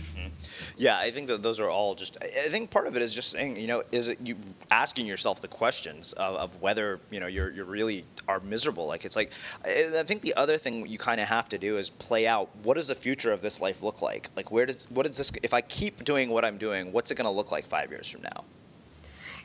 yeah, 0.79 0.99
I 0.99 1.11
think 1.11 1.29
that 1.29 1.43
those 1.43 1.59
are 1.59 1.71
all 1.71 1.95
just. 1.95 2.19
I 2.23 2.49
think 2.49 2.71
part 2.71 2.87
of 2.87 2.97
it 2.97 3.03
is 3.03 3.15
just 3.15 3.31
saying, 3.31 3.57
you 3.57 3.67
know, 3.67 3.83
is 3.93 4.09
it 4.09 4.19
you 4.23 4.37
asking 4.71 5.07
yourself 5.07 5.41
the 5.41 5.49
questions 5.49 6.13
of, 6.15 6.37
of 6.37 6.61
whether 6.61 7.01
you 7.11 7.19
know 7.19 7.27
you're 7.27 7.51
you 7.51 7.65
really 7.65 8.05
are 8.29 8.41
miserable. 8.41 8.87
Like 8.87 9.05
it's 9.07 9.17
like, 9.17 9.31
I 9.65 10.03
think 10.03 10.21
the 10.21 10.35
other 10.35 10.59
thing 10.59 10.87
you 10.87 10.99
kind 10.99 11.21
of 11.21 11.29
have 11.29 11.49
to 11.49 11.59
do 11.59 11.79
is 11.79 11.89
play 11.89 12.27
out 12.27 12.51
what 12.63 12.75
does 12.75 12.89
the 12.89 12.95
future 12.95 13.33
of 13.33 13.41
this 13.41 13.61
life 13.61 13.83
look 13.83 14.03
like? 14.03 14.29
Like 14.37 14.51
where 14.51 14.67
does 14.67 14.87
what 14.91 15.07
is 15.07 15.17
this? 15.17 15.33
If 15.43 15.55
I 15.55 15.63
keep 15.63 16.05
doing 16.05 16.29
what 16.29 16.45
I'm 16.45 16.59
doing, 16.59 16.93
what's 16.93 17.11
it 17.11 17.15
going 17.15 17.27
to 17.27 17.31
look 17.31 17.51
like 17.51 17.67
five 17.67 17.91
years 17.91 18.09
from 18.09 18.23
now? 18.23 18.45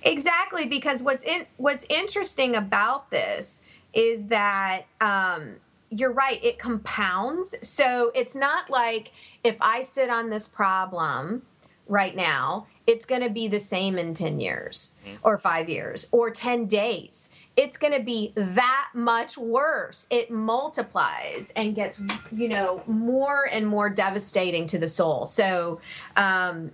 Exactly, 0.03 0.65
because 0.65 1.01
what's 1.01 1.23
in 1.23 1.45
what's 1.57 1.85
interesting 1.89 2.55
about 2.55 3.09
this 3.09 3.63
is 3.93 4.27
that. 4.27 4.85
Um, 4.99 5.55
you're 5.91 6.13
right, 6.13 6.43
it 6.43 6.57
compounds. 6.57 7.53
So 7.61 8.11
it's 8.15 8.35
not 8.35 8.69
like 8.69 9.11
if 9.43 9.57
I 9.59 9.81
sit 9.81 10.09
on 10.09 10.29
this 10.29 10.47
problem 10.47 11.43
right 11.87 12.15
now, 12.15 12.67
it's 12.87 13.05
going 13.05 13.21
to 13.21 13.29
be 13.29 13.47
the 13.47 13.59
same 13.59 13.97
in 13.97 14.13
10 14.13 14.39
years 14.39 14.93
mm-hmm. 15.05 15.17
or 15.23 15.37
five 15.37 15.69
years 15.69 16.07
or 16.11 16.31
10 16.31 16.65
days. 16.65 17.29
It's 17.57 17.77
going 17.77 17.93
to 17.93 18.01
be 18.01 18.31
that 18.35 18.89
much 18.93 19.37
worse. 19.37 20.07
It 20.09 20.31
multiplies 20.31 21.51
and 21.55 21.75
gets, 21.75 22.01
you 22.31 22.47
know, 22.47 22.81
more 22.87 23.47
and 23.51 23.67
more 23.67 23.89
devastating 23.89 24.67
to 24.67 24.79
the 24.79 24.87
soul. 24.87 25.25
So, 25.25 25.81
um, 26.15 26.71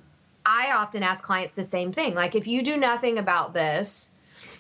I 0.50 0.72
often 0.74 1.04
ask 1.04 1.26
clients 1.26 1.54
the 1.54 1.64
same 1.64 1.92
thing. 1.92 2.16
Like, 2.16 2.34
if 2.34 2.48
you 2.48 2.64
do 2.64 2.78
nothing 2.78 3.18
about 3.18 3.54
this, 3.54 4.12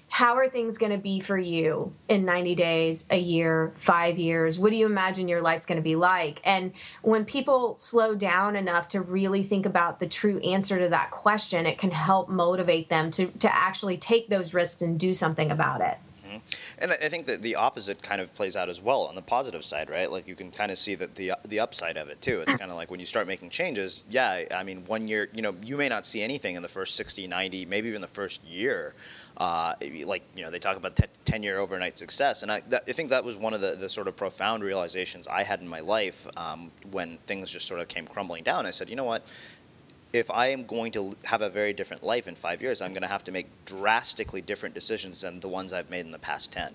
how 0.10 0.36
are 0.36 0.50
things 0.50 0.78
going 0.78 0.92
to 0.92 0.98
be 0.98 1.20
for 1.20 1.38
you 1.38 1.94
in 2.08 2.26
90 2.26 2.56
days, 2.56 3.06
a 3.10 3.20
year, 3.20 3.74
five 3.76 4.18
years? 4.18 4.58
What 4.58 4.72
do 4.72 4.78
you 4.78 4.86
imagine 4.86 5.28
your 5.28 5.42
life's 5.42 5.66
going 5.66 5.78
to 5.78 5.84
be 5.84 5.96
like? 5.96 6.40
And 6.44 6.72
when 7.02 7.26
people 7.26 7.78
slow 7.78 8.16
down 8.16 8.56
enough 8.56 8.88
to 8.90 9.02
really 9.02 9.44
think 9.44 9.66
about 9.66 10.00
the 10.00 10.08
true 10.08 10.40
answer 10.40 10.80
to 10.80 10.90
that 10.90 11.12
question, 11.12 11.66
it 11.66 11.78
can 11.78 11.92
help 11.92 12.30
motivate 12.30 12.90
them 12.90 13.12
to, 13.12 13.28
to 13.28 13.54
actually 13.54 13.98
take 13.98 14.30
those 14.30 14.54
risks 14.54 14.82
and 14.82 15.00
do 15.00 15.14
something 15.14 15.52
about 15.52 15.82
it. 15.82 15.98
Mm-hmm. 16.26 16.38
And 16.80 16.92
I 16.92 17.10
think 17.10 17.26
that 17.28 17.42
the 17.42 17.56
opposite 17.56 18.02
kind 18.02 18.22
of 18.22 18.34
plays 18.34 18.56
out 18.56 18.70
as 18.70 18.82
well 18.82 19.04
on 19.04 19.16
the 19.16 19.22
positive 19.22 19.64
side, 19.64 19.90
right? 19.90 20.12
Like 20.12 20.28
you 20.28 20.36
can 20.36 20.52
kind 20.52 20.72
of 20.72 20.78
see 20.78 20.96
that 20.96 21.16
the 21.16 21.34
the 21.46 21.60
upside 21.60 21.98
of 21.98 22.10
it 22.10 22.22
too. 22.22 22.42
It's 22.42 22.56
kind 22.56 22.72
of 22.72 22.78
like 22.78 22.92
when 22.92 23.00
you 23.00 23.06
start 23.06 23.28
making 23.28 23.50
changes. 23.50 24.04
Yeah, 24.10 24.44
I 24.52 24.64
mean, 24.64 24.84
one 24.86 25.08
year, 25.08 25.30
you 25.34 25.42
know, 25.42 25.56
you 25.64 25.78
may 25.78 25.90
not 25.90 26.06
see 26.06 26.22
anything 26.22 26.56
in 26.56 26.62
the 26.62 26.68
first 26.68 26.96
60, 26.96 27.28
90, 27.28 27.66
maybe 27.66 27.88
even 27.88 28.02
the 28.02 28.08
first 28.08 28.44
year 28.44 28.94
uh, 29.38 29.76
like 30.04 30.24
you 30.36 30.44
know 30.44 30.50
they 30.50 30.60
talk 30.60 30.78
about 30.78 31.00
10 31.26 31.44
year 31.44 31.60
overnight 31.60 31.98
success 31.98 32.42
and 32.42 32.52
I, 32.52 32.62
that, 32.70 32.84
I 32.88 32.92
think 32.92 33.10
that 33.10 33.24
was 33.24 33.38
one 33.38 33.54
of 33.54 33.62
the, 33.62 33.76
the 33.76 33.90
sort 33.90 34.08
of 34.08 34.16
profound 34.16 34.64
realizations 34.64 35.28
I 35.28 35.44
had 35.44 35.62
in 35.62 35.68
my 35.68 35.80
life 35.80 36.28
um, 36.36 36.72
when 36.92 37.18
things 37.28 37.52
just 37.52 37.68
sort 37.68 37.80
of 37.80 37.88
came 37.88 38.08
crumbling 38.08 38.44
down 38.44 38.66
I 38.66 38.72
said 38.72 38.90
you 38.90 38.96
know 38.96 39.04
what 39.04 39.24
if 40.12 40.32
I 40.32 40.48
am 40.48 40.66
going 40.66 40.92
to 40.94 41.16
have 41.24 41.42
a 41.44 41.50
very 41.50 41.74
different 41.74 42.04
life 42.04 42.28
in 42.28 42.34
five 42.34 42.62
years 42.62 42.82
I'm 42.82 42.90
going 42.90 43.04
to 43.04 43.08
have 43.08 43.24
to 43.26 43.32
make 43.32 43.48
drastically 43.66 44.42
different 44.42 44.74
decisions 44.74 45.22
than 45.22 45.40
the 45.40 45.50
ones 45.50 45.72
I've 45.72 45.90
made 45.90 46.06
in 46.06 46.12
the 46.12 46.20
past 46.20 46.52
10 46.52 46.74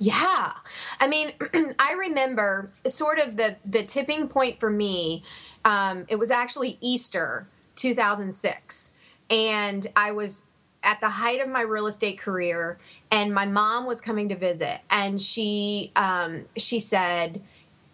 yeah. 0.00 0.52
I 1.00 1.06
mean, 1.06 1.32
I 1.78 1.92
remember 1.92 2.70
sort 2.84 3.20
of 3.20 3.36
the 3.36 3.56
the 3.64 3.84
tipping 3.84 4.26
point 4.26 4.58
for 4.58 4.68
me. 4.68 5.22
Um, 5.64 6.04
it 6.08 6.16
was 6.16 6.32
actually 6.32 6.78
Easter 6.80 7.46
2006, 7.76 8.92
and 9.30 9.86
I 9.94 10.10
was 10.10 10.46
at 10.84 11.00
the 11.00 11.08
height 11.08 11.40
of 11.40 11.48
my 11.48 11.62
real 11.62 11.86
estate 11.86 12.18
career, 12.18 12.78
and 13.10 13.34
my 13.34 13.46
mom 13.46 13.86
was 13.86 14.00
coming 14.00 14.28
to 14.28 14.36
visit, 14.36 14.80
and 14.90 15.20
she 15.20 15.92
um, 15.96 16.44
she 16.56 16.78
said, 16.78 17.42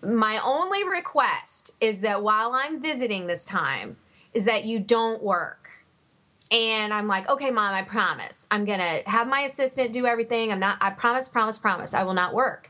"My 0.03 0.41
only 0.45 0.87
request 0.87 1.75
is 1.81 2.01
that 2.01 2.23
while 2.23 2.53
I'm 2.53 2.83
visiting 2.83 3.27
this 3.27 3.45
time, 3.45 3.97
is 4.35 4.45
that 4.45 4.65
you 4.65 4.79
don't 4.81 5.23
work." 5.23 5.57
And 6.53 6.93
I'm 6.93 7.07
like, 7.07 7.29
okay, 7.31 7.53
mom, 7.53 7.71
I 7.71 7.83
promise. 7.83 8.49
I'm 8.51 8.65
gonna 8.65 9.03
have 9.07 9.29
my 9.29 9.43
assistant 9.43 9.93
do 9.93 10.05
everything. 10.05 10.51
I'm 10.51 10.59
not. 10.59 10.79
I 10.81 10.91
promise, 10.91 11.29
promise, 11.29 11.59
promise. 11.59 11.95
I 11.95 12.03
will 12.03 12.15
not 12.15 12.35
work. 12.35 12.69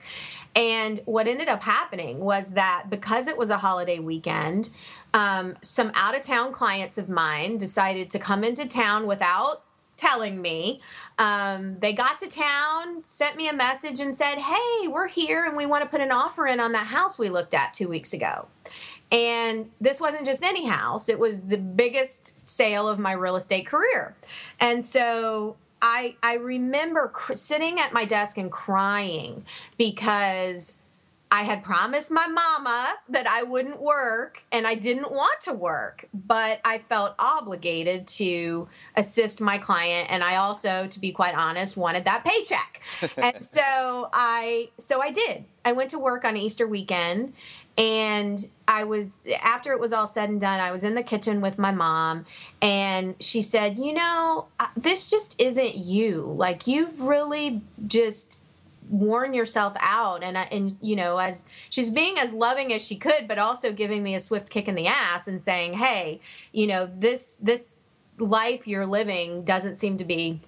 And 0.54 1.00
what 1.04 1.28
ended 1.28 1.48
up 1.48 1.62
happening 1.62 2.18
was 2.18 2.52
that 2.52 2.86
because 2.90 3.28
it 3.28 3.38
was 3.38 3.50
a 3.50 3.56
holiday 3.56 4.00
weekend, 4.00 4.70
um, 5.14 5.56
some 5.62 5.92
out 5.94 6.16
of 6.16 6.22
town 6.22 6.52
clients 6.52 6.98
of 6.98 7.08
mine 7.08 7.56
decided 7.56 8.10
to 8.10 8.18
come 8.18 8.42
into 8.42 8.66
town 8.66 9.06
without 9.06 9.62
telling 10.01 10.40
me. 10.40 10.80
Um, 11.18 11.78
they 11.80 11.92
got 11.92 12.18
to 12.20 12.28
town, 12.28 13.05
sent 13.05 13.36
me 13.36 13.48
a 13.48 13.53
message, 13.53 14.01
and 14.01 14.14
said, 14.14 14.38
Hey, 14.38 14.88
we're 14.88 15.09
here 15.09 15.44
and 15.44 15.57
we 15.57 15.66
want 15.66 15.84
to 15.84 15.88
put 15.88 16.01
an 16.01 16.11
offer 16.11 16.46
in 16.46 16.59
on 16.59 16.72
that 16.72 16.86
house 16.86 17.18
we 17.18 17.28
looked 17.28 17.55
at 17.55 17.74
two 17.74 17.88
weeks 17.88 18.12
ago. 18.12 18.48
And 19.12 19.70
this 19.80 20.01
wasn't 20.01 20.24
just 20.24 20.42
any 20.42 20.66
house, 20.66 21.09
it 21.09 21.18
was 21.18 21.42
the 21.42 21.59
biggest 21.59 22.48
sale 22.48 22.88
of 22.88 22.98
my 22.98 23.12
real 23.12 23.36
estate 23.36 23.66
career. 23.66 24.16
And 24.59 24.84
so 24.84 25.57
I, 25.82 26.16
I 26.22 26.34
remember 26.34 27.09
cr- 27.09 27.34
sitting 27.34 27.80
at 27.80 27.92
my 27.92 28.05
desk 28.05 28.38
and 28.38 28.51
crying 28.51 29.44
because 29.76 30.78
I 31.32 31.44
had 31.44 31.62
promised 31.62 32.10
my 32.10 32.26
mama 32.26 32.94
that 33.08 33.28
I 33.28 33.44
wouldn't 33.44 33.80
work 33.80 34.42
and 34.50 34.66
I 34.66 34.74
didn't 34.74 35.12
want 35.12 35.40
to 35.42 35.52
work, 35.52 36.06
but 36.12 36.60
I 36.64 36.78
felt 36.78 37.14
obligated 37.20 38.08
to 38.08 38.68
assist 38.96 39.40
my 39.40 39.56
client 39.56 40.08
and 40.10 40.24
I 40.24 40.36
also 40.36 40.88
to 40.88 41.00
be 41.00 41.12
quite 41.12 41.36
honest 41.36 41.76
wanted 41.76 42.04
that 42.06 42.24
paycheck. 42.24 42.80
and 43.16 43.44
so 43.44 44.10
I 44.12 44.70
so 44.78 45.00
I 45.00 45.12
did. 45.12 45.44
I 45.64 45.72
went 45.72 45.90
to 45.90 46.00
work 46.00 46.24
on 46.24 46.36
Easter 46.36 46.66
weekend 46.66 47.34
and 47.78 48.44
I 48.66 48.82
was 48.84 49.20
after 49.40 49.72
it 49.72 49.78
was 49.78 49.92
all 49.92 50.08
said 50.08 50.30
and 50.30 50.40
done, 50.40 50.58
I 50.58 50.72
was 50.72 50.82
in 50.82 50.96
the 50.96 51.02
kitchen 51.02 51.40
with 51.40 51.58
my 51.58 51.70
mom 51.70 52.26
and 52.60 53.14
she 53.20 53.40
said, 53.40 53.78
"You 53.78 53.92
know, 53.92 54.46
uh, 54.58 54.66
this 54.76 55.08
just 55.08 55.40
isn't 55.40 55.76
you. 55.76 56.34
Like 56.36 56.66
you've 56.66 57.00
really 57.00 57.62
just 57.86 58.40
worn 58.91 59.32
yourself 59.32 59.74
out 59.78 60.22
and 60.22 60.36
uh, 60.36 60.45
and 60.51 60.76
you 60.82 60.97
know 60.97 61.16
as 61.18 61.47
she's 61.70 61.91
being 61.91 62.18
as 62.18 62.32
loving 62.32 62.72
as 62.72 62.84
she 62.84 62.97
could 62.97 63.28
but 63.28 63.38
also 63.38 63.72
giving 63.72 64.03
me 64.03 64.16
a 64.16 64.20
swift 64.20 64.51
kick 64.51 64.66
in 64.66 64.74
the 64.74 64.86
ass 64.86 65.28
and 65.28 65.41
saying 65.41 65.74
hey 65.74 66.20
you 66.53 66.66
know 66.66 66.91
this 66.99 67.38
this 67.41 67.74
life 68.20 68.66
you're 68.66 68.86
living 68.86 69.45
doesn't 69.45 69.76
seem 69.76 69.99
to 69.99 70.05
be 70.05 70.41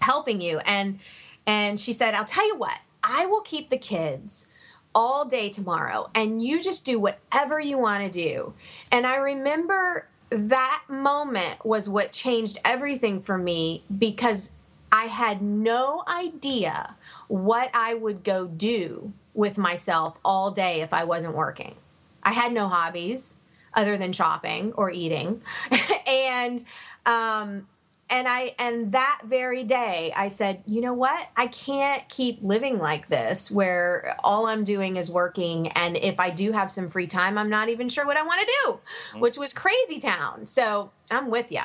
helping 0.00 0.40
you. 0.40 0.58
And 0.60 0.98
and 1.46 1.80
she 1.80 1.92
said 1.92 2.14
i'll 2.14 2.24
tell 2.24 2.46
you 2.46 2.54
what 2.54 2.78
i 3.02 3.24
will 3.24 3.40
keep 3.40 3.70
the 3.70 3.78
kids 3.78 4.46
all 4.94 5.24
day 5.24 5.48
tomorrow 5.48 6.10
and 6.14 6.44
you 6.44 6.62
just 6.62 6.84
do 6.84 6.98
whatever 6.98 7.58
you 7.58 7.78
want 7.78 8.04
to 8.04 8.10
do. 8.10 8.52
And 8.92 9.06
i 9.06 9.16
remember 9.16 10.06
that 10.30 10.84
moment 10.88 11.64
was 11.64 11.88
what 11.88 12.12
changed 12.12 12.58
everything 12.64 13.20
for 13.22 13.36
me 13.36 13.82
because 13.98 14.52
I 14.92 15.04
had 15.04 15.40
no 15.42 16.02
idea 16.06 16.96
what 17.28 17.70
I 17.74 17.94
would 17.94 18.24
go 18.24 18.46
do 18.46 19.12
with 19.34 19.56
myself 19.56 20.18
all 20.24 20.50
day 20.50 20.82
if 20.82 20.92
I 20.92 21.04
wasn't 21.04 21.34
working. 21.34 21.74
I 22.22 22.32
had 22.32 22.52
no 22.52 22.68
hobbies 22.68 23.36
other 23.74 23.96
than 23.96 24.12
shopping 24.12 24.72
or 24.72 24.90
eating. 24.90 25.42
and 26.06 26.64
um 27.06 27.66
and 28.10 28.26
I 28.26 28.54
and 28.58 28.92
that 28.92 29.20
very 29.24 29.62
day 29.62 30.12
I 30.16 30.28
said, 30.28 30.62
you 30.66 30.80
know 30.80 30.92
what? 30.92 31.28
I 31.36 31.46
can't 31.46 32.06
keep 32.08 32.42
living 32.42 32.78
like 32.78 33.08
this 33.08 33.50
where 33.50 34.16
all 34.24 34.46
I'm 34.46 34.64
doing 34.64 34.96
is 34.96 35.08
working 35.08 35.68
and 35.68 35.96
if 35.96 36.18
I 36.18 36.30
do 36.30 36.50
have 36.50 36.72
some 36.72 36.90
free 36.90 37.06
time, 37.06 37.38
I'm 37.38 37.48
not 37.48 37.68
even 37.68 37.88
sure 37.88 38.04
what 38.04 38.16
I 38.16 38.22
want 38.24 38.40
to 38.40 38.46
do, 38.46 38.72
mm-hmm. 38.72 39.20
which 39.20 39.38
was 39.38 39.52
crazy 39.52 39.98
town. 39.98 40.46
So, 40.46 40.90
I'm 41.12 41.30
with 41.30 41.52
you. 41.52 41.62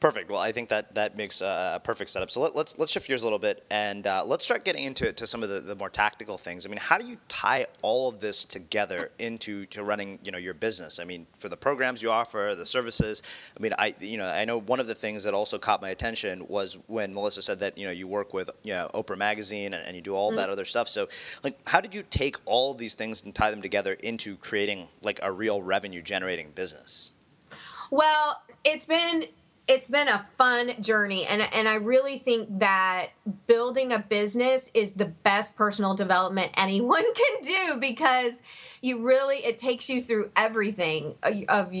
Perfect. 0.00 0.30
Well, 0.30 0.40
I 0.40 0.50
think 0.50 0.70
that 0.70 0.94
that 0.94 1.14
makes 1.14 1.42
a 1.42 1.78
perfect 1.84 2.08
setup. 2.08 2.30
So 2.30 2.40
let, 2.40 2.52
us 2.52 2.56
let's, 2.56 2.78
let's 2.78 2.92
shift 2.92 3.06
gears 3.06 3.20
a 3.20 3.26
little 3.26 3.38
bit 3.38 3.66
and 3.70 4.06
uh, 4.06 4.24
let's 4.24 4.42
start 4.42 4.64
getting 4.64 4.84
into 4.84 5.06
it 5.06 5.18
to 5.18 5.26
some 5.26 5.42
of 5.42 5.50
the, 5.50 5.60
the 5.60 5.74
more 5.74 5.90
tactical 5.90 6.38
things. 6.38 6.64
I 6.64 6.70
mean, 6.70 6.78
how 6.78 6.96
do 6.96 7.06
you 7.06 7.18
tie 7.28 7.66
all 7.82 8.08
of 8.08 8.18
this 8.18 8.46
together 8.46 9.10
into 9.18 9.66
to 9.66 9.84
running 9.84 10.18
you 10.24 10.32
know 10.32 10.38
your 10.38 10.54
business? 10.54 10.98
I 11.00 11.04
mean, 11.04 11.26
for 11.38 11.50
the 11.50 11.56
programs 11.56 12.02
you 12.02 12.10
offer, 12.10 12.54
the 12.56 12.64
services. 12.64 13.22
I 13.54 13.62
mean, 13.62 13.74
I 13.76 13.94
you 14.00 14.16
know 14.16 14.26
I 14.26 14.46
know 14.46 14.58
one 14.58 14.80
of 14.80 14.86
the 14.86 14.94
things 14.94 15.24
that 15.24 15.34
also 15.34 15.58
caught 15.58 15.82
my 15.82 15.90
attention 15.90 16.48
was 16.48 16.78
when 16.86 17.12
Melissa 17.12 17.42
said 17.42 17.60
that 17.60 17.76
you 17.76 17.84
know 17.84 17.92
you 17.92 18.08
work 18.08 18.32
with 18.32 18.48
you 18.62 18.72
know 18.72 18.90
Oprah 18.94 19.18
Magazine 19.18 19.74
and, 19.74 19.86
and 19.86 19.94
you 19.94 20.00
do 20.00 20.14
all 20.14 20.30
mm-hmm. 20.30 20.38
that 20.38 20.48
other 20.48 20.64
stuff. 20.64 20.88
So 20.88 21.08
like, 21.44 21.58
how 21.66 21.82
did 21.82 21.94
you 21.94 22.04
take 22.08 22.38
all 22.46 22.70
of 22.70 22.78
these 22.78 22.94
things 22.94 23.22
and 23.22 23.34
tie 23.34 23.50
them 23.50 23.60
together 23.60 23.92
into 23.92 24.36
creating 24.36 24.88
like 25.02 25.20
a 25.22 25.30
real 25.30 25.60
revenue 25.60 26.00
generating 26.00 26.52
business? 26.52 27.12
Well, 27.90 28.40
it's 28.64 28.86
been 28.86 29.24
it's 29.70 29.86
been 29.86 30.08
a 30.08 30.26
fun 30.36 30.82
journey 30.82 31.24
and 31.26 31.40
and 31.40 31.68
I 31.68 31.76
really 31.76 32.18
think 32.18 32.58
that 32.58 33.10
building 33.46 33.92
a 33.92 34.00
business 34.00 34.68
is 34.74 34.94
the 34.94 35.04
best 35.06 35.56
personal 35.56 35.94
development 35.94 36.50
anyone 36.56 37.04
can 37.14 37.42
do 37.42 37.76
because 37.78 38.42
you 38.80 39.06
really 39.06 39.36
it 39.36 39.58
takes 39.58 39.88
you 39.88 40.02
through 40.02 40.32
everything 40.36 41.14
of 41.48 41.72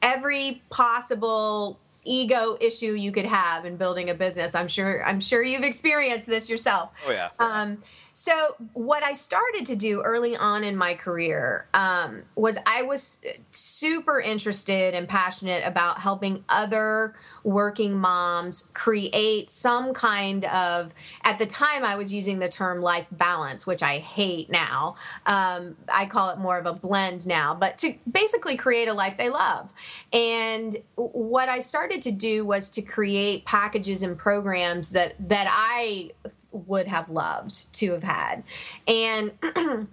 every 0.00 0.62
possible 0.70 1.80
ego 2.04 2.56
issue 2.60 2.92
you 2.92 3.10
could 3.10 3.26
have 3.26 3.64
in 3.64 3.76
building 3.76 4.10
a 4.10 4.14
business. 4.14 4.54
I'm 4.54 4.68
sure 4.68 5.04
I'm 5.04 5.20
sure 5.20 5.42
you've 5.42 5.64
experienced 5.64 6.28
this 6.28 6.48
yourself. 6.48 6.90
Oh 7.06 7.10
yeah. 7.10 7.30
Um 7.40 7.78
so, 8.14 8.56
what 8.74 9.02
I 9.02 9.14
started 9.14 9.64
to 9.66 9.76
do 9.76 10.02
early 10.02 10.36
on 10.36 10.64
in 10.64 10.76
my 10.76 10.94
career 10.94 11.66
um, 11.72 12.22
was 12.34 12.58
I 12.66 12.82
was 12.82 13.22
super 13.52 14.20
interested 14.20 14.92
and 14.92 15.08
passionate 15.08 15.64
about 15.66 15.98
helping 15.98 16.44
other 16.50 17.14
working 17.42 17.98
moms 17.98 18.68
create 18.74 19.48
some 19.48 19.94
kind 19.94 20.44
of, 20.44 20.94
at 21.24 21.38
the 21.38 21.46
time, 21.46 21.84
I 21.84 21.96
was 21.96 22.12
using 22.12 22.38
the 22.38 22.50
term 22.50 22.82
life 22.82 23.06
balance, 23.12 23.66
which 23.66 23.82
I 23.82 23.98
hate 23.98 24.50
now. 24.50 24.96
Um, 25.24 25.76
I 25.90 26.04
call 26.04 26.30
it 26.30 26.38
more 26.38 26.58
of 26.58 26.66
a 26.66 26.78
blend 26.80 27.26
now, 27.26 27.54
but 27.54 27.78
to 27.78 27.94
basically 28.12 28.58
create 28.58 28.88
a 28.88 28.94
life 28.94 29.16
they 29.16 29.30
love. 29.30 29.72
And 30.12 30.76
what 30.96 31.48
I 31.48 31.60
started 31.60 32.02
to 32.02 32.12
do 32.12 32.44
was 32.44 32.68
to 32.70 32.82
create 32.82 33.46
packages 33.46 34.02
and 34.02 34.18
programs 34.18 34.90
that, 34.90 35.14
that 35.28 35.48
I 35.50 36.10
would 36.52 36.86
have 36.86 37.08
loved 37.08 37.72
to 37.74 37.92
have 37.92 38.02
had. 38.02 38.44
And 38.86 39.32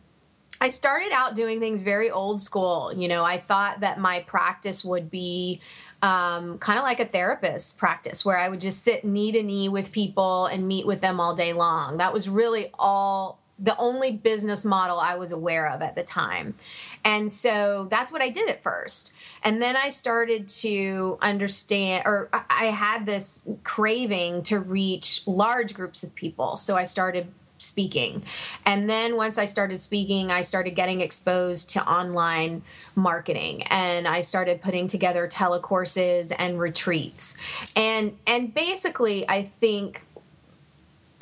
I 0.62 0.68
started 0.68 1.12
out 1.14 1.36
doing 1.36 1.60
things 1.60 1.82
very 1.82 2.12
old 2.12 2.42
school. 2.42 2.94
You 2.96 3.08
know, 3.08 3.24
I 3.24 3.38
thought 3.38 3.80
that 3.80 4.00
my 4.00 4.22
practice 4.22 4.84
would 4.84 5.10
be 5.10 5.62
um, 6.02 6.58
kind 6.60 6.78
of 6.78 6.84
like 6.84 7.00
a 7.00 7.06
therapist 7.06 7.78
practice 7.78 8.26
where 8.26 8.38
I 8.38 8.50
would 8.50 8.62
just 8.62 8.84
sit 8.84 9.04
knee 9.04 9.32
to 9.32 9.44
knee 9.44 9.70
with 9.70 9.92
people 9.92 10.46
and 10.46 10.68
meet 10.68 10.86
with 10.86 11.02
them 11.02 11.20
all 11.20 11.36
day 11.36 11.54
long. 11.54 11.98
That 11.98 12.14
was 12.14 12.30
really 12.30 12.72
all 12.78 13.39
the 13.62 13.76
only 13.78 14.12
business 14.12 14.64
model 14.64 15.00
I 15.00 15.16
was 15.16 15.32
aware 15.32 15.70
of 15.70 15.82
at 15.82 15.96
the 15.96 16.04
time. 16.04 16.56
And 17.04 17.32
so 17.32 17.88
that's 17.90 18.12
what 18.12 18.22
I 18.22 18.30
did 18.30 18.50
at 18.50 18.64
first. 18.64 19.14
And 19.44 19.62
then 19.62 19.76
I 19.76 19.90
started 19.90 20.48
to 20.50 21.18
understand, 21.22 22.04
or 22.06 22.30
I 22.50 22.66
had 22.66 23.06
this 23.06 23.48
craving 23.64 24.44
to 24.44 24.60
reach 24.60 25.24
large 25.26 25.74
groups 25.74 26.04
of 26.04 26.16
people. 26.16 26.58
So 26.58 26.76
I 26.76 26.86
started 26.86 27.28
speaking. 27.62 28.24
And 28.66 28.90
then 28.90 29.16
once 29.16 29.38
I 29.38 29.46
started 29.46 29.80
speaking, 29.82 30.32
I 30.32 30.42
started 30.42 30.72
getting 30.72 31.02
exposed 31.02 31.72
to 31.72 31.92
online 31.92 32.64
marketing 32.96 33.64
and 33.64 34.08
I 34.08 34.22
started 34.22 34.62
putting 34.62 34.88
together 34.88 35.28
telecourses 35.28 36.34
and 36.38 36.60
retreats. 36.60 37.38
And 37.76 38.18
and 38.26 38.54
basically 38.54 39.28
I 39.28 39.44
think 39.60 40.04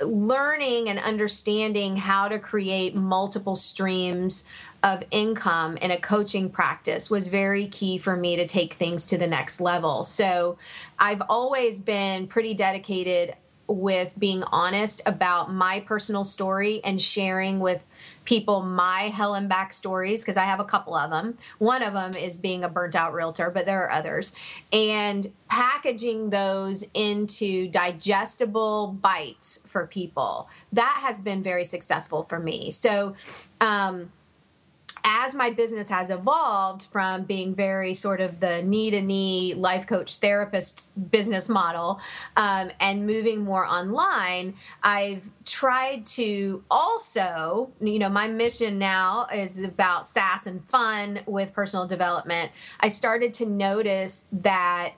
learning 0.01 0.89
and 0.89 0.99
understanding 0.99 1.95
how 1.95 2.27
to 2.27 2.39
create 2.39 2.95
multiple 2.95 3.55
streams 3.55 4.45
of 4.83 5.03
income 5.11 5.77
in 5.77 5.91
a 5.91 5.99
coaching 5.99 6.49
practice 6.49 7.09
was 7.09 7.27
very 7.27 7.67
key 7.67 7.97
for 7.97 8.15
me 8.15 8.35
to 8.35 8.47
take 8.47 8.73
things 8.73 9.07
to 9.07 9.17
the 9.17 9.27
next 9.27 9.59
level. 9.59 10.03
So 10.03 10.57
I've 10.99 11.21
always 11.29 11.79
been 11.79 12.27
pretty 12.27 12.53
dedicated 12.53 13.35
with 13.67 14.11
being 14.17 14.43
honest 14.43 15.01
about 15.05 15.51
my 15.51 15.79
personal 15.81 16.23
story 16.23 16.81
and 16.83 17.01
sharing 17.01 17.59
with 17.59 17.83
people 18.27 18.61
my 18.61 19.03
hell 19.03 19.35
and 19.35 19.47
back 19.47 19.71
stories 19.71 20.21
because 20.21 20.35
I 20.35 20.43
have 20.43 20.59
a 20.59 20.65
couple 20.65 20.93
of 20.95 21.09
them. 21.09 21.37
One 21.59 21.81
of 21.81 21.93
them 21.93 22.11
is 22.21 22.37
being 22.37 22.65
a 22.65 22.69
burnt 22.69 22.93
out 22.93 23.13
realtor, 23.13 23.49
but 23.49 23.65
there 23.65 23.85
are 23.85 23.89
others. 23.89 24.35
And 24.73 25.31
packaging 25.47 26.29
those 26.29 26.85
into 26.93 27.69
digestible 27.69 28.97
bites 29.01 29.61
for 29.65 29.87
people. 29.87 30.49
That 30.73 30.99
has 31.03 31.21
been 31.21 31.41
very 31.41 31.63
successful 31.63 32.25
for 32.27 32.37
me. 32.37 32.69
So, 32.69 33.15
um, 33.61 34.11
as 35.09 35.33
my 35.33 35.49
business 35.49 35.87
has 35.87 36.09
evolved 36.09 36.87
from 36.91 37.23
being 37.23 37.55
very 37.55 37.93
sort 37.93 38.19
of 38.19 38.41
the 38.41 38.61
knee 38.63 38.91
to 38.91 39.01
knee 39.01 39.53
life 39.53 39.87
coach 39.87 40.17
therapist 40.17 40.91
business 41.11 41.47
model 41.47 42.01
um, 42.35 42.69
and 42.81 43.07
moving 43.07 43.39
more 43.39 43.65
online, 43.65 44.53
I've 44.83 45.29
tried 45.45 46.05
to 46.07 46.61
also, 46.69 47.71
you 47.79 47.99
know, 47.99 48.09
my 48.09 48.27
mission 48.27 48.77
now 48.77 49.27
is 49.33 49.61
about 49.61 50.07
sass 50.07 50.45
and 50.45 50.67
fun 50.67 51.21
with 51.25 51.53
personal 51.53 51.87
development. 51.87 52.51
I 52.81 52.89
started 52.89 53.33
to 53.35 53.45
notice 53.45 54.27
that 54.33 54.93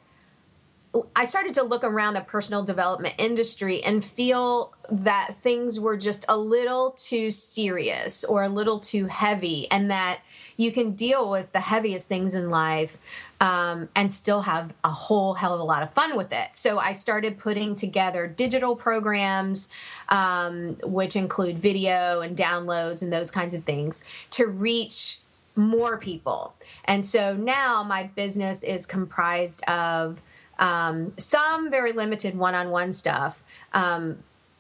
I 1.16 1.24
started 1.24 1.54
to 1.56 1.64
look 1.64 1.84
around 1.84 2.16
the 2.16 2.22
personal 2.22 2.64
development 2.64 3.16
industry 3.18 3.84
and 3.84 4.04
feel 4.04 4.74
that 4.90 5.36
things 5.44 5.80
were 5.80 5.98
just 5.98 6.26
a 6.28 6.38
little 6.38 6.92
too 6.92 7.30
serious 7.30 8.24
or 8.24 8.44
a 8.44 8.50
little 8.50 8.80
too 8.80 9.06
heavy, 9.06 9.70
and 9.70 9.92
that 9.92 10.20
you 10.58 10.72
can 10.72 10.92
deal 10.92 11.30
with 11.30 11.52
the 11.52 11.60
heaviest 11.60 12.08
things 12.08 12.34
in 12.34 12.50
life 12.50 12.98
um, 13.40 13.88
and 13.96 14.12
still 14.12 14.42
have 14.42 14.74
a 14.84 14.90
whole 14.90 15.36
hell 15.36 15.54
of 15.54 15.60
a 15.60 15.64
lot 15.64 15.84
of 15.84 15.94
fun 15.94 16.18
with 16.18 16.34
it. 16.34 16.50
So 16.54 16.80
I 16.80 16.94
started 16.94 17.38
putting 17.38 17.76
together 17.76 18.26
digital 18.26 18.76
programs, 18.76 19.70
um, 20.10 20.76
which 20.84 21.16
include 21.16 21.60
video 21.60 22.22
and 22.22 22.36
downloads 22.36 23.04
and 23.04 23.14
those 23.14 23.30
kinds 23.30 23.54
of 23.54 23.64
things, 23.64 24.04
to 24.32 24.48
reach 24.48 25.20
more 25.56 25.98
people. 25.98 26.54
And 26.86 27.06
so 27.06 27.36
now 27.36 27.84
my 27.84 28.04
business 28.04 28.64
is 28.64 28.86
comprised 28.86 29.64
of 29.70 30.22
um, 30.60 31.14
some 31.18 31.72
very 31.72 31.94
limited 31.94 32.38
one-on-one 32.38 32.92
stuff 32.92 33.44
um, 33.74 34.18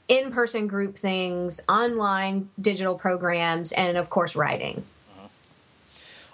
in-person 0.07 0.67
group 0.67 0.97
things 0.97 1.61
online 1.69 2.49
digital 2.59 2.95
programs 2.95 3.71
and 3.73 3.97
of 3.97 4.09
course 4.09 4.35
writing 4.35 4.83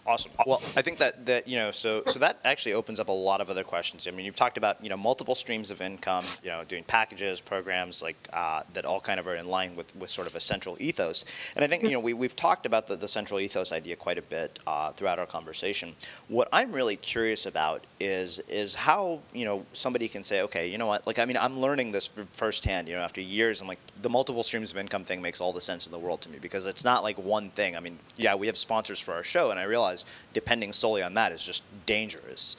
Awesome. 0.08 0.32
Well, 0.46 0.62
I 0.78 0.84
think 0.84 1.00
that 1.00 1.26
that 1.26 1.48
you 1.48 1.58
know, 1.58 1.72
so 1.72 2.04
so 2.06 2.20
that 2.20 2.38
actually 2.46 2.74
opens 2.74 3.00
up 3.00 3.08
a 3.08 3.12
lot 3.12 3.42
of 3.42 3.50
other 3.50 3.64
questions. 3.64 4.08
I 4.08 4.12
mean, 4.12 4.24
you've 4.24 4.36
talked 4.36 4.56
about 4.58 4.84
you 4.84 4.90
know 4.90 4.98
multiple 4.98 5.34
streams 5.34 5.72
of 5.72 5.82
income, 5.82 6.24
you 6.44 6.50
know, 6.52 6.64
doing 6.64 6.84
packages, 6.84 7.42
programs 7.42 8.04
like 8.04 8.16
uh, 8.32 8.62
that, 8.74 8.86
all 8.86 9.00
kind 9.00 9.20
of 9.20 9.28
are 9.28 9.36
in 9.36 9.48
line 9.48 9.76
with 9.76 9.96
with 9.96 10.12
sort 10.12 10.28
of 10.28 10.36
a 10.36 10.40
central 10.40 10.78
ethos. 10.80 11.26
And 11.56 11.66
I 11.66 11.68
think 11.68 11.82
you 11.82 11.90
know 11.90 12.00
we 12.00 12.14
we've 12.14 12.36
talked 12.36 12.68
about 12.68 12.88
the, 12.88 12.96
the 12.98 13.08
central 13.08 13.40
ethos 13.40 13.72
idea 13.72 13.96
quite 13.96 14.20
a 14.20 14.22
bit 14.22 14.60
uh, 14.68 14.92
throughout 14.92 15.18
our 15.18 15.26
conversation. 15.26 15.96
What 16.28 16.50
I'm 16.54 16.72
really 16.72 16.98
curious 16.98 17.48
about 17.48 17.84
is 18.00 18.38
is 18.48 18.76
how 18.76 19.22
you 19.34 19.46
know 19.46 19.66
somebody 19.74 20.08
can 20.08 20.24
say, 20.24 20.42
okay, 20.44 20.68
you 20.68 20.78
know 20.78 20.86
what, 20.86 21.08
like 21.08 21.18
I 21.18 21.26
mean, 21.26 21.38
I'm 21.38 21.60
learning 21.60 21.92
this 21.92 22.12
firsthand. 22.34 22.88
You 22.88 22.94
know, 22.96 23.02
after 23.02 23.22
years, 23.22 23.60
I'm 23.60 23.68
like 23.68 23.80
the 24.04 24.10
multiple 24.12 24.44
streams 24.44 24.70
of 24.70 24.78
income 24.78 25.04
thing 25.04 25.20
makes 25.20 25.42
all 25.42 25.52
the 25.52 25.62
sense 25.62 25.88
in 25.88 25.92
the 25.92 25.98
world 25.98 26.22
to 26.22 26.30
me 26.30 26.38
because 26.40 26.68
it's 26.68 26.84
not 26.84 27.02
like 27.02 27.18
one 27.18 27.50
thing. 27.50 27.76
I 27.76 27.80
mean, 27.80 27.98
yeah, 28.18 28.36
we 28.36 28.46
have 28.46 28.58
sponsors 28.58 29.00
for 29.00 29.16
our 29.16 29.24
show, 29.24 29.50
and 29.50 29.60
I 29.60 29.64
realize 29.64 29.95
depending 30.34 30.74
solely 30.74 31.04
on 31.04 31.14
that 31.14 31.32
is 31.32 31.44
just 31.44 31.64
dangerous. 31.86 32.58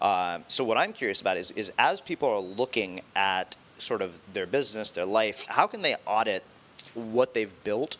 Uh, 0.00 0.38
so 0.48 0.64
what 0.64 0.78
I'm 0.78 0.92
curious 0.92 1.20
about 1.20 1.36
is, 1.36 1.50
is 1.52 1.72
as 1.78 2.00
people 2.00 2.28
are 2.28 2.40
looking 2.40 3.02
at 3.16 3.56
sort 3.78 4.02
of 4.02 4.12
their 4.32 4.46
business, 4.46 4.92
their 4.92 5.04
life, 5.04 5.46
how 5.48 5.66
can 5.66 5.82
they 5.82 5.96
audit 6.06 6.42
what 6.94 7.34
they've 7.34 7.52
built 7.64 7.96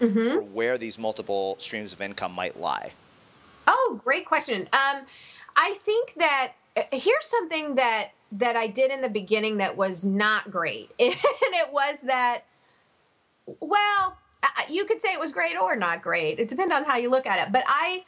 mm-hmm. 0.00 0.38
or 0.38 0.42
where 0.42 0.78
these 0.78 0.98
multiple 0.98 1.56
streams 1.58 1.92
of 1.92 2.00
income 2.00 2.32
might 2.32 2.58
lie? 2.58 2.92
Oh, 3.66 4.00
great 4.02 4.26
question. 4.26 4.62
Um, 4.72 5.02
I 5.56 5.76
think 5.84 6.14
that 6.16 6.52
uh, 6.76 6.82
here's 6.92 7.26
something 7.26 7.74
that 7.76 8.10
that 8.32 8.56
I 8.56 8.66
did 8.66 8.90
in 8.90 9.02
the 9.02 9.10
beginning 9.10 9.58
that 9.58 9.76
was 9.76 10.06
not 10.06 10.50
great, 10.50 10.90
and 10.98 11.14
it 11.14 11.70
was 11.70 12.00
that 12.00 12.44
well, 13.60 14.16
you 14.70 14.84
could 14.84 15.00
say 15.00 15.12
it 15.12 15.20
was 15.20 15.32
great 15.32 15.56
or 15.56 15.76
not 15.76 16.02
great. 16.02 16.38
It 16.38 16.48
depends 16.48 16.74
on 16.74 16.84
how 16.84 16.96
you 16.96 17.10
look 17.10 17.26
at 17.26 17.46
it. 17.46 17.52
But 17.52 17.64
I 17.66 18.04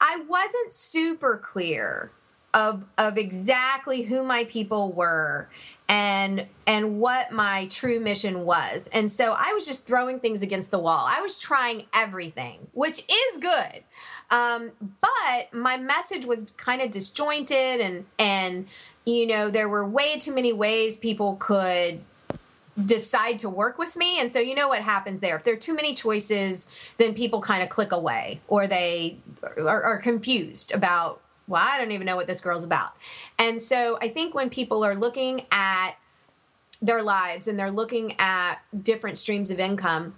I 0.00 0.22
wasn't 0.28 0.72
super 0.72 1.36
clear 1.36 2.10
of 2.52 2.84
of 2.98 3.16
exactly 3.16 4.02
who 4.02 4.24
my 4.24 4.44
people 4.44 4.90
were 4.92 5.48
and 5.88 6.46
and 6.66 7.00
what 7.00 7.32
my 7.32 7.66
true 7.66 8.00
mission 8.00 8.44
was. 8.44 8.88
And 8.92 9.10
so 9.10 9.34
I 9.36 9.52
was 9.52 9.66
just 9.66 9.86
throwing 9.86 10.20
things 10.20 10.42
against 10.42 10.70
the 10.70 10.78
wall. 10.78 11.04
I 11.06 11.20
was 11.20 11.36
trying 11.38 11.84
everything, 11.92 12.68
which 12.72 13.00
is 13.00 13.38
good. 13.38 13.84
Um, 14.30 14.72
but 15.00 15.52
my 15.52 15.76
message 15.76 16.24
was 16.24 16.46
kind 16.56 16.82
of 16.82 16.90
disjointed 16.90 17.80
and 17.80 18.06
and 18.18 18.66
you 19.04 19.26
know 19.26 19.50
there 19.50 19.68
were 19.68 19.86
way 19.86 20.18
too 20.18 20.34
many 20.34 20.52
ways 20.52 20.96
people 20.96 21.36
could 21.36 22.00
decide 22.86 23.38
to 23.38 23.48
work 23.48 23.78
with 23.78 23.96
me 23.96 24.20
and 24.20 24.30
so 24.30 24.38
you 24.38 24.54
know 24.54 24.68
what 24.68 24.82
happens 24.82 25.20
there 25.20 25.36
if 25.36 25.44
there 25.44 25.54
are 25.54 25.58
too 25.58 25.74
many 25.74 25.94
choices 25.94 26.68
then 26.98 27.14
people 27.14 27.40
kind 27.40 27.62
of 27.62 27.68
click 27.68 27.92
away 27.92 28.40
or 28.48 28.66
they 28.66 29.18
are, 29.42 29.82
are 29.82 29.98
confused 29.98 30.72
about 30.72 31.20
well, 31.50 31.62
I 31.66 31.78
don't 31.78 31.90
even 31.90 32.06
know 32.06 32.14
what 32.14 32.28
this 32.28 32.40
girl's 32.40 32.64
about. 32.64 32.92
And 33.36 33.60
so 33.60 33.98
I 34.00 34.08
think 34.08 34.34
when 34.34 34.50
people 34.50 34.84
are 34.84 34.94
looking 34.94 35.46
at 35.50 35.96
their 36.80 37.02
lives 37.02 37.48
and 37.48 37.58
they're 37.58 37.72
looking 37.72 38.14
at 38.20 38.60
different 38.82 39.18
streams 39.18 39.50
of 39.50 39.58
income, 39.58 40.14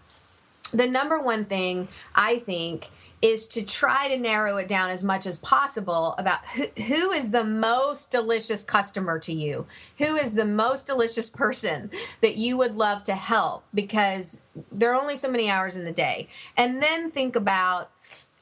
the 0.73 0.87
number 0.87 1.19
one 1.19 1.47
thing 1.47 1.89
I 2.15 2.39
think 2.41 2.91
is 3.23 3.47
to 3.47 3.63
try 3.63 4.09
to 4.09 4.19
narrow 4.19 4.57
it 4.57 4.67
down 4.69 4.91
as 4.91 5.05
much 5.05 5.27
as 5.27 5.39
possible 5.39 6.15
about 6.19 6.45
who, 6.49 6.67
who 6.83 7.13
is 7.13 7.31
the 7.31 7.45
most 7.45 8.11
delicious 8.11 8.65
customer 8.65 9.19
to 9.21 9.33
you, 9.33 9.65
who 9.99 10.17
is 10.17 10.35
the 10.35 10.45
most 10.45 10.87
delicious 10.89 11.31
person 11.31 11.91
that 12.21 12.37
you 12.37 12.57
would 12.57 12.75
love 12.75 13.05
to 13.05 13.15
help 13.15 13.65
because 13.73 14.43
there 14.73 14.93
are 14.93 15.01
only 15.01 15.17
so 15.17 15.31
many 15.31 15.49
hours 15.49 15.77
in 15.77 15.85
the 15.85 15.93
day. 15.93 16.29
And 16.57 16.83
then 16.83 17.09
think 17.09 17.37
about 17.37 17.91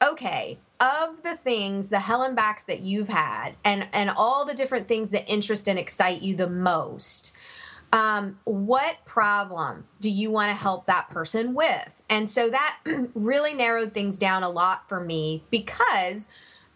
okay, 0.01 0.57
of 0.79 1.21
the 1.21 1.37
things, 1.37 1.89
the 1.89 1.99
helen 1.99 2.33
backs 2.33 2.63
that 2.63 2.79
you've 2.79 3.09
had, 3.09 3.51
and 3.63 3.87
and 3.93 4.09
all 4.09 4.45
the 4.45 4.55
different 4.55 4.87
things 4.87 5.11
that 5.11 5.29
interest 5.29 5.67
and 5.67 5.77
excite 5.77 6.23
you 6.23 6.35
the 6.35 6.49
most, 6.49 7.37
um, 7.91 8.39
what 8.45 9.03
problem 9.05 9.85
do 9.99 10.09
you 10.09 10.31
want 10.31 10.49
to 10.49 10.55
help 10.55 10.85
that 10.85 11.09
person 11.09 11.53
with? 11.53 11.89
And 12.09 12.29
so 12.29 12.49
that 12.49 12.77
really 13.13 13.53
narrowed 13.53 13.93
things 13.93 14.17
down 14.17 14.43
a 14.43 14.49
lot 14.49 14.87
for 14.87 14.99
me 14.99 15.43
because 15.49 16.29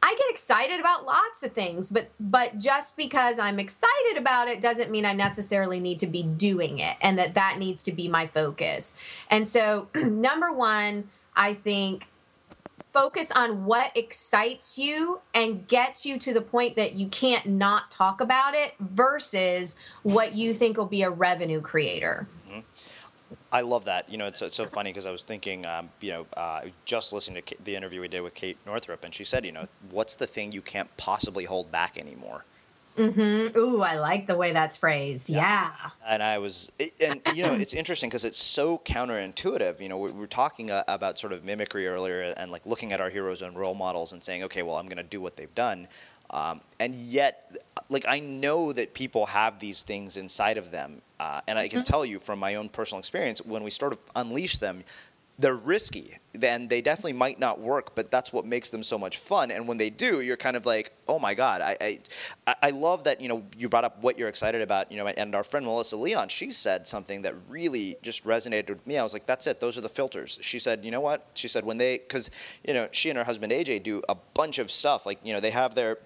I 0.03 0.13
get 0.15 0.29
excited 0.29 0.79
about 0.79 1.05
lots 1.05 1.41
of 1.41 1.53
things, 1.53 1.89
but 1.89 2.11
but 2.19 2.59
just 2.59 2.95
because 2.95 3.39
I'm 3.39 3.59
excited 3.59 4.17
about 4.17 4.47
it 4.47 4.61
doesn't 4.61 4.91
mean 4.91 5.03
I 5.03 5.13
necessarily 5.13 5.79
need 5.79 5.99
to 5.99 6.07
be 6.07 6.21
doing 6.21 6.77
it, 6.77 6.95
and 7.01 7.17
that 7.17 7.33
that 7.33 7.57
needs 7.57 7.81
to 7.83 7.91
be 7.91 8.07
my 8.07 8.27
focus. 8.27 8.95
And 9.31 9.47
so, 9.47 9.87
number 9.95 10.51
one, 10.51 11.09
I 11.35 11.55
think 11.55 12.07
focus 12.95 13.29
on 13.29 13.65
what 13.65 13.91
excites 13.97 14.77
you 14.77 15.19
and 15.33 15.67
gets 15.67 16.05
you 16.05 16.17
to 16.17 16.33
the 16.33 16.39
point 16.39 16.77
that 16.77 16.95
you 16.95 17.09
can't 17.09 17.45
not 17.45 17.91
talk 17.91 18.21
about 18.21 18.53
it 18.53 18.73
versus 18.79 19.75
what 20.03 20.33
you 20.33 20.53
think 20.53 20.77
will 20.77 20.85
be 20.85 21.01
a 21.01 21.09
revenue 21.09 21.59
creator. 21.59 22.25
Mm-hmm. 22.47 22.61
I 23.51 23.61
love 23.61 23.83
that. 23.83 24.09
You 24.09 24.17
know, 24.17 24.27
it's, 24.27 24.41
it's 24.41 24.55
so 24.55 24.65
funny 24.65 24.91
because 24.91 25.05
I 25.05 25.11
was 25.11 25.23
thinking, 25.23 25.65
um, 25.65 25.89
you 25.99 26.11
know, 26.11 26.25
uh, 26.37 26.61
just 26.85 27.11
listening 27.11 27.43
to 27.43 27.55
the 27.65 27.75
interview 27.75 27.99
we 27.99 28.07
did 28.07 28.21
with 28.21 28.33
Kate 28.33 28.57
Northrup, 28.65 29.03
and 29.03 29.13
she 29.13 29.25
said, 29.25 29.45
you 29.45 29.51
know, 29.51 29.65
what's 29.91 30.15
the 30.15 30.25
thing 30.25 30.53
you 30.53 30.61
can't 30.61 30.89
possibly 30.95 31.43
hold 31.43 31.69
back 31.73 31.97
anymore? 31.97 32.45
Mm-hmm. 32.97 33.57
Ooh, 33.57 33.81
I 33.81 33.95
like 33.95 34.25
the 34.27 34.37
way 34.37 34.53
that's 34.53 34.77
phrased. 34.77 35.29
Yeah. 35.29 35.39
yeah. 35.39 35.89
And 36.07 36.23
I 36.23 36.37
was, 36.37 36.71
and 37.01 37.21
you 37.33 37.43
know, 37.43 37.53
it's 37.53 37.73
interesting 37.73 38.09
because 38.09 38.23
it's 38.23 38.41
so 38.41 38.77
counterintuitive. 38.85 39.81
You 39.81 39.89
know, 39.89 39.97
we 39.97 40.11
were 40.11 40.27
talking 40.27 40.71
uh, 40.71 40.83
about 40.87 41.19
sort 41.19 41.33
of 41.33 41.43
mimicry 41.43 41.87
earlier, 41.87 42.33
and 42.37 42.51
like 42.51 42.65
looking 42.65 42.93
at 42.93 43.01
our 43.01 43.09
heroes 43.09 43.41
and 43.41 43.57
role 43.57 43.75
models 43.75 44.13
and 44.13 44.23
saying, 44.23 44.43
okay, 44.43 44.63
well, 44.63 44.77
I'm 44.77 44.85
going 44.85 44.97
to 44.97 45.03
do 45.03 45.19
what 45.19 45.35
they've 45.35 45.53
done. 45.55 45.87
Um, 46.29 46.61
and 46.79 46.95
yet, 46.95 47.57
like 47.89 48.05
I 48.07 48.19
know 48.19 48.73
that 48.73 48.93
people 48.93 49.25
have 49.25 49.59
these 49.59 49.83
things 49.83 50.17
inside 50.17 50.57
of 50.57 50.71
them, 50.71 51.01
uh, 51.19 51.41
and 51.47 51.59
I 51.59 51.67
can 51.67 51.79
mm-hmm. 51.79 51.91
tell 51.91 52.05
you 52.05 52.19
from 52.19 52.39
my 52.39 52.55
own 52.55 52.69
personal 52.69 52.99
experience, 52.99 53.41
when 53.45 53.63
we 53.63 53.69
sort 53.69 53.93
of 53.93 53.99
unleash 54.15 54.57
them, 54.57 54.83
they're 55.37 55.55
risky 55.55 56.17
then 56.33 56.67
they 56.67 56.81
definitely 56.81 57.13
might 57.13 57.39
not 57.39 57.59
work 57.59 57.93
but 57.95 58.09
that's 58.11 58.31
what 58.31 58.45
makes 58.45 58.69
them 58.69 58.83
so 58.83 58.97
much 58.97 59.17
fun. 59.17 59.51
And 59.51 59.67
when 59.67 59.77
they 59.77 59.89
do 59.89 60.21
you're 60.21 60.37
kind 60.37 60.55
of 60.55 60.65
like 60.65 60.91
oh 61.07 61.19
my 61.19 61.33
god 61.33 61.61
i 61.61 61.99
i, 62.47 62.55
I 62.61 62.69
love 62.69 63.03
that 63.05 63.21
you 63.21 63.27
know 63.27 63.43
you 63.57 63.69
brought 63.69 63.83
up 63.83 64.01
what 64.01 64.17
you're 64.17 64.29
excited 64.29 64.61
about 64.61 64.91
you 64.91 64.97
know 64.97 65.07
and 65.07 65.35
our 65.35 65.43
friend 65.43 65.65
melissa 65.65 65.97
leon 65.97 66.29
she 66.29 66.51
said 66.51 66.87
something 66.87 67.21
that 67.23 67.35
really 67.49 67.97
just 68.01 68.25
resonated 68.25 68.69
with 68.69 68.87
me. 68.87 68.97
I 68.97 69.03
was 69.03 69.13
like 69.13 69.25
that's 69.25 69.47
it. 69.47 69.59
Those 69.59 69.77
are 69.77 69.81
the 69.81 69.89
filters. 69.89 70.39
She 70.41 70.59
said 70.59 70.85
you 70.85 70.91
know 70.91 71.01
what? 71.01 71.25
She 71.33 71.47
said 71.47 71.65
when 71.65 71.77
they 71.77 71.97
because 71.97 72.29
you 72.65 72.73
know 72.73 72.87
she 72.91 73.09
and 73.09 73.17
her 73.17 73.23
husband 73.23 73.51
aj 73.51 73.83
do 73.83 74.01
a 74.09 74.15
bunch 74.33 74.59
of 74.59 74.71
stuff 74.71 75.05
like 75.05 75.19
you 75.23 75.33
know 75.33 75.39
they 75.39 75.51
have 75.51 75.75
their 75.75 75.97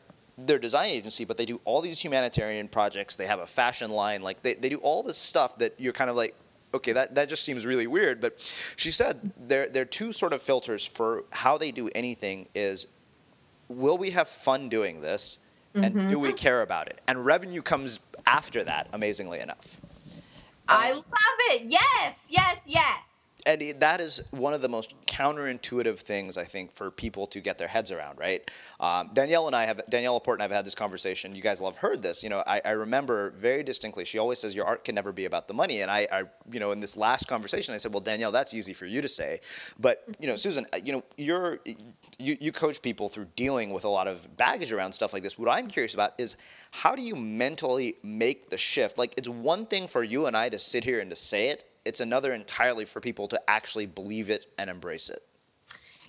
their 0.45 0.59
design 0.59 0.91
agency, 0.91 1.25
but 1.25 1.37
they 1.37 1.45
do 1.45 1.59
all 1.65 1.81
these 1.81 1.99
humanitarian 1.99 2.67
projects. 2.67 3.15
They 3.15 3.27
have 3.27 3.39
a 3.39 3.45
fashion 3.45 3.91
line. 3.91 4.21
Like 4.21 4.41
they, 4.41 4.53
they 4.53 4.69
do 4.69 4.77
all 4.77 5.03
this 5.03 5.17
stuff 5.17 5.57
that 5.57 5.73
you're 5.77 5.93
kind 5.93 6.09
of 6.09 6.15
like, 6.15 6.35
okay, 6.73 6.93
that, 6.93 7.15
that 7.15 7.29
just 7.29 7.43
seems 7.43 7.65
really 7.65 7.87
weird. 7.87 8.21
But 8.21 8.39
she 8.75 8.91
said 8.91 9.31
there, 9.47 9.67
there 9.67 9.83
are 9.83 9.85
two 9.85 10.11
sort 10.13 10.33
of 10.33 10.41
filters 10.41 10.85
for 10.85 11.23
how 11.31 11.57
they 11.57 11.71
do 11.71 11.89
anything 11.95 12.47
is 12.55 12.87
will 13.67 13.97
we 13.97 14.09
have 14.11 14.27
fun 14.27 14.69
doing 14.69 15.01
this? 15.01 15.39
And 15.75 15.93
mm-hmm. 15.93 16.09
do 16.09 16.17
we 16.17 16.33
care 16.33 16.63
about 16.63 16.87
it? 16.87 16.99
And 17.07 17.23
revenue 17.23 17.61
comes 17.61 17.99
after 18.25 18.63
that, 18.63 18.87
amazingly 18.91 19.39
enough. 19.39 19.77
I 20.67 20.93
love 20.93 21.03
it. 21.51 21.63
Yes, 21.65 22.29
yes, 22.31 22.63
yes 22.65 23.18
and 23.49 23.79
that 23.79 24.01
is 24.01 24.21
one 24.31 24.53
of 24.53 24.61
the 24.61 24.69
most 24.69 24.93
counterintuitive 25.05 25.99
things 25.99 26.37
I 26.37 26.45
think 26.45 26.73
for 26.73 26.91
people 26.91 27.27
to 27.27 27.39
get 27.39 27.57
their 27.57 27.67
heads 27.67 27.91
around, 27.91 28.19
right? 28.19 28.49
Um, 28.79 29.09
Danielle 29.13 29.47
and 29.47 29.55
I 29.55 29.65
have 29.65 29.81
Danielle 29.89 30.13
Laporte 30.13 30.37
and 30.37 30.43
I 30.43 30.45
have 30.45 30.51
had 30.51 30.65
this 30.65 30.75
conversation. 30.75 31.35
You 31.35 31.41
guys 31.41 31.59
have 31.59 31.75
heard 31.75 32.01
this. 32.01 32.23
You 32.23 32.29
know, 32.29 32.43
I, 32.45 32.61
I, 32.63 32.71
remember 32.71 33.31
very 33.31 33.63
distinctly. 33.63 34.05
She 34.05 34.19
always 34.19 34.39
says 34.39 34.55
your 34.55 34.65
art 34.65 34.83
can 34.83 34.95
never 34.95 35.11
be 35.11 35.25
about 35.25 35.47
the 35.47 35.53
money, 35.53 35.81
and 35.81 35.91
I, 35.91 36.07
I, 36.11 36.23
you 36.51 36.59
know, 36.59 36.71
in 36.71 36.79
this 36.79 36.95
last 36.95 37.27
conversation, 37.27 37.73
I 37.73 37.77
said, 37.77 37.93
well, 37.93 38.01
Danielle, 38.01 38.31
that's 38.31 38.53
easy 38.53 38.73
for 38.73 38.85
you 38.85 39.01
to 39.01 39.07
say, 39.07 39.41
but 39.79 40.03
you 40.19 40.27
know, 40.27 40.35
Susan, 40.35 40.65
uh, 40.73 40.77
you 40.83 40.93
know, 40.93 41.03
you're 41.17 41.59
you, 42.17 42.37
you 42.39 42.51
coach 42.51 42.81
people 42.81 43.09
through 43.09 43.27
dealing 43.35 43.71
with 43.71 43.83
a 43.83 43.89
lot 43.89 44.07
of 44.07 44.37
baggage 44.37 44.71
around 44.71 44.93
stuff 44.93 45.13
like 45.13 45.23
this. 45.23 45.37
What 45.37 45.49
I'm 45.49 45.67
curious 45.67 45.93
about 45.93 46.13
is 46.17 46.35
how 46.71 46.95
do 46.95 47.01
you 47.01 47.15
mentally 47.15 47.95
make 48.03 48.49
the 48.49 48.57
shift? 48.57 48.97
Like, 48.97 49.13
it's 49.17 49.27
one 49.27 49.65
thing 49.65 49.87
for 49.87 50.03
you 50.03 50.25
and 50.27 50.37
I 50.37 50.49
to 50.49 50.59
sit 50.59 50.83
here 50.83 50.99
and 50.99 51.09
to 51.09 51.15
say 51.15 51.49
it 51.49 51.63
it's 51.85 51.99
another 51.99 52.33
entirely 52.33 52.85
for 52.85 52.99
people 52.99 53.27
to 53.29 53.41
actually 53.49 53.85
believe 53.85 54.29
it 54.29 54.47
and 54.57 54.69
embrace 54.69 55.09
it. 55.09 55.23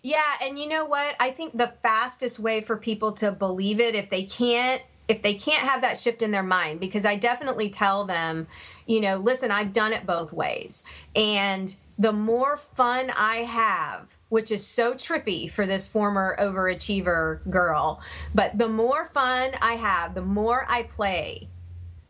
Yeah, 0.03 0.35
and 0.43 0.59
you 0.59 0.69
know 0.69 0.85
what? 0.85 1.15
I 1.21 1.31
think 1.31 1.57
the 1.57 1.75
fastest 1.83 2.39
way 2.41 2.61
for 2.61 2.77
people 2.77 3.13
to 3.13 3.33
believe 3.33 3.81
it 3.81 3.95
if 3.95 4.11
they 4.11 4.25
can't 4.25 4.83
if 5.09 5.23
they 5.23 5.35
can't 5.35 5.69
have 5.69 5.83
that 5.83 5.99
shift 5.99 6.23
in 6.23 6.31
their 6.31 6.45
mind 6.45 6.79
because 6.79 7.05
I 7.05 7.17
definitely 7.17 7.69
tell 7.69 8.05
them, 8.05 8.47
you 8.87 9.01
know, 9.01 9.17
listen, 9.17 9.51
I've 9.51 9.73
done 9.73 9.93
it 9.93 10.07
both 10.07 10.33
ways. 10.33 10.85
And 11.17 11.75
the 11.99 12.13
more 12.13 12.57
fun 12.57 13.11
I 13.19 13.39
have, 13.39 14.17
which 14.29 14.53
is 14.53 14.65
so 14.65 14.95
trippy 14.95 15.51
for 15.51 15.67
this 15.67 15.89
former 15.89 16.37
overachiever 16.39 17.41
girl, 17.51 18.01
but 18.33 18.57
the 18.57 18.69
more 18.69 19.07
fun 19.13 19.51
I 19.61 19.75
have, 19.75 20.15
the 20.15 20.23
more 20.23 20.65
I 20.69 20.85
play, 20.85 21.49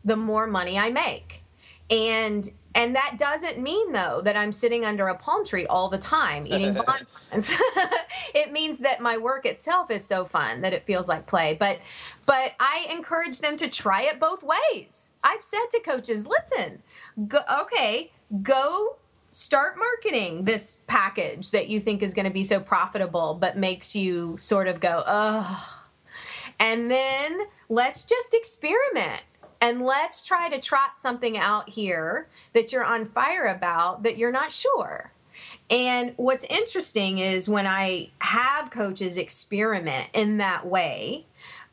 the 0.05 0.15
more 0.15 0.45
money 0.45 0.77
I 0.77 0.91
make. 0.91 1.43
And 1.89 2.47
and 2.73 2.95
that 2.95 3.17
doesn't 3.17 3.59
mean 3.59 3.91
though 3.91 4.21
that 4.23 4.37
I'm 4.37 4.51
sitting 4.51 4.85
under 4.85 5.07
a 5.07 5.17
palm 5.17 5.45
tree 5.45 5.65
all 5.65 5.89
the 5.89 5.97
time 5.97 6.47
eating 6.47 6.73
bonbons. 6.85 7.51
it 8.33 8.51
means 8.51 8.79
that 8.79 9.01
my 9.01 9.17
work 9.17 9.45
itself 9.45 9.91
is 9.91 10.05
so 10.05 10.25
fun 10.25 10.61
that 10.61 10.73
it 10.73 10.85
feels 10.85 11.07
like 11.07 11.27
play. 11.27 11.55
But 11.59 11.79
but 12.25 12.53
I 12.59 12.87
encourage 12.91 13.39
them 13.39 13.57
to 13.57 13.67
try 13.67 14.03
it 14.03 14.19
both 14.19 14.43
ways. 14.43 15.11
I've 15.23 15.43
said 15.43 15.65
to 15.71 15.79
coaches, 15.81 16.27
listen, 16.27 16.81
go, 17.27 17.39
okay, 17.61 18.11
go 18.41 18.97
start 19.31 19.77
marketing 19.77 20.43
this 20.43 20.81
package 20.87 21.51
that 21.51 21.69
you 21.69 21.79
think 21.79 22.03
is 22.03 22.13
going 22.13 22.25
to 22.25 22.33
be 22.33 22.43
so 22.43 22.59
profitable 22.59 23.33
but 23.33 23.57
makes 23.57 23.95
you 23.95 24.37
sort 24.37 24.67
of 24.67 24.79
go, 24.79 25.03
"Oh." 25.05 25.77
And 26.59 26.91
then 26.91 27.39
let's 27.69 28.03
just 28.03 28.35
experiment 28.35 29.21
and 29.61 29.83
let's 29.83 30.25
try 30.25 30.49
to 30.49 30.59
trot 30.59 30.97
something 30.97 31.37
out 31.37 31.69
here 31.69 32.27
that 32.53 32.73
you're 32.73 32.83
on 32.83 33.05
fire 33.05 33.45
about 33.45 34.03
that 34.03 34.17
you're 34.17 34.31
not 34.31 34.51
sure. 34.51 35.11
And 35.69 36.13
what's 36.17 36.43
interesting 36.45 37.19
is 37.19 37.47
when 37.47 37.67
I 37.67 38.09
have 38.19 38.71
coaches 38.71 39.17
experiment 39.17 40.09
in 40.13 40.37
that 40.37 40.65
way, 40.65 41.25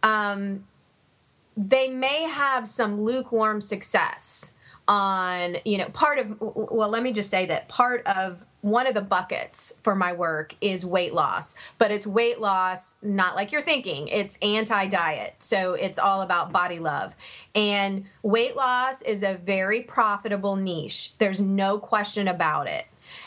um, 0.03 0.65
they 1.57 1.89
may 1.89 2.23
have 2.23 2.69
some 2.69 3.01
lukewarm 3.01 3.61
success 3.61 4.53
on, 4.87 5.57
you 5.65 5.79
know, 5.79 5.89
part 5.89 6.19
of, 6.19 6.41
well, 6.41 6.89
let 6.89 7.03
me 7.03 7.13
just 7.13 7.31
say 7.31 7.47
that 7.47 7.69
part 7.69 8.07
of 8.07 8.45
one 8.61 8.87
of 8.87 8.95
the 8.95 9.01
buckets 9.01 9.79
for 9.83 9.95
my 9.95 10.13
work 10.13 10.55
is 10.61 10.85
weight 10.85 11.15
loss, 11.15 11.55
but 11.79 11.91
it's 11.91 12.07
weight 12.07 12.41
loss 12.41 12.97
not 13.03 13.37
like 13.37 13.53
you're 13.53 13.63
thinking. 13.63 14.09
It's 14.09 14.39
anti 14.43 14.89
diet. 14.89 15.37
So 15.39 15.75
it's 15.75 15.99
all 15.99 16.23
about 16.23 16.53
body 16.53 16.79
love. 16.79 17.15
And 17.55 18.07
weight 18.23 18.57
loss 18.57 19.03
is 19.03 19.23
a 19.23 19.35
very 19.37 19.83
profitable 19.83 20.57
niche. 20.57 21.13
There's 21.19 21.41
no 21.41 21.79
question 21.79 22.27
about 22.27 22.67
it. 22.67 22.87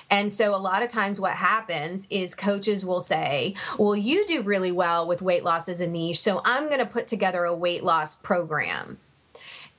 And 0.09 0.31
so 0.31 0.53
a 0.53 0.57
lot 0.57 0.83
of 0.83 0.89
times 0.89 1.19
what 1.19 1.33
happens 1.33 2.07
is 2.09 2.35
coaches 2.35 2.85
will 2.85 3.01
say, 3.01 3.55
"Well, 3.77 3.95
you 3.95 4.27
do 4.27 4.41
really 4.41 4.71
well 4.71 5.07
with 5.07 5.21
weight 5.21 5.43
loss 5.43 5.69
as 5.69 5.81
a 5.81 5.87
niche, 5.87 6.19
so 6.19 6.41
I'm 6.45 6.67
going 6.67 6.79
to 6.79 6.85
put 6.85 7.07
together 7.07 7.45
a 7.45 7.55
weight 7.55 7.83
loss 7.83 8.15
program." 8.15 8.99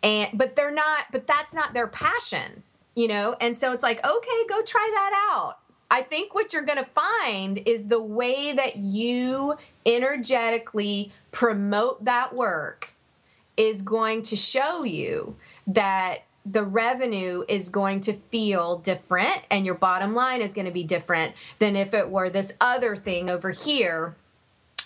And 0.02 0.30
but 0.32 0.56
they're 0.56 0.72
not 0.72 1.06
but 1.12 1.26
that's 1.26 1.54
not 1.54 1.74
their 1.74 1.86
passion, 1.86 2.62
you 2.94 3.08
know? 3.08 3.36
And 3.40 3.56
so 3.56 3.72
it's 3.72 3.82
like, 3.82 4.04
"Okay, 4.04 4.46
go 4.48 4.62
try 4.62 4.90
that 4.92 5.30
out." 5.32 5.58
I 5.90 6.00
think 6.00 6.34
what 6.34 6.54
you're 6.54 6.62
going 6.62 6.82
to 6.82 6.90
find 6.90 7.60
is 7.66 7.88
the 7.88 8.00
way 8.00 8.54
that 8.54 8.76
you 8.76 9.58
energetically 9.84 11.12
promote 11.32 12.04
that 12.06 12.34
work 12.34 12.94
is 13.58 13.82
going 13.82 14.22
to 14.22 14.36
show 14.36 14.84
you 14.84 15.36
that 15.66 16.22
the 16.46 16.64
revenue 16.64 17.44
is 17.46 17.68
going 17.68 18.00
to 18.00 18.14
feel 18.14 18.78
different 18.78 19.42
and 19.50 19.66
your 19.66 19.74
bottom 19.74 20.14
line 20.14 20.40
is 20.40 20.54
going 20.54 20.64
to 20.64 20.72
be 20.72 20.82
different 20.82 21.34
than 21.58 21.76
if 21.76 21.94
it 21.94 22.08
were 22.08 22.30
this 22.30 22.54
other 22.60 22.96
thing 22.96 23.30
over 23.30 23.50
here 23.50 24.16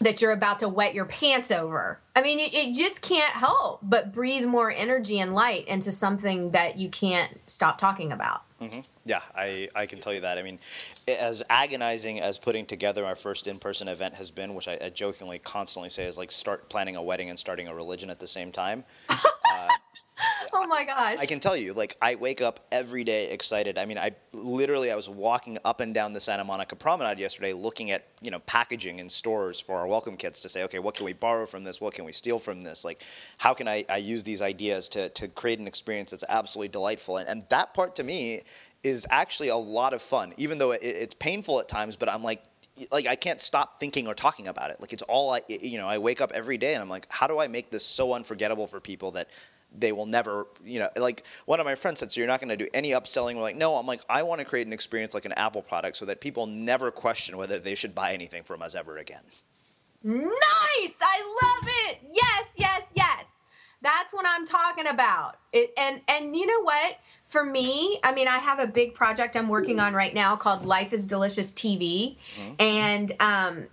that 0.01 0.21
you're 0.21 0.33
about 0.33 0.59
to 0.61 0.69
wet 0.69 0.95
your 0.95 1.07
pants 1.07 1.51
over. 1.51 2.01
I 2.15 2.23
mean, 2.23 2.39
it, 2.39 2.55
it, 2.55 2.75
just 2.75 3.03
can't 3.03 3.33
help 3.33 3.81
but 3.83 4.13
breathe 4.13 4.45
more 4.47 4.71
energy 4.71 5.21
and 5.21 5.35
light 5.35 5.67
into 5.69 5.93
something 5.93 6.51
that 6.51 6.79
you 6.79 6.89
can't 6.89 7.39
stop 7.47 7.79
talking 7.79 8.13
about. 8.13 8.43
Mm-hmm. 8.61 8.81
Yeah, 9.05 9.21
I, 9.35 9.69
I 9.75 9.87
can 9.87 10.01
tell 10.01 10.15
you 10.15 10.21
that. 10.21 10.39
I 10.39 10.43
mean, 10.43 10.59
as 11.07 11.43
agonizing 11.51 12.21
as 12.21 12.39
putting 12.39 12.65
together 12.67 13.05
our 13.05 13.17
first 13.17 13.47
in-person 13.47 13.89
event 13.89 14.15
has 14.15 14.31
been, 14.31 14.55
which 14.55 14.67
I, 14.67 14.79
I 14.81 14.91
jokingly 14.91 15.39
constantly 15.39 15.91
say 15.91 16.05
is 16.05 16.17
like 16.17 16.33
start 16.33 16.69
planning 16.69 16.97
a 16.97 17.03
wedding 17.03 17.31
and 17.31 17.39
starting 17.39 17.69
a 17.69 17.75
religion 17.75 18.09
at 18.09 18.19
the 18.19 18.27
same 18.27 18.51
time. 18.51 18.85
uh, 19.57 19.69
oh 20.53 20.67
my 20.67 20.85
gosh! 20.85 21.19
I 21.19 21.27
can 21.27 21.41
tell 21.41 21.57
you, 21.57 21.73
like 21.73 21.97
I 22.01 22.15
wake 22.15 22.41
up 22.41 22.67
every 22.73 23.05
day 23.05 23.31
excited. 23.31 23.79
I 23.79 23.85
mean, 23.85 23.99
I 23.99 24.13
literally 24.33 24.91
I 24.91 24.97
was 24.97 25.09
walking 25.09 25.59
up 25.65 25.81
and 25.81 25.93
down 25.95 26.13
the 26.13 26.21
Santa 26.21 26.45
Monica 26.45 26.77
Promenade 26.77 27.19
yesterday, 27.19 27.53
looking 27.53 27.91
at 27.91 28.07
you 28.21 28.31
know 28.31 28.39
packaging 28.41 28.99
in 28.99 29.09
stores 29.09 29.61
for 29.61 29.77
our 29.77 29.87
welcome 29.87 30.17
kits 30.17 30.41
to 30.41 30.49
say, 30.49 30.65
okay, 30.65 30.79
what 30.79 30.95
can 30.95 31.05
we 31.05 31.13
borrow 31.13 31.47
from 31.47 31.65
this? 31.65 31.81
What 31.81 31.95
can 31.95 32.05
we 32.05 32.13
steal 32.13 32.39
from 32.39 32.61
this? 32.61 32.85
Like, 32.85 33.05
how 33.39 33.55
can 33.55 33.69
I, 33.69 33.85
I 33.89 33.99
use 33.99 34.25
these 34.25 34.43
ideas 34.43 34.89
to 34.91 35.09
to 35.11 35.29
create 35.29 35.59
an 35.59 35.67
experience 35.67 36.11
that's 36.11 36.25
absolutely 36.29 36.69
delightful? 36.69 37.19
And, 37.19 37.29
and 37.29 37.45
that 37.51 37.75
part 37.75 37.97
to 37.97 38.05
me 38.05 38.43
is 38.83 39.07
actually 39.11 39.49
a 39.49 39.57
lot 39.57 39.93
of 39.93 40.03
fun, 40.03 40.33
even 40.37 40.59
though 40.59 40.73
it, 40.73 40.83
it's 40.83 41.15
painful 41.15 41.61
at 41.61 41.69
times. 41.69 41.97
But 41.97 42.09
I'm 42.09 42.23
like, 42.23 42.43
like 42.91 43.07
I 43.07 43.17
can't 43.17 43.41
stop 43.41 43.81
thinking 43.81 44.07
or 44.07 44.15
talking 44.15 44.49
about 44.49 44.71
it. 44.71 44.81
Like 44.81 44.93
it's 44.93 45.03
all 45.03 45.33
I, 45.33 45.43
you 45.49 45.79
know, 45.79 45.89
I 45.89 45.99
wake 45.99 46.21
up 46.21 46.33
every 46.33 46.59
day 46.59 46.75
and 46.75 46.83
I'm 46.83 46.89
like, 46.89 47.07
how 47.11 47.27
do 47.27 47.39
I 47.39 47.49
make 47.49 47.71
this 47.71 47.85
so 47.85 48.13
unforgettable 48.13 48.67
for 48.67 48.81
people 48.81 49.13
that 49.13 49.29
they 49.79 49.93
will 49.93 50.07
never, 50.07 50.47
you 50.65 50.79
know, 50.79 50.89
like 50.97 51.25
one 51.45 51.61
of 51.61 51.67
my 51.67 51.75
friends 51.75 52.01
said, 52.01 52.13
so 52.13 52.21
you're 52.21 52.29
not 52.29 52.41
going 52.41 52.49
to 52.49 52.57
do 52.57 52.69
any 52.73 52.91
upselling. 52.91 53.35
We're 53.37 53.43
like, 53.43 53.57
no, 53.57 53.77
I'm 53.77 53.87
like, 53.87 54.03
I 54.09 54.23
want 54.23 54.39
to 54.41 54.45
create 54.45 54.67
an 54.67 54.73
experience 54.73 55.15
like 55.15 55.25
an 55.25 55.33
Apple 55.33 55.63
product 55.63 55.97
so 55.97 56.05
that 56.07 56.21
people 56.21 56.47
never 56.47 56.91
question 56.91 57.37
whether 57.37 57.59
they 57.59 57.75
should 57.75 57.95
buy 57.95 58.13
anything 58.15 58.43
from 58.43 58.63
us 58.63 58.75
ever 58.75 58.99
again. 58.99 59.23
Nice. 60.03 60.97
I 61.01 61.39
love 61.43 61.69
it. 61.89 61.99
Yes, 62.11 62.55
yes, 62.57 62.83
yes. 62.95 63.25
That's 63.83 64.13
what 64.13 64.25
I'm 64.27 64.47
talking 64.47 64.87
about. 64.87 65.37
It, 65.53 65.73
and 65.77 66.01
and 66.09 66.37
you 66.37 66.47
know 66.47 66.63
what? 66.63 66.99
For 67.37 67.45
me, 67.45 68.01
I 68.03 68.15
mean, 68.15 68.29
I 68.29 68.39
have 68.39 68.61
a 68.61 68.67
big 68.67 68.95
project 68.95 69.37
I'm 69.37 69.49
working 69.49 69.79
on 69.79 69.93
right 69.93 70.15
now 70.15 70.37
called 70.37 70.65
Life 70.65 70.95
is 70.95 71.07
Delicious 71.07 71.53
TV. 71.53 72.17
Mm-hmm. 72.39 72.55
And 72.59 73.13
um 73.21 73.67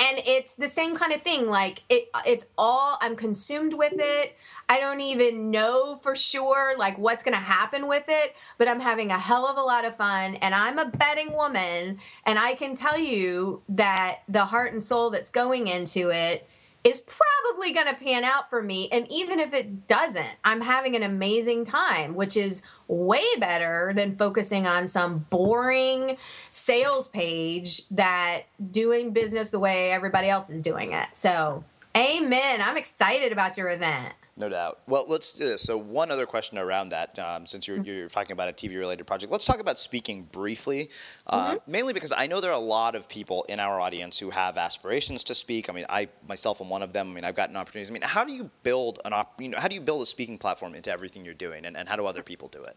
and 0.00 0.18
it's 0.26 0.56
the 0.56 0.66
same 0.66 0.96
kind 0.96 1.12
of 1.12 1.22
thing 1.22 1.46
like 1.46 1.82
it 1.90 2.08
it's 2.26 2.46
all 2.56 2.96
i'm 3.02 3.14
consumed 3.14 3.74
with 3.74 3.92
it 3.96 4.34
i 4.66 4.80
don't 4.80 5.02
even 5.02 5.50
know 5.50 6.00
for 6.02 6.16
sure 6.16 6.74
like 6.78 6.96
what's 6.96 7.22
going 7.22 7.34
to 7.34 7.38
happen 7.38 7.86
with 7.86 8.04
it 8.08 8.34
but 8.56 8.66
i'm 8.66 8.80
having 8.80 9.10
a 9.10 9.18
hell 9.18 9.46
of 9.46 9.58
a 9.58 9.60
lot 9.60 9.84
of 9.84 9.94
fun 9.96 10.36
and 10.36 10.54
i'm 10.54 10.78
a 10.78 10.86
betting 10.86 11.34
woman 11.34 11.98
and 12.24 12.38
i 12.38 12.54
can 12.54 12.74
tell 12.74 12.98
you 12.98 13.60
that 13.68 14.20
the 14.26 14.46
heart 14.46 14.72
and 14.72 14.82
soul 14.82 15.10
that's 15.10 15.28
going 15.28 15.68
into 15.68 16.08
it 16.08 16.48
is 16.82 17.00
probably 17.00 17.72
going 17.72 17.86
to 17.88 17.94
pan 17.94 18.24
out 18.24 18.48
for 18.48 18.62
me. 18.62 18.88
And 18.90 19.06
even 19.10 19.38
if 19.38 19.52
it 19.52 19.86
doesn't, 19.86 20.26
I'm 20.44 20.62
having 20.62 20.96
an 20.96 21.02
amazing 21.02 21.64
time, 21.64 22.14
which 22.14 22.36
is 22.36 22.62
way 22.88 23.24
better 23.38 23.92
than 23.94 24.16
focusing 24.16 24.66
on 24.66 24.88
some 24.88 25.26
boring 25.30 26.16
sales 26.50 27.08
page 27.08 27.82
that 27.90 28.42
doing 28.70 29.12
business 29.12 29.50
the 29.50 29.58
way 29.58 29.92
everybody 29.92 30.28
else 30.28 30.48
is 30.48 30.62
doing 30.62 30.92
it. 30.92 31.08
So, 31.12 31.64
amen. 31.94 32.62
I'm 32.62 32.78
excited 32.78 33.30
about 33.30 33.58
your 33.58 33.70
event. 33.70 34.14
No 34.40 34.48
doubt. 34.48 34.78
Well, 34.86 35.04
let's 35.06 35.34
do 35.34 35.44
this. 35.44 35.60
So, 35.60 35.76
one 35.76 36.10
other 36.10 36.24
question 36.24 36.56
around 36.56 36.88
that, 36.88 37.18
um, 37.18 37.46
since 37.46 37.68
you're, 37.68 37.76
you're 37.82 38.08
talking 38.08 38.32
about 38.32 38.48
a 38.48 38.54
TV 38.54 38.78
related 38.78 39.06
project, 39.06 39.30
let's 39.30 39.44
talk 39.44 39.60
about 39.60 39.78
speaking 39.78 40.22
briefly, 40.32 40.88
uh, 41.26 41.56
mm-hmm. 41.56 41.70
mainly 41.70 41.92
because 41.92 42.10
I 42.10 42.26
know 42.26 42.40
there 42.40 42.50
are 42.50 42.54
a 42.54 42.58
lot 42.58 42.94
of 42.94 43.06
people 43.06 43.44
in 43.50 43.60
our 43.60 43.78
audience 43.78 44.18
who 44.18 44.30
have 44.30 44.56
aspirations 44.56 45.24
to 45.24 45.34
speak. 45.34 45.68
I 45.68 45.74
mean, 45.74 45.84
I 45.90 46.08
myself 46.26 46.62
am 46.62 46.70
one 46.70 46.82
of 46.82 46.94
them. 46.94 47.10
I 47.10 47.12
mean, 47.12 47.24
I've 47.24 47.36
gotten 47.36 47.54
opportunities. 47.54 47.90
I 47.90 47.92
mean, 47.92 48.00
how 48.00 48.24
do 48.24 48.32
you 48.32 48.48
build 48.62 49.00
an 49.04 49.12
op- 49.12 49.38
you 49.38 49.50
know, 49.50 49.58
how 49.58 49.68
do 49.68 49.74
you 49.74 49.82
build 49.82 50.00
a 50.00 50.06
speaking 50.06 50.38
platform 50.38 50.74
into 50.74 50.90
everything 50.90 51.22
you're 51.22 51.34
doing, 51.34 51.66
and, 51.66 51.76
and 51.76 51.86
how 51.86 51.96
do 51.96 52.06
other 52.06 52.22
people 52.22 52.48
do 52.48 52.64
it? 52.64 52.76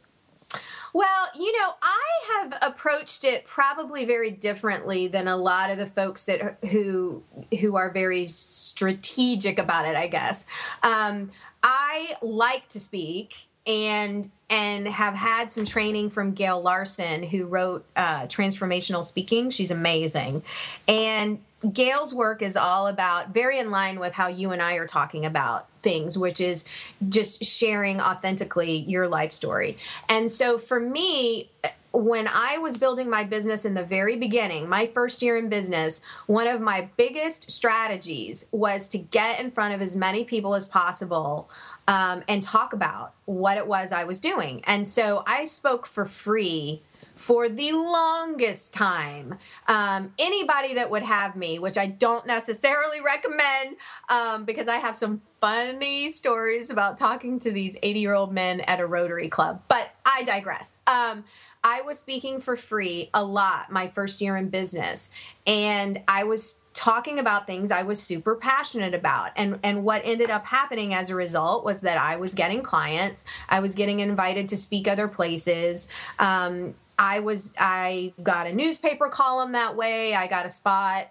Well, 0.93 1.29
you 1.35 1.57
know, 1.59 1.73
I 1.81 2.41
have 2.41 2.57
approached 2.61 3.23
it 3.23 3.45
probably 3.45 4.05
very 4.05 4.29
differently 4.29 5.07
than 5.07 5.27
a 5.27 5.37
lot 5.37 5.71
of 5.71 5.77
the 5.77 5.87
folks 5.87 6.25
that 6.25 6.57
who 6.65 7.23
who 7.59 7.75
are 7.75 7.89
very 7.89 8.25
strategic 8.25 9.59
about 9.59 9.87
it. 9.87 9.95
I 9.95 10.07
guess 10.07 10.47
um, 10.81 11.31
I 11.61 12.15
like 12.21 12.69
to 12.69 12.79
speak 12.79 13.47
and 13.65 14.29
and 14.49 14.87
have 14.87 15.15
had 15.15 15.49
some 15.49 15.65
training 15.65 16.09
from 16.09 16.33
Gail 16.33 16.61
Larsen, 16.61 17.23
who 17.23 17.45
wrote 17.45 17.85
uh, 17.95 18.23
Transformational 18.23 19.03
Speaking. 19.03 19.49
She's 19.49 19.71
amazing, 19.71 20.43
and 20.87 21.39
Gail's 21.71 22.13
work 22.13 22.41
is 22.41 22.57
all 22.57 22.87
about 22.87 23.29
very 23.29 23.57
in 23.57 23.71
line 23.71 23.99
with 23.99 24.13
how 24.13 24.27
you 24.27 24.51
and 24.51 24.61
I 24.61 24.75
are 24.75 24.87
talking 24.87 25.25
about 25.25 25.67
things, 25.81 26.17
which 26.17 26.41
is 26.41 26.65
just 27.07 27.43
sharing 27.43 28.01
authentically 28.01 28.77
your 28.77 29.07
life 29.07 29.31
story. 29.31 29.77
And 30.09 30.29
so 30.29 30.57
for 30.57 30.79
me, 30.79 31.49
when 31.93 32.27
I 32.27 32.57
was 32.57 32.79
building 32.79 33.07
my 33.07 33.23
business 33.23 33.65
in 33.65 33.75
the 33.75 33.83
very 33.83 34.15
beginning, 34.15 34.67
my 34.67 34.87
first 34.87 35.21
year 35.21 35.37
in 35.37 35.47
business, 35.47 36.01
one 36.25 36.47
of 36.47 36.59
my 36.59 36.89
biggest 36.97 37.51
strategies 37.51 38.47
was 38.51 38.87
to 38.89 38.97
get 38.97 39.39
in 39.39 39.51
front 39.51 39.75
of 39.75 39.81
as 39.81 39.95
many 39.95 40.23
people 40.23 40.55
as 40.55 40.67
possible 40.67 41.51
um, 41.87 42.23
and 42.27 42.41
talk 42.41 42.73
about 42.73 43.13
what 43.25 43.57
it 43.57 43.67
was 43.67 43.91
I 43.91 44.05
was 44.05 44.19
doing. 44.19 44.61
And 44.65 44.87
so 44.87 45.23
I 45.27 45.45
spoke 45.45 45.85
for 45.85 46.05
free 46.05 46.81
for 47.15 47.47
the 47.47 47.71
longest 47.73 48.73
time. 48.73 49.37
Um, 49.67 50.13
anybody 50.17 50.73
that 50.75 50.89
would 50.89 51.03
have 51.03 51.35
me, 51.35 51.59
which 51.59 51.77
I 51.77 51.85
don't 51.85 52.25
necessarily 52.25 53.01
recommend 53.01 53.75
um, 54.09 54.45
because 54.45 54.67
I 54.67 54.77
have 54.77 54.97
some 54.97 55.21
funny 55.39 56.09
stories 56.09 56.71
about 56.71 56.97
talking 56.97 57.37
to 57.39 57.51
these 57.51 57.77
80 57.83 57.99
year 57.99 58.15
old 58.15 58.33
men 58.33 58.61
at 58.61 58.79
a 58.79 58.87
Rotary 58.87 59.29
Club, 59.29 59.61
but 59.67 59.91
I 60.05 60.23
digress. 60.23 60.79
Um, 60.87 61.23
I 61.63 61.81
was 61.81 61.99
speaking 61.99 62.41
for 62.41 62.55
free 62.55 63.09
a 63.13 63.23
lot 63.23 63.71
my 63.71 63.87
first 63.87 64.21
year 64.21 64.35
in 64.35 64.49
business, 64.49 65.11
and 65.47 66.01
I 66.07 66.25
was 66.25 66.59
talking 66.73 67.19
about 67.19 67.47
things 67.47 67.71
I 67.71 67.83
was 67.83 68.01
super 68.01 68.35
passionate 68.35 68.93
about. 68.93 69.31
And 69.35 69.59
and 69.63 69.85
what 69.85 70.01
ended 70.03 70.29
up 70.29 70.45
happening 70.45 70.93
as 70.93 71.09
a 71.09 71.15
result 71.15 71.63
was 71.63 71.81
that 71.81 71.97
I 71.97 72.17
was 72.17 72.33
getting 72.33 72.61
clients. 72.61 73.25
I 73.47 73.59
was 73.59 73.75
getting 73.75 73.99
invited 73.99 74.49
to 74.49 74.57
speak 74.57 74.87
other 74.87 75.07
places. 75.07 75.87
Um, 76.19 76.75
I 76.99 77.21
was 77.21 77.53
I 77.57 78.13
got 78.21 78.47
a 78.47 78.53
newspaper 78.53 79.07
column 79.07 79.53
that 79.53 79.75
way. 79.75 80.15
I 80.15 80.27
got 80.27 80.45
a 80.45 80.49
spot 80.49 81.09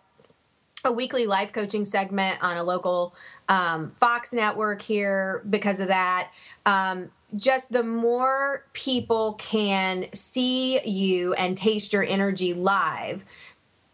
a 0.85 0.93
weekly 0.93 1.27
life 1.27 1.53
coaching 1.53 1.85
segment 1.85 2.43
on 2.43 2.57
a 2.57 2.65
local 2.65 3.15
um, 3.49 3.89
Fox 3.89 4.33
network 4.33 4.83
here 4.83 5.43
because 5.49 5.81
of 5.81 5.89
that. 5.89 6.31
Um, 6.67 7.11
just 7.37 7.73
the 7.73 7.83
more 7.83 8.67
people 8.73 9.35
can 9.35 10.07
see 10.13 10.81
you 10.87 11.35
and 11.35 11.57
taste 11.57 11.93
your 11.93 12.05
energy 12.05 12.55
live, 12.55 13.25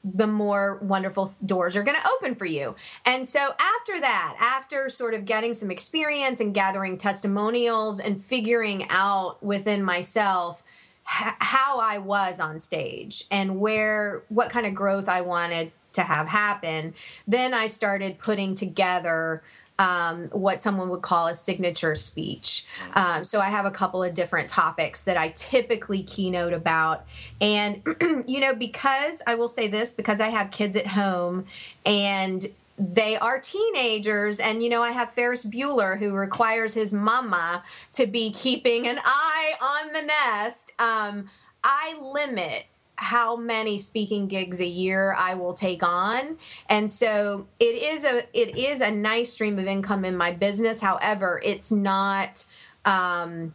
the 0.05 0.27
more 0.27 0.79
wonderful 0.83 1.35
doors 1.45 1.77
are 1.77 1.83
going 1.83 1.97
to 1.97 2.09
open 2.17 2.35
for 2.35 2.47
you. 2.47 2.75
And 3.05 3.27
so 3.27 3.41
after 3.59 4.01
that, 4.01 4.37
after 4.41 4.89
sort 4.89 5.15
of 5.15 5.25
getting 5.25 5.55
some 5.55 5.71
experience 5.71 6.41
and 6.41 6.55
gathering 6.55 6.99
testimonials 6.99 8.01
and 8.01 8.23
figuring 8.25 8.87
out 8.91 9.43
within 9.43 9.83
myself 9.83 10.63
how 11.05 11.81
I 11.81 11.99
was 11.99 12.39
on 12.39 12.61
stage 12.61 13.25
and 13.31 13.59
where 13.61 14.23
what 14.29 14.51
kind 14.51 14.67
of 14.67 14.75
growth 14.75 15.09
I 15.09 15.23
wanted 15.23 15.73
to 15.95 16.03
have 16.03 16.29
happen, 16.29 16.95
then 17.27 17.55
I 17.55 17.67
started 17.67 18.19
putting 18.19 18.55
together 18.55 19.43
um, 19.79 20.25
what 20.27 20.61
someone 20.61 20.89
would 20.89 21.03
call 21.03 21.29
a 21.29 21.35
signature 21.35 21.95
speech. 21.95 22.67
Um, 22.95 23.25
so 23.25 23.41
I 23.41 23.49
have 23.49 23.65
a 23.65 23.71
couple 23.71 24.03
of 24.03 24.15
different 24.15 24.49
topics 24.49 25.05
that 25.05 25.17
I 25.17 25.29
typically 25.31 26.03
keynote 26.03 26.53
about. 26.53 27.07
And, 27.41 27.83
you 28.27 28.41
know, 28.41 28.55
because 28.55 29.23
I 29.27 29.37
will 29.37 29.49
say 29.49 29.69
this, 29.69 29.93
because 29.93 30.21
I 30.21 30.29
have 30.29 30.51
kids 30.51 30.77
at 30.77 30.87
home 30.87 31.47
and 31.87 32.47
they 32.79 33.17
are 33.17 33.41
teenagers 33.41 34.39
and 34.39 34.63
you 34.63 34.69
know 34.69 34.83
i 34.85 34.93
have 34.93 35.11
ferris 35.11 35.45
bueller 35.45 35.99
who 35.99 36.13
requires 36.13 36.75
his 36.75 36.93
mama 36.93 37.63
to 37.93 38.07
be 38.07 38.31
keeping 38.33 38.87
an 38.87 39.01
eye 39.05 39.53
on 39.61 39.93
the 39.93 40.03
nest 40.03 40.75
um, 40.79 41.29
i 41.65 41.99
limit 42.01 42.67
how 43.01 43.37
many 43.37 43.79
speaking 43.79 44.27
gigs 44.27 44.61
a 44.61 44.67
year 44.67 45.15
I 45.17 45.35
will 45.35 45.55
take 45.55 45.85
on. 45.85 46.37
And 46.69 46.91
so 46.91 47.47
it 47.61 47.77
is 47.77 48.05
a 48.05 48.25
it 48.33 48.59
is 48.59 48.81
a 48.81 48.91
nice 48.91 49.33
stream 49.33 49.57
of 49.59 49.67
income 49.67 50.05
in 50.05 50.17
my 50.17 50.33
business. 50.33 50.81
However, 50.81 51.41
it's 51.45 51.71
not 51.71 52.45
um 52.85 53.55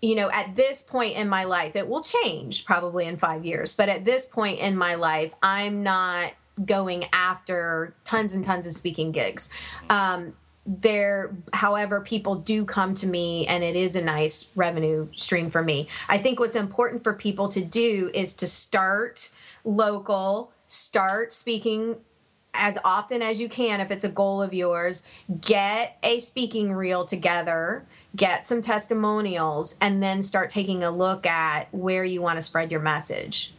you 0.00 0.14
know, 0.14 0.30
at 0.30 0.56
this 0.56 0.80
point 0.80 1.16
in 1.16 1.28
my 1.28 1.44
life, 1.44 1.76
it 1.76 1.86
will 1.86 2.02
change 2.02 2.64
probably 2.64 3.04
in 3.04 3.16
5 3.16 3.44
years, 3.44 3.74
but 3.74 3.88
at 3.88 4.04
this 4.04 4.24
point 4.24 4.60
in 4.60 4.76
my 4.76 4.94
life, 4.94 5.34
I'm 5.42 5.82
not 5.82 6.32
going 6.64 7.06
after 7.12 7.94
tons 8.04 8.34
and 8.34 8.44
tons 8.44 8.66
of 8.66 8.72
speaking 8.72 9.12
gigs. 9.12 9.50
Um 9.90 10.32
there 10.68 11.34
however 11.54 12.02
people 12.02 12.34
do 12.34 12.64
come 12.64 12.94
to 12.94 13.06
me 13.06 13.46
and 13.46 13.64
it 13.64 13.74
is 13.74 13.96
a 13.96 14.02
nice 14.02 14.46
revenue 14.54 15.08
stream 15.16 15.48
for 15.48 15.62
me. 15.62 15.88
I 16.08 16.18
think 16.18 16.38
what's 16.38 16.56
important 16.56 17.02
for 17.02 17.14
people 17.14 17.48
to 17.48 17.64
do 17.64 18.10
is 18.12 18.34
to 18.34 18.46
start 18.46 19.30
local 19.64 20.52
start 20.66 21.32
speaking 21.32 21.96
as 22.54 22.78
often 22.84 23.22
as 23.22 23.40
you 23.40 23.48
can 23.48 23.80
if 23.80 23.90
it's 23.90 24.04
a 24.04 24.08
goal 24.08 24.42
of 24.42 24.52
yours 24.52 25.02
get 25.40 25.98
a 26.02 26.18
speaking 26.18 26.72
reel 26.72 27.04
together 27.04 27.84
get 28.16 28.44
some 28.44 28.60
testimonials 28.60 29.76
and 29.80 30.02
then 30.02 30.22
start 30.22 30.50
taking 30.50 30.82
a 30.82 30.90
look 30.90 31.26
at 31.26 31.72
where 31.72 32.04
you 32.04 32.20
want 32.20 32.36
to 32.36 32.42
spread 32.42 32.70
your 32.70 32.80
message 32.80 33.52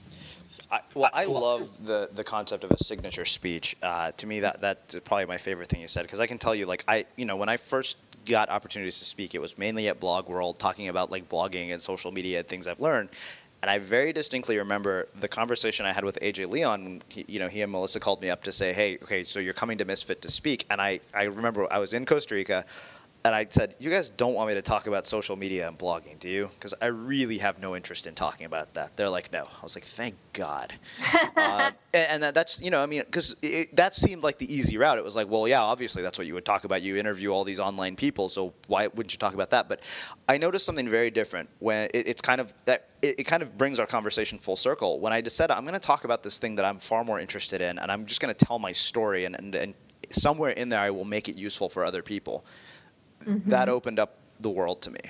I, 0.71 0.81
well, 0.93 1.09
I 1.13 1.25
love 1.25 1.67
the 1.83 2.09
the 2.13 2.23
concept 2.23 2.63
of 2.63 2.71
a 2.71 2.83
signature 2.83 3.25
speech. 3.25 3.75
Uh, 3.81 4.11
to 4.11 4.27
me, 4.27 4.41
that 4.41 4.61
that's 4.61 4.95
probably 5.03 5.25
my 5.25 5.37
favorite 5.37 5.67
thing 5.67 5.81
you 5.81 5.87
said 5.87 6.03
because 6.03 6.19
I 6.19 6.27
can 6.27 6.37
tell 6.37 6.53
you, 6.53 6.65
like 6.67 6.83
I, 6.87 7.05
you 7.15 7.25
know, 7.25 7.37
when 7.37 7.49
I 7.49 7.57
first 7.57 7.97
got 8.25 8.49
opportunities 8.49 8.99
to 8.99 9.05
speak, 9.05 9.33
it 9.33 9.39
was 9.39 9.57
mainly 9.57 9.87
at 9.87 9.99
Blog 9.99 10.29
World, 10.29 10.59
talking 10.59 10.89
about 10.89 11.09
like 11.09 11.27
blogging 11.27 11.73
and 11.73 11.81
social 11.81 12.11
media 12.11 12.39
and 12.39 12.47
things 12.47 12.67
I've 12.67 12.79
learned. 12.79 13.09
And 13.61 13.69
I 13.69 13.79
very 13.79 14.13
distinctly 14.13 14.57
remember 14.57 15.09
the 15.19 15.27
conversation 15.27 15.85
I 15.85 15.91
had 15.91 16.05
with 16.05 16.17
AJ 16.21 16.49
Leon. 16.49 17.01
He, 17.09 17.25
you 17.27 17.39
know, 17.39 17.49
he 17.49 17.61
and 17.61 17.71
Melissa 17.71 17.99
called 17.99 18.21
me 18.21 18.29
up 18.29 18.43
to 18.43 18.51
say, 18.51 18.71
"Hey, 18.71 18.99
okay, 19.03 19.23
so 19.23 19.39
you're 19.39 19.53
coming 19.53 19.79
to 19.79 19.85
Misfit 19.85 20.21
to 20.21 20.29
speak." 20.29 20.65
And 20.69 20.79
I, 20.79 20.99
I 21.13 21.23
remember 21.23 21.67
I 21.71 21.79
was 21.79 21.93
in 21.93 22.05
Costa 22.05 22.35
Rica 22.35 22.63
and 23.25 23.35
I 23.35 23.45
said, 23.49 23.75
"You 23.79 23.89
guys 23.89 24.09
don't 24.11 24.33
want 24.33 24.47
me 24.49 24.55
to 24.55 24.61
talk 24.61 24.87
about 24.87 25.05
social 25.05 25.35
media 25.35 25.67
and 25.67 25.77
blogging, 25.77 26.19
do 26.19 26.29
you? 26.29 26.49
Because 26.55 26.73
I 26.81 26.87
really 26.87 27.37
have 27.39 27.59
no 27.59 27.75
interest 27.75 28.07
in 28.07 28.15
talking 28.15 28.45
about 28.45 28.73
that." 28.75 28.95
They're 28.95 29.09
like, 29.09 29.31
"No." 29.33 29.43
I 29.43 29.63
was 29.63 29.75
like, 29.75 29.83
"Thank 29.83 30.15
God." 30.33 30.73
uh, 31.35 31.71
and, 31.93 32.07
and 32.09 32.23
that, 32.23 32.33
that's 32.33 32.61
you 32.61 32.71
know, 32.71 32.81
I 32.81 32.85
mean, 32.85 33.01
because 33.05 33.35
that 33.73 33.95
seemed 33.95 34.23
like 34.23 34.37
the 34.37 34.53
easy 34.53 34.77
route. 34.77 34.97
It 34.97 35.03
was 35.03 35.15
like, 35.15 35.29
well, 35.29 35.47
yeah, 35.47 35.61
obviously 35.61 36.01
that's 36.01 36.17
what 36.17 36.27
you 36.27 36.33
would 36.33 36.45
talk 36.45 36.63
about. 36.63 36.81
You 36.81 36.97
interview 36.97 37.31
all 37.31 37.43
these 37.43 37.59
online 37.59 37.95
people, 37.95 38.29
so 38.29 38.53
why 38.67 38.87
wouldn't 38.87 39.11
you 39.11 39.19
talk 39.19 39.33
about 39.33 39.49
that? 39.49 39.67
But 39.67 39.81
I 40.27 40.37
noticed 40.37 40.65
something 40.65 40.89
very 40.89 41.11
different 41.11 41.49
when 41.59 41.89
it, 41.93 42.07
it's 42.07 42.21
kind 42.21 42.39
of 42.39 42.53
that 42.65 42.89
it, 43.01 43.19
it, 43.19 43.23
kind 43.25 43.43
of 43.43 43.57
brings 43.57 43.79
our 43.79 43.85
conversation 43.85 44.39
full 44.39 44.55
circle. 44.55 44.99
When 44.99 45.11
I 45.11 45.21
decided 45.21 45.53
I'm 45.55 45.63
going 45.63 45.73
to 45.73 45.79
talk 45.79 46.05
about 46.05 46.23
this 46.23 46.39
thing 46.39 46.55
that 46.55 46.65
I'm 46.65 46.79
far 46.79 47.03
more 47.03 47.19
interested 47.19 47.61
in, 47.61 47.79
and 47.79 47.91
I'm 47.91 48.05
just 48.05 48.21
going 48.21 48.33
to 48.33 48.45
tell 48.45 48.59
my 48.59 48.71
story, 48.71 49.25
and, 49.25 49.35
and 49.35 49.55
and 49.55 49.73
somewhere 50.11 50.51
in 50.51 50.69
there 50.69 50.79
I 50.79 50.89
will 50.89 51.05
make 51.05 51.29
it 51.29 51.35
useful 51.35 51.69
for 51.69 51.83
other 51.83 52.01
people 52.01 52.45
mm-hmm. 53.29 53.49
that 53.49 53.69
opened 53.69 53.99
up 53.99 54.17
the 54.39 54.49
world 54.49 54.81
to 54.83 54.91
me. 54.91 55.01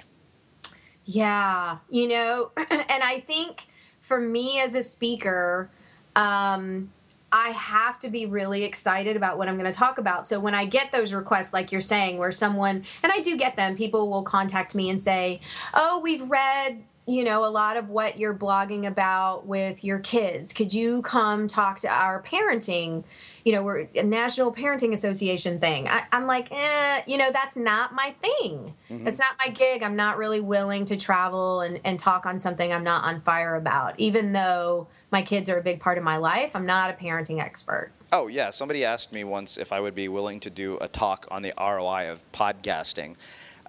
Yeah, 1.06 1.78
you 1.90 2.08
know, 2.08 2.52
and 2.58 3.04
I 3.04 3.20
think 3.20 3.68
for 4.02 4.20
me 4.20 4.60
as 4.60 4.76
a 4.76 4.84
speaker, 4.84 5.70
um, 6.16 6.92
I 7.32 7.50
have 7.50 8.00
to 8.00 8.10
be 8.10 8.26
really 8.26 8.64
excited 8.64 9.16
about 9.16 9.38
what 9.38 9.48
I'm 9.48 9.58
going 9.58 9.72
to 9.72 9.78
talk 9.78 9.98
about. 9.98 10.28
So 10.28 10.40
when 10.40 10.56
I 10.56 10.66
get 10.66 10.92
those 10.92 11.14
requests, 11.14 11.54
like 11.54 11.72
you're 11.72 11.82
saying, 11.82 12.18
where 12.18 12.32
someone, 12.32 12.86
and 13.04 13.12
I 13.12 13.20
do 13.20 13.38
get 13.38 13.56
them, 13.56 13.76
people 13.76 14.10
will 14.10 14.24
contact 14.24 14.74
me 14.74 14.90
and 14.90 15.02
say, 15.02 15.42
Oh, 15.74 16.00
we've 16.00 16.28
read 16.30 16.84
you 17.10 17.24
know, 17.24 17.44
a 17.44 17.50
lot 17.50 17.76
of 17.76 17.90
what 17.90 18.20
you're 18.20 18.36
blogging 18.36 18.86
about 18.86 19.48
with 19.48 19.84
your 19.84 19.98
kids. 19.98 20.54
Could 20.54 20.72
you 20.72 21.02
come 21.02 21.48
talk 21.48 21.80
to 21.80 21.90
our 21.90 22.22
parenting? 22.22 23.04
You 23.44 23.54
know, 23.54 23.64
we're 23.64 23.88
a 23.96 24.04
National 24.04 24.54
Parenting 24.54 24.94
Association 24.94 25.60
thing. 25.60 25.88
I, 25.88 26.04
am 26.12 26.28
like, 26.28 26.52
eh, 26.52 27.02
you 27.08 27.18
know, 27.18 27.32
that's 27.32 27.58
not 27.58 27.96
my 27.96 28.14
thing. 28.22 28.76
Mm-hmm. 28.92 29.08
It's 29.08 29.18
not 29.18 29.32
my 29.44 29.50
gig. 29.50 29.82
I'm 29.82 29.96
not 29.96 30.20
really 30.20 30.40
willing 30.40 30.86
to 30.86 30.98
travel 30.98 31.62
and, 31.62 31.80
and 31.84 31.98
talk 31.98 32.28
on 32.28 32.38
something 32.38 32.72
I'm 32.72 32.84
not 32.84 33.04
on 33.04 33.22
fire 33.22 33.56
about. 33.56 34.00
Even 34.00 34.34
though 34.34 34.88
my 35.12 35.24
kids 35.24 35.50
are 35.50 35.58
a 35.58 35.64
big 35.64 35.80
part 35.80 35.98
of 35.98 36.04
my 36.04 36.18
life, 36.18 36.52
I'm 36.54 36.68
not 36.68 36.92
a 36.92 36.94
parenting 36.94 37.42
expert. 37.42 37.92
Oh, 38.12 38.28
yeah. 38.28 38.52
Somebody 38.52 38.86
asked 38.86 39.14
me 39.14 39.24
once 39.24 39.58
if 39.58 39.74
I 39.74 39.80
would 39.80 39.96
be 39.96 40.10
willing 40.10 40.40
to 40.42 40.52
do 40.52 40.78
a 40.80 40.88
talk 40.88 41.28
on 41.32 41.42
the 41.42 41.54
ROI 41.60 42.12
of 42.12 42.32
podcasting. 42.34 43.16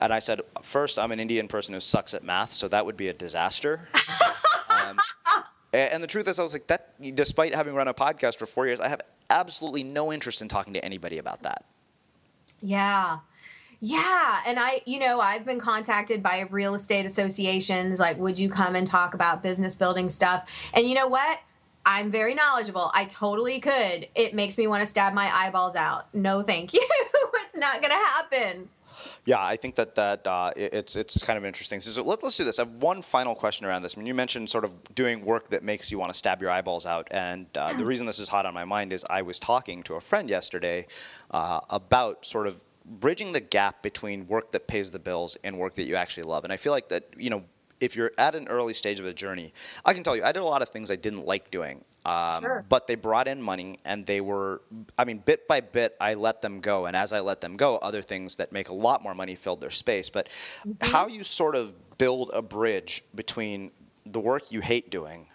And 0.00 0.12
I 0.12 0.18
said, 0.18 0.40
first, 0.62 0.98
I'm 0.98 1.12
an 1.12 1.20
Indian 1.20 1.46
person 1.46 1.74
who 1.74 1.80
sucks 1.80 2.14
at 2.14 2.24
math, 2.24 2.52
so 2.52 2.68
that 2.68 2.84
would 2.84 2.96
be 2.96 3.08
a 3.08 3.12
disaster. 3.12 3.88
um, 4.88 4.96
and 5.72 6.02
the 6.02 6.06
truth 6.06 6.26
is, 6.26 6.38
I 6.38 6.42
was 6.42 6.52
like, 6.52 6.66
that. 6.68 6.94
Despite 7.14 7.54
having 7.54 7.74
run 7.74 7.88
a 7.88 7.94
podcast 7.94 8.38
for 8.38 8.46
four 8.46 8.66
years, 8.66 8.80
I 8.80 8.88
have 8.88 9.02
absolutely 9.28 9.84
no 9.84 10.12
interest 10.12 10.42
in 10.42 10.48
talking 10.48 10.74
to 10.74 10.84
anybody 10.84 11.18
about 11.18 11.42
that. 11.42 11.64
Yeah. 12.62 13.18
Yeah, 13.82 14.40
and 14.46 14.58
I, 14.58 14.82
you 14.84 14.98
know, 14.98 15.20
I've 15.20 15.46
been 15.46 15.58
contacted 15.58 16.22
by 16.22 16.40
real 16.50 16.74
estate 16.74 17.06
associations 17.06 17.98
like 17.98 18.18
would 18.18 18.38
you 18.38 18.50
come 18.50 18.76
and 18.76 18.86
talk 18.86 19.14
about 19.14 19.42
business 19.42 19.74
building 19.74 20.10
stuff? 20.10 20.46
And 20.74 20.86
you 20.86 20.94
know 20.94 21.08
what? 21.08 21.40
I'm 21.86 22.10
very 22.10 22.34
knowledgeable. 22.34 22.90
I 22.94 23.06
totally 23.06 23.58
could. 23.58 24.06
It 24.14 24.34
makes 24.34 24.58
me 24.58 24.66
want 24.66 24.82
to 24.82 24.86
stab 24.86 25.14
my 25.14 25.34
eyeballs 25.34 25.76
out. 25.76 26.14
No, 26.14 26.42
thank 26.42 26.74
you. 26.74 26.86
it's 27.50 27.56
not 27.56 27.80
going 27.80 27.90
to 27.90 27.96
happen 27.96 28.68
yeah, 29.24 29.42
I 29.42 29.56
think 29.56 29.74
that 29.74 29.94
that 29.96 30.26
uh, 30.26 30.52
it's 30.56 30.96
it's 30.96 31.22
kind 31.22 31.36
of 31.36 31.44
interesting. 31.44 31.80
So, 31.80 32.02
let, 32.02 32.22
us 32.24 32.36
do 32.36 32.44
this. 32.44 32.58
I 32.58 32.62
have 32.62 32.74
one 32.74 33.02
final 33.02 33.34
question 33.34 33.66
around 33.66 33.82
this. 33.82 33.94
I 33.96 33.98
mean, 33.98 34.06
you 34.06 34.14
mentioned 34.14 34.48
sort 34.48 34.64
of 34.64 34.72
doing 34.94 35.24
work 35.24 35.48
that 35.50 35.62
makes 35.62 35.90
you 35.90 35.98
want 35.98 36.12
to 36.12 36.18
stab 36.18 36.40
your 36.40 36.50
eyeballs 36.50 36.86
out, 36.86 37.08
and 37.10 37.46
uh, 37.56 37.72
the 37.74 37.84
reason 37.84 38.06
this 38.06 38.18
is 38.18 38.28
hot 38.28 38.46
on 38.46 38.54
my 38.54 38.64
mind 38.64 38.92
is 38.92 39.04
I 39.08 39.22
was 39.22 39.38
talking 39.38 39.82
to 39.84 39.94
a 39.94 40.00
friend 40.00 40.28
yesterday 40.28 40.86
uh, 41.30 41.60
about 41.68 42.24
sort 42.24 42.46
of 42.46 42.60
bridging 42.84 43.32
the 43.32 43.40
gap 43.40 43.82
between 43.82 44.26
work 44.26 44.52
that 44.52 44.66
pays 44.66 44.90
the 44.90 44.98
bills 44.98 45.36
and 45.44 45.58
work 45.58 45.74
that 45.74 45.84
you 45.84 45.96
actually 45.96 46.24
love. 46.24 46.44
And 46.44 46.52
I 46.52 46.56
feel 46.56 46.72
like 46.72 46.88
that 46.88 47.04
you 47.16 47.30
know 47.30 47.44
if 47.80 47.96
you're 47.96 48.12
at 48.18 48.34
an 48.34 48.48
early 48.48 48.74
stage 48.74 49.00
of 49.00 49.06
a 49.06 49.12
journey, 49.12 49.52
I 49.84 49.94
can 49.94 50.02
tell 50.02 50.14
you, 50.14 50.22
I 50.22 50.32
did 50.32 50.40
a 50.40 50.44
lot 50.44 50.62
of 50.62 50.68
things 50.68 50.90
I 50.90 50.96
didn't 50.96 51.26
like 51.26 51.50
doing. 51.50 51.84
Um, 52.04 52.42
sure. 52.42 52.64
But 52.68 52.86
they 52.86 52.94
brought 52.94 53.28
in 53.28 53.42
money, 53.42 53.78
and 53.84 54.06
they 54.06 54.20
were, 54.20 54.62
I 54.96 55.04
mean, 55.04 55.18
bit 55.18 55.46
by 55.48 55.60
bit, 55.60 55.96
I 56.00 56.14
let 56.14 56.40
them 56.40 56.60
go. 56.60 56.86
And 56.86 56.96
as 56.96 57.12
I 57.12 57.20
let 57.20 57.40
them 57.40 57.56
go, 57.56 57.76
other 57.76 58.02
things 58.02 58.36
that 58.36 58.52
make 58.52 58.68
a 58.68 58.74
lot 58.74 59.02
more 59.02 59.14
money 59.14 59.34
filled 59.34 59.60
their 59.60 59.70
space. 59.70 60.08
But 60.08 60.28
mm-hmm. 60.66 60.90
how 60.90 61.08
you 61.08 61.24
sort 61.24 61.56
of 61.56 61.74
build 61.98 62.30
a 62.32 62.42
bridge 62.42 63.04
between 63.14 63.70
the 64.06 64.20
work 64.20 64.50
you 64.50 64.60
hate 64.60 64.90
doing 64.90 65.26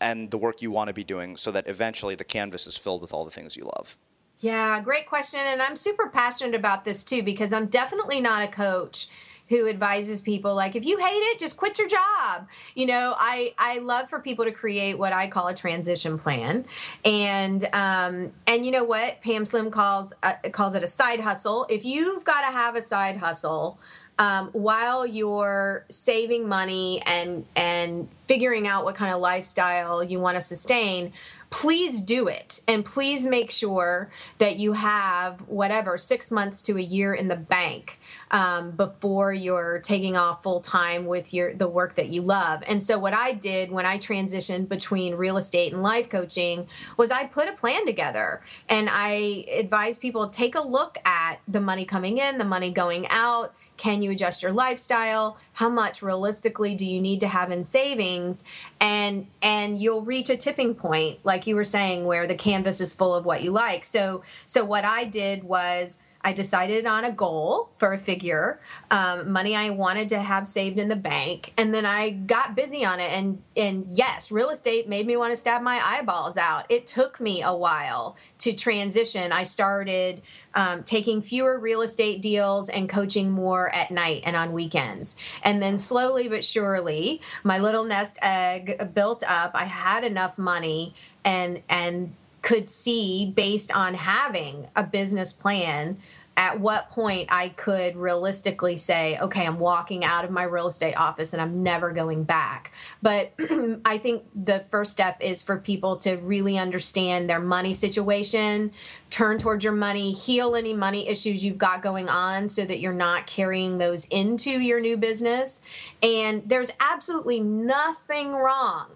and 0.00 0.30
the 0.30 0.38
work 0.38 0.62
you 0.62 0.70
want 0.70 0.88
to 0.88 0.94
be 0.94 1.04
doing 1.04 1.36
so 1.36 1.50
that 1.50 1.68
eventually 1.68 2.14
the 2.14 2.24
canvas 2.24 2.66
is 2.66 2.76
filled 2.76 3.00
with 3.00 3.12
all 3.12 3.24
the 3.24 3.30
things 3.30 3.56
you 3.56 3.64
love? 3.64 3.96
Yeah, 4.40 4.80
great 4.80 5.06
question. 5.06 5.40
And 5.40 5.62
I'm 5.62 5.76
super 5.76 6.08
passionate 6.08 6.54
about 6.54 6.84
this 6.84 7.04
too 7.04 7.22
because 7.22 7.52
I'm 7.52 7.66
definitely 7.66 8.20
not 8.20 8.42
a 8.42 8.48
coach 8.48 9.08
who 9.48 9.68
advises 9.68 10.20
people 10.20 10.54
like 10.54 10.74
if 10.76 10.84
you 10.84 10.98
hate 10.98 11.06
it 11.06 11.38
just 11.38 11.56
quit 11.56 11.78
your 11.78 11.88
job. 11.88 12.46
You 12.74 12.86
know 12.86 13.14
i 13.16 13.54
i 13.58 13.78
love 13.78 14.08
for 14.08 14.20
people 14.20 14.44
to 14.44 14.52
create 14.52 14.98
what 14.98 15.12
i 15.12 15.28
call 15.28 15.48
a 15.48 15.54
transition 15.54 16.18
plan. 16.18 16.64
And 17.04 17.64
um 17.72 18.32
and 18.46 18.64
you 18.64 18.72
know 18.72 18.84
what? 18.84 19.20
Pam 19.22 19.46
slim 19.46 19.70
calls 19.70 20.12
uh, 20.22 20.34
calls 20.52 20.74
it 20.74 20.82
a 20.82 20.88
side 20.88 21.20
hustle. 21.20 21.66
If 21.68 21.84
you've 21.84 22.24
got 22.24 22.42
to 22.42 22.52
have 22.52 22.76
a 22.76 22.82
side 22.82 23.16
hustle 23.16 23.78
um, 24.18 24.48
while 24.52 25.06
you're 25.06 25.84
saving 25.90 26.48
money 26.48 27.02
and 27.06 27.44
and 27.54 28.08
figuring 28.26 28.66
out 28.66 28.84
what 28.84 28.94
kind 28.94 29.12
of 29.12 29.20
lifestyle 29.20 30.02
you 30.02 30.18
want 30.20 30.36
to 30.36 30.40
sustain 30.40 31.12
please 31.50 32.00
do 32.00 32.28
it. 32.28 32.60
And 32.66 32.84
please 32.84 33.26
make 33.26 33.50
sure 33.50 34.10
that 34.38 34.58
you 34.58 34.72
have 34.72 35.40
whatever 35.48 35.96
six 35.96 36.30
months 36.30 36.60
to 36.62 36.76
a 36.76 36.80
year 36.80 37.14
in 37.14 37.28
the 37.28 37.36
bank 37.36 37.98
um, 38.30 38.72
before 38.72 39.32
you're 39.32 39.78
taking 39.80 40.16
off 40.16 40.42
full 40.42 40.60
time 40.60 41.06
with 41.06 41.32
your 41.32 41.54
the 41.54 41.68
work 41.68 41.94
that 41.94 42.08
you 42.08 42.22
love. 42.22 42.62
And 42.66 42.82
so 42.82 42.98
what 42.98 43.14
I 43.14 43.32
did 43.32 43.70
when 43.70 43.86
I 43.86 43.98
transitioned 43.98 44.68
between 44.68 45.14
real 45.14 45.36
estate 45.36 45.72
and 45.72 45.82
life 45.82 46.08
coaching 46.08 46.66
was 46.96 47.10
I 47.10 47.26
put 47.26 47.48
a 47.48 47.52
plan 47.52 47.86
together 47.86 48.42
and 48.68 48.88
I 48.90 49.44
advise 49.52 49.98
people 49.98 50.28
take 50.28 50.54
a 50.54 50.60
look 50.60 50.98
at 51.04 51.40
the 51.46 51.60
money 51.60 51.84
coming 51.84 52.18
in, 52.18 52.38
the 52.38 52.44
money 52.44 52.72
going 52.72 53.06
out. 53.08 53.54
Can 53.76 54.00
you 54.00 54.10
adjust 54.10 54.42
your 54.42 54.52
lifestyle? 54.52 55.36
How 55.52 55.68
much 55.68 56.02
realistically 56.02 56.74
do 56.74 56.86
you 56.86 57.00
need 57.00 57.20
to 57.20 57.28
have 57.28 57.50
in 57.50 57.62
savings? 57.62 58.42
And 58.80 59.26
and 59.42 59.80
you'll 59.80 60.02
reach 60.02 60.30
a 60.30 60.36
tipping 60.36 60.74
point, 60.74 61.26
like 61.26 61.46
you 61.46 61.54
were 61.54 61.64
saying, 61.64 62.06
where 62.06 62.26
the 62.26 62.34
canvas 62.34 62.80
is 62.80 62.94
full 62.94 63.14
of 63.14 63.26
what 63.26 63.42
you 63.42 63.50
like. 63.50 63.84
So 63.84 64.22
so 64.46 64.64
what 64.64 64.84
I 64.84 65.04
did 65.04 65.44
was 65.44 66.00
I 66.26 66.32
decided 66.32 66.86
on 66.86 67.04
a 67.04 67.12
goal 67.12 67.70
for 67.78 67.92
a 67.92 67.98
figure, 67.98 68.58
um, 68.90 69.30
money 69.30 69.54
I 69.54 69.70
wanted 69.70 70.08
to 70.08 70.18
have 70.18 70.48
saved 70.48 70.76
in 70.76 70.88
the 70.88 70.96
bank, 70.96 71.52
and 71.56 71.72
then 71.72 71.86
I 71.86 72.10
got 72.10 72.56
busy 72.56 72.84
on 72.84 72.98
it. 72.98 73.12
And 73.12 73.40
and 73.56 73.86
yes, 73.88 74.32
real 74.32 74.50
estate 74.50 74.88
made 74.88 75.06
me 75.06 75.16
want 75.16 75.30
to 75.30 75.36
stab 75.36 75.62
my 75.62 75.80
eyeballs 75.80 76.36
out. 76.36 76.66
It 76.68 76.84
took 76.84 77.20
me 77.20 77.42
a 77.42 77.54
while 77.54 78.16
to 78.38 78.52
transition. 78.54 79.30
I 79.30 79.44
started 79.44 80.20
um, 80.54 80.82
taking 80.82 81.22
fewer 81.22 81.60
real 81.60 81.82
estate 81.82 82.22
deals 82.22 82.70
and 82.70 82.88
coaching 82.88 83.30
more 83.30 83.72
at 83.72 83.92
night 83.92 84.22
and 84.26 84.34
on 84.34 84.52
weekends, 84.52 85.16
and 85.44 85.62
then 85.62 85.78
slowly 85.78 86.28
but 86.28 86.44
surely, 86.44 87.20
my 87.44 87.60
little 87.60 87.84
nest 87.84 88.18
egg 88.20 88.92
built 88.94 89.22
up. 89.28 89.52
I 89.54 89.66
had 89.66 90.02
enough 90.02 90.38
money 90.38 90.92
and 91.24 91.62
and 91.68 92.14
could 92.46 92.70
see 92.70 93.32
based 93.34 93.74
on 93.74 93.94
having 93.94 94.68
a 94.76 94.84
business 94.84 95.32
plan 95.32 95.98
at 96.36 96.60
what 96.60 96.90
point 96.90 97.28
I 97.32 97.48
could 97.48 97.96
realistically 97.96 98.76
say, 98.76 99.18
okay, 99.18 99.46
I'm 99.46 99.58
walking 99.58 100.04
out 100.04 100.24
of 100.24 100.30
my 100.30 100.42
real 100.42 100.66
estate 100.66 100.94
office 100.94 101.32
and 101.32 101.40
I'm 101.40 101.62
never 101.62 101.92
going 101.92 102.24
back. 102.24 102.72
But 103.00 103.32
I 103.86 103.96
think 103.96 104.24
the 104.34 104.64
first 104.70 104.92
step 104.92 105.16
is 105.20 105.42
for 105.42 105.56
people 105.56 105.96
to 105.98 106.16
really 106.16 106.58
understand 106.58 107.30
their 107.30 107.40
money 107.40 107.72
situation, 107.72 108.72
turn 109.08 109.38
towards 109.38 109.64
your 109.64 109.72
money, 109.72 110.12
heal 110.12 110.54
any 110.54 110.74
money 110.74 111.08
issues 111.08 111.42
you've 111.42 111.58
got 111.58 111.80
going 111.80 112.10
on 112.10 112.50
so 112.50 112.66
that 112.66 112.80
you're 112.80 112.92
not 112.92 113.26
carrying 113.26 113.78
those 113.78 114.04
into 114.06 114.50
your 114.50 114.80
new 114.80 114.98
business. 114.98 115.62
And 116.02 116.42
there's 116.46 116.70
absolutely 116.80 117.40
nothing 117.40 118.32
wrong 118.32 118.90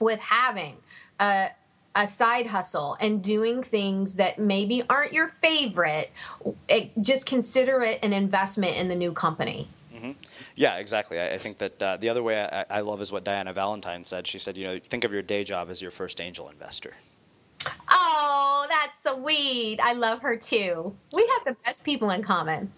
with 0.00 0.18
having 0.18 0.76
a 1.20 1.50
a 1.98 2.06
side 2.06 2.46
hustle 2.46 2.96
and 3.00 3.22
doing 3.22 3.60
things 3.60 4.14
that 4.14 4.38
maybe 4.38 4.84
aren't 4.88 5.12
your 5.12 5.26
favorite, 5.26 6.12
it, 6.68 6.92
just 7.02 7.26
consider 7.26 7.82
it 7.82 7.98
an 8.04 8.12
investment 8.12 8.76
in 8.76 8.88
the 8.88 8.94
new 8.94 9.12
company. 9.12 9.66
Mm-hmm. 9.92 10.12
Yeah, 10.54 10.76
exactly. 10.76 11.18
I, 11.18 11.30
I 11.30 11.36
think 11.38 11.58
that 11.58 11.82
uh, 11.82 11.96
the 11.96 12.08
other 12.08 12.22
way 12.22 12.40
I, 12.40 12.64
I, 12.70 12.80
love 12.80 13.02
is 13.02 13.10
what 13.10 13.24
Diana 13.24 13.52
Valentine 13.52 14.04
said. 14.04 14.28
She 14.28 14.38
said, 14.38 14.56
you 14.56 14.64
know, 14.64 14.78
think 14.88 15.02
of 15.02 15.12
your 15.12 15.22
day 15.22 15.42
job 15.42 15.70
as 15.70 15.82
your 15.82 15.90
first 15.90 16.20
angel 16.20 16.48
investor. 16.50 16.94
Oh, 17.90 18.66
that's 18.70 19.18
sweet. 19.18 19.80
I 19.82 19.94
love 19.94 20.20
her 20.20 20.36
too. 20.36 20.94
We 21.12 21.28
have 21.34 21.56
the 21.56 21.60
best 21.64 21.84
people 21.84 22.10
in 22.10 22.22
common. 22.22 22.72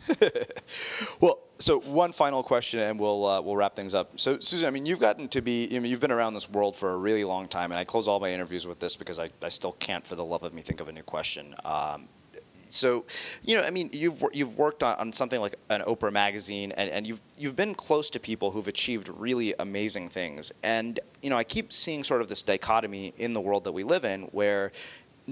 well, 1.21 1.41
so 1.61 1.81
one 1.81 2.13
final 2.13 2.43
question, 2.43 2.81
and 2.81 2.99
we'll 2.99 3.27
uh, 3.27 3.41
we'll 3.41 3.57
wrap 3.57 3.77
things 3.77 3.95
up. 3.95 4.19
So, 4.19 4.41
Susan, 4.41 4.67
I 4.67 4.71
mean, 4.71 4.87
you've 4.87 4.99
gotten 4.99 5.29
to 5.29 5.43
be, 5.43 5.69
I 5.77 5.79
mean, 5.79 5.91
you've 5.91 6.01
been 6.01 6.11
around 6.11 6.35
this 6.35 6.49
world 6.51 6.75
for 6.75 6.93
a 6.93 6.97
really 6.97 7.25
long 7.25 7.49
time, 7.49 7.71
and 7.71 7.79
I 7.79 7.85
close 7.85 8.09
all 8.09 8.19
my 8.19 8.33
interviews 8.33 8.67
with 8.67 8.81
this 8.81 8.97
because 8.97 9.19
I, 9.19 9.31
I 9.43 9.51
still 9.51 9.73
can't, 9.73 10.07
for 10.07 10.17
the 10.17 10.25
love 10.25 10.43
of 10.43 10.55
me, 10.55 10.63
think 10.63 10.81
of 10.81 10.89
a 10.89 10.93
new 10.93 11.03
question. 11.03 11.55
Um, 11.65 12.09
so, 12.71 13.05
you 13.43 13.57
know, 13.57 13.63
I 13.63 13.71
mean, 13.71 13.91
you've 13.93 14.25
you've 14.33 14.57
worked 14.57 14.83
on, 14.83 14.97
on 14.97 15.13
something 15.13 15.41
like 15.41 15.57
an 15.69 15.83
Oprah 15.83 16.13
magazine, 16.13 16.73
and, 16.73 16.89
and 16.91 17.07
you've 17.07 17.21
you've 17.37 17.57
been 17.57 17.75
close 17.75 18.11
to 18.11 18.21
people 18.21 18.51
who've 18.51 18.69
achieved 18.69 19.09
really 19.09 19.55
amazing 19.59 20.09
things. 20.09 20.53
And 20.63 20.99
you 21.21 21.31
know, 21.31 21.37
I 21.37 21.45
keep 21.45 21.73
seeing 21.73 22.05
sort 22.05 22.23
of 22.23 22.29
this 22.29 22.43
dichotomy 22.43 23.13
in 23.19 23.35
the 23.35 23.41
world 23.41 23.65
that 23.65 23.73
we 23.73 23.83
live 23.83 24.05
in, 24.05 24.23
where 24.33 24.73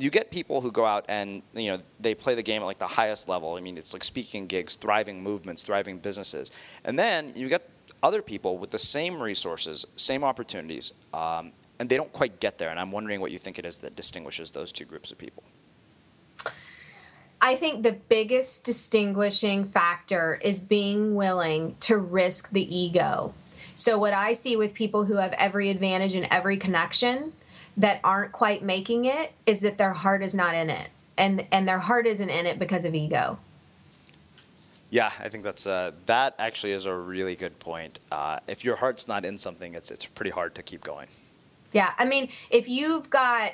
you 0.02 0.10
get 0.10 0.30
people 0.30 0.60
who 0.60 0.70
go 0.70 0.84
out 0.84 1.04
and 1.08 1.42
you 1.54 1.70
know 1.70 1.80
they 2.00 2.14
play 2.14 2.34
the 2.34 2.42
game 2.42 2.62
at 2.62 2.66
like 2.66 2.78
the 2.78 2.86
highest 2.86 3.28
level. 3.28 3.54
I 3.54 3.60
mean, 3.60 3.78
it's 3.78 3.92
like 3.92 4.04
speaking 4.04 4.46
gigs, 4.46 4.76
thriving 4.76 5.22
movements, 5.22 5.62
thriving 5.62 5.98
businesses, 5.98 6.50
and 6.84 6.98
then 6.98 7.32
you 7.34 7.48
get 7.48 7.68
other 8.02 8.22
people 8.22 8.58
with 8.58 8.70
the 8.70 8.78
same 8.78 9.20
resources, 9.20 9.86
same 9.96 10.24
opportunities, 10.24 10.92
um, 11.12 11.52
and 11.78 11.88
they 11.88 11.96
don't 11.96 12.12
quite 12.12 12.40
get 12.40 12.58
there. 12.58 12.70
And 12.70 12.78
I'm 12.78 12.92
wondering 12.92 13.20
what 13.20 13.32
you 13.32 13.38
think 13.38 13.58
it 13.58 13.66
is 13.66 13.78
that 13.78 13.96
distinguishes 13.96 14.50
those 14.50 14.72
two 14.72 14.84
groups 14.84 15.10
of 15.10 15.18
people. 15.18 15.42
I 17.40 17.54
think 17.54 17.82
the 17.82 17.92
biggest 17.92 18.64
distinguishing 18.64 19.64
factor 19.64 20.40
is 20.42 20.58
being 20.58 21.14
willing 21.14 21.76
to 21.80 21.96
risk 21.96 22.50
the 22.50 22.76
ego. 22.76 23.32
So, 23.76 23.96
what 23.96 24.12
I 24.12 24.32
see 24.32 24.56
with 24.56 24.74
people 24.74 25.04
who 25.04 25.14
have 25.14 25.32
every 25.34 25.70
advantage 25.70 26.16
and 26.16 26.26
every 26.32 26.56
connection 26.56 27.32
that 27.78 28.00
aren't 28.04 28.32
quite 28.32 28.62
making 28.62 29.06
it 29.06 29.32
is 29.46 29.60
that 29.60 29.78
their 29.78 29.92
heart 29.92 30.22
is 30.22 30.34
not 30.34 30.54
in 30.54 30.68
it. 30.68 30.90
And, 31.16 31.46
and 31.50 31.66
their 31.66 31.78
heart 31.78 32.06
isn't 32.06 32.28
in 32.28 32.46
it 32.46 32.58
because 32.58 32.84
of 32.84 32.94
ego. 32.94 33.38
Yeah, 34.90 35.12
I 35.20 35.28
think 35.28 35.44
that's 35.44 35.66
uh, 35.66 35.92
that 36.06 36.34
actually 36.38 36.72
is 36.72 36.86
a 36.86 36.94
really 36.94 37.36
good 37.36 37.58
point. 37.58 37.98
Uh, 38.10 38.38
if 38.46 38.64
your 38.64 38.74
heart's 38.74 39.06
not 39.06 39.26
in 39.26 39.36
something, 39.36 39.74
it's 39.74 39.90
it's 39.90 40.06
pretty 40.06 40.30
hard 40.30 40.54
to 40.54 40.62
keep 40.62 40.82
going. 40.82 41.08
Yeah, 41.72 41.92
I 41.98 42.06
mean, 42.06 42.30
if 42.48 42.70
you've 42.70 43.10
got 43.10 43.52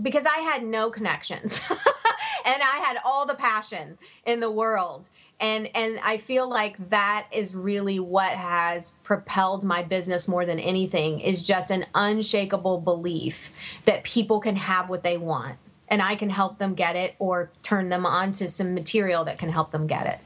because 0.00 0.24
I 0.24 0.38
had 0.38 0.64
no 0.64 0.88
connections 0.88 1.60
and 1.70 2.62
I 2.62 2.82
had 2.84 2.98
all 3.04 3.26
the 3.26 3.34
passion 3.34 3.98
in 4.24 4.40
the 4.40 4.50
world 4.50 5.10
and 5.40 5.68
and 5.74 6.00
I 6.02 6.16
feel 6.18 6.48
like 6.48 6.90
that 6.90 7.26
is 7.32 7.54
really 7.54 8.00
what 8.00 8.32
has 8.32 8.92
propelled 9.04 9.62
my 9.62 9.82
business 9.82 10.26
more 10.26 10.44
than 10.44 10.58
anything 10.58 11.20
is 11.20 11.42
just 11.42 11.70
an 11.70 11.86
unshakable 11.94 12.80
belief 12.80 13.52
that 13.84 14.04
people 14.04 14.40
can 14.40 14.56
have 14.56 14.88
what 14.88 15.02
they 15.02 15.16
want 15.16 15.58
and 15.88 16.02
I 16.02 16.16
can 16.16 16.30
help 16.30 16.58
them 16.58 16.74
get 16.74 16.96
it 16.96 17.14
or 17.18 17.50
turn 17.62 17.88
them 17.88 18.06
on 18.06 18.32
to 18.32 18.48
some 18.48 18.74
material 18.74 19.24
that 19.24 19.38
can 19.38 19.50
help 19.50 19.70
them 19.70 19.86
get 19.86 20.06
it. 20.06 20.18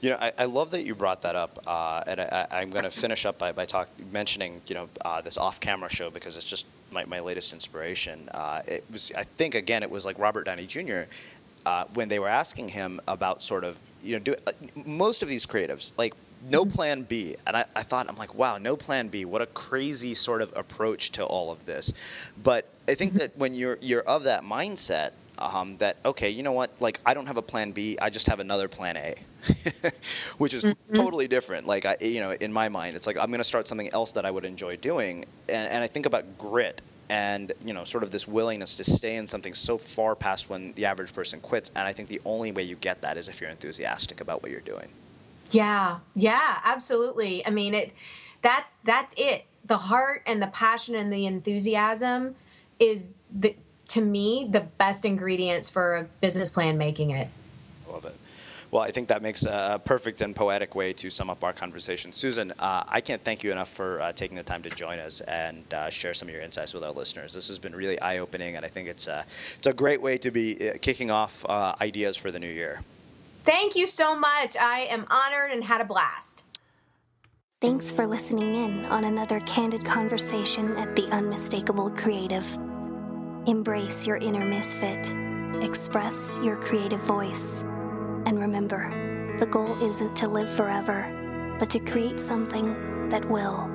You 0.00 0.10
know, 0.10 0.16
I, 0.18 0.32
I 0.38 0.44
love 0.46 0.70
that 0.70 0.84
you 0.84 0.94
brought 0.94 1.22
that 1.22 1.36
up, 1.36 1.62
uh, 1.66 2.02
and 2.06 2.20
I, 2.22 2.62
am 2.62 2.70
going 2.70 2.84
to 2.84 2.90
finish 2.90 3.26
up 3.26 3.36
by, 3.36 3.52
by 3.52 3.66
talk, 3.66 3.88
mentioning, 4.10 4.62
you 4.66 4.74
know, 4.74 4.88
uh, 5.04 5.20
this 5.20 5.36
off-camera 5.36 5.90
show 5.90 6.08
because 6.08 6.38
it's 6.38 6.46
just 6.46 6.64
my, 6.90 7.04
my 7.04 7.20
latest 7.20 7.52
inspiration. 7.52 8.30
Uh, 8.32 8.62
it 8.66 8.84
was, 8.90 9.12
I 9.14 9.24
think, 9.24 9.54
again, 9.54 9.82
it 9.82 9.90
was 9.90 10.06
like 10.06 10.18
Robert 10.18 10.44
Downey 10.44 10.66
Jr. 10.66 11.02
Uh, 11.66 11.84
when 11.92 12.08
they 12.08 12.18
were 12.18 12.28
asking 12.28 12.68
him 12.68 12.98
about 13.08 13.42
sort 13.42 13.62
of 13.62 13.76
you 14.02 14.14
know, 14.14 14.18
do 14.18 14.34
most 14.84 15.22
of 15.22 15.28
these 15.28 15.46
creatives 15.46 15.92
like 15.96 16.14
no 16.48 16.64
mm-hmm. 16.64 16.74
plan 16.74 17.02
B. 17.02 17.36
And 17.46 17.56
I, 17.56 17.64
I 17.76 17.82
thought, 17.82 18.08
I'm 18.08 18.16
like, 18.16 18.34
wow, 18.34 18.58
no 18.58 18.76
plan 18.76 19.08
B. 19.08 19.24
What 19.24 19.42
a 19.42 19.46
crazy 19.46 20.14
sort 20.14 20.42
of 20.42 20.52
approach 20.56 21.12
to 21.12 21.24
all 21.24 21.52
of 21.52 21.64
this. 21.66 21.92
But 22.42 22.66
I 22.88 22.94
think 22.94 23.12
mm-hmm. 23.12 23.18
that 23.18 23.36
when 23.36 23.54
you're 23.54 23.78
you're 23.80 24.02
of 24.02 24.24
that 24.24 24.42
mindset, 24.42 25.12
um, 25.38 25.76
that 25.78 25.96
okay, 26.04 26.30
you 26.30 26.42
know 26.42 26.52
what? 26.52 26.70
Like 26.80 27.00
I 27.04 27.14
don't 27.14 27.26
have 27.26 27.36
a 27.36 27.42
plan 27.42 27.72
B. 27.72 27.98
I 28.00 28.10
just 28.10 28.26
have 28.26 28.40
another 28.40 28.68
plan 28.68 28.96
A, 28.96 29.14
which 30.38 30.54
is 30.54 30.64
mm-hmm. 30.64 30.94
totally 30.94 31.28
different. 31.28 31.66
Like 31.66 31.84
I, 31.84 31.96
you 32.00 32.20
know, 32.20 32.32
in 32.32 32.52
my 32.52 32.68
mind, 32.68 32.96
it's 32.96 33.06
like 33.06 33.16
I'm 33.16 33.28
going 33.28 33.38
to 33.38 33.44
start 33.44 33.68
something 33.68 33.90
else 33.92 34.12
that 34.12 34.24
I 34.24 34.30
would 34.30 34.44
enjoy 34.44 34.76
doing. 34.76 35.24
And, 35.48 35.68
and 35.68 35.84
I 35.84 35.86
think 35.86 36.06
about 36.06 36.38
grit 36.38 36.80
and 37.10 37.52
you 37.64 37.74
know 37.74 37.84
sort 37.84 38.04
of 38.04 38.10
this 38.12 38.26
willingness 38.26 38.76
to 38.76 38.84
stay 38.84 39.16
in 39.16 39.26
something 39.26 39.52
so 39.52 39.76
far 39.76 40.14
past 40.14 40.48
when 40.48 40.72
the 40.74 40.86
average 40.86 41.12
person 41.12 41.40
quits 41.40 41.70
and 41.74 41.86
i 41.86 41.92
think 41.92 42.08
the 42.08 42.20
only 42.24 42.52
way 42.52 42.62
you 42.62 42.76
get 42.76 43.00
that 43.02 43.16
is 43.16 43.26
if 43.28 43.40
you're 43.40 43.50
enthusiastic 43.50 44.20
about 44.20 44.42
what 44.42 44.50
you're 44.50 44.60
doing. 44.60 44.88
Yeah. 45.50 45.98
Yeah 46.14 46.60
absolutely. 46.64 47.44
I 47.44 47.50
mean 47.50 47.74
it 47.74 47.92
that's 48.40 48.76
that's 48.84 49.12
it. 49.18 49.44
The 49.64 49.76
heart 49.76 50.22
and 50.24 50.40
the 50.40 50.46
passion 50.46 50.94
and 50.94 51.12
the 51.12 51.26
enthusiasm 51.26 52.36
is 52.78 53.12
the 53.30 53.56
to 53.88 54.00
me 54.00 54.46
the 54.48 54.60
best 54.60 55.04
ingredients 55.04 55.68
for 55.68 55.96
a 55.96 56.04
business 56.20 56.48
plan 56.48 56.78
making 56.78 57.10
it. 57.10 57.28
I 57.88 57.92
love 57.92 58.04
it 58.04 58.14
well, 58.70 58.82
I 58.82 58.90
think 58.90 59.08
that 59.08 59.20
makes 59.20 59.44
a 59.44 59.80
perfect 59.84 60.20
and 60.20 60.34
poetic 60.34 60.74
way 60.74 60.92
to 60.92 61.10
sum 61.10 61.28
up 61.28 61.42
our 61.42 61.52
conversation. 61.52 62.12
Susan, 62.12 62.52
uh, 62.58 62.84
I 62.86 63.00
can't 63.00 63.22
thank 63.24 63.42
you 63.42 63.50
enough 63.50 63.68
for 63.68 64.00
uh, 64.00 64.12
taking 64.12 64.36
the 64.36 64.44
time 64.44 64.62
to 64.62 64.70
join 64.70 64.98
us 65.00 65.20
and 65.22 65.64
uh, 65.74 65.90
share 65.90 66.14
some 66.14 66.28
of 66.28 66.34
your 66.34 66.42
insights 66.42 66.72
with 66.72 66.84
our 66.84 66.92
listeners. 66.92 67.34
This 67.34 67.48
has 67.48 67.58
been 67.58 67.74
really 67.74 68.00
eye-opening, 68.00 68.56
and 68.56 68.64
I 68.64 68.68
think 68.68 68.88
it's 68.88 69.08
a, 69.08 69.14
uh, 69.14 69.22
it's 69.58 69.66
a 69.66 69.72
great 69.72 70.00
way 70.00 70.18
to 70.18 70.30
be 70.30 70.70
uh, 70.70 70.74
kicking 70.80 71.10
off 71.10 71.44
uh, 71.48 71.74
ideas 71.80 72.16
for 72.16 72.30
the 72.30 72.38
new 72.38 72.50
year. 72.50 72.80
Thank 73.44 73.74
you 73.74 73.86
so 73.86 74.14
much. 74.14 74.56
I 74.56 74.80
am 74.80 75.06
honored 75.10 75.50
and 75.50 75.64
had 75.64 75.80
a 75.80 75.84
blast. 75.84 76.44
Thanks 77.60 77.90
for 77.90 78.06
listening 78.06 78.54
in 78.54 78.84
on 78.86 79.04
another 79.04 79.40
candid 79.40 79.84
conversation 79.84 80.76
at 80.76 80.94
The 80.94 81.06
Unmistakable 81.08 81.90
Creative. 81.90 82.46
Embrace 83.46 84.06
your 84.06 84.16
inner 84.16 84.44
misfit. 84.44 85.14
Express 85.60 86.38
your 86.42 86.56
creative 86.56 87.00
voice 87.00 87.64
and 88.30 88.38
remember, 88.38 89.36
the 89.40 89.46
goal 89.46 89.76
isn't 89.82 90.14
to 90.14 90.28
live 90.28 90.48
forever, 90.48 91.56
but 91.58 91.68
to 91.68 91.80
create 91.80 92.20
something 92.20 93.08
that 93.08 93.28
will. 93.28 93.68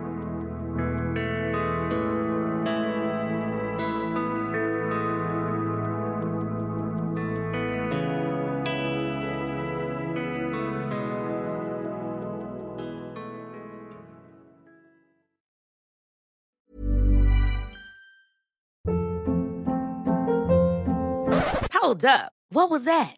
Hold 21.74 22.06
up. 22.06 22.32
What 22.52 22.70
was 22.70 22.86
that? 22.86 23.18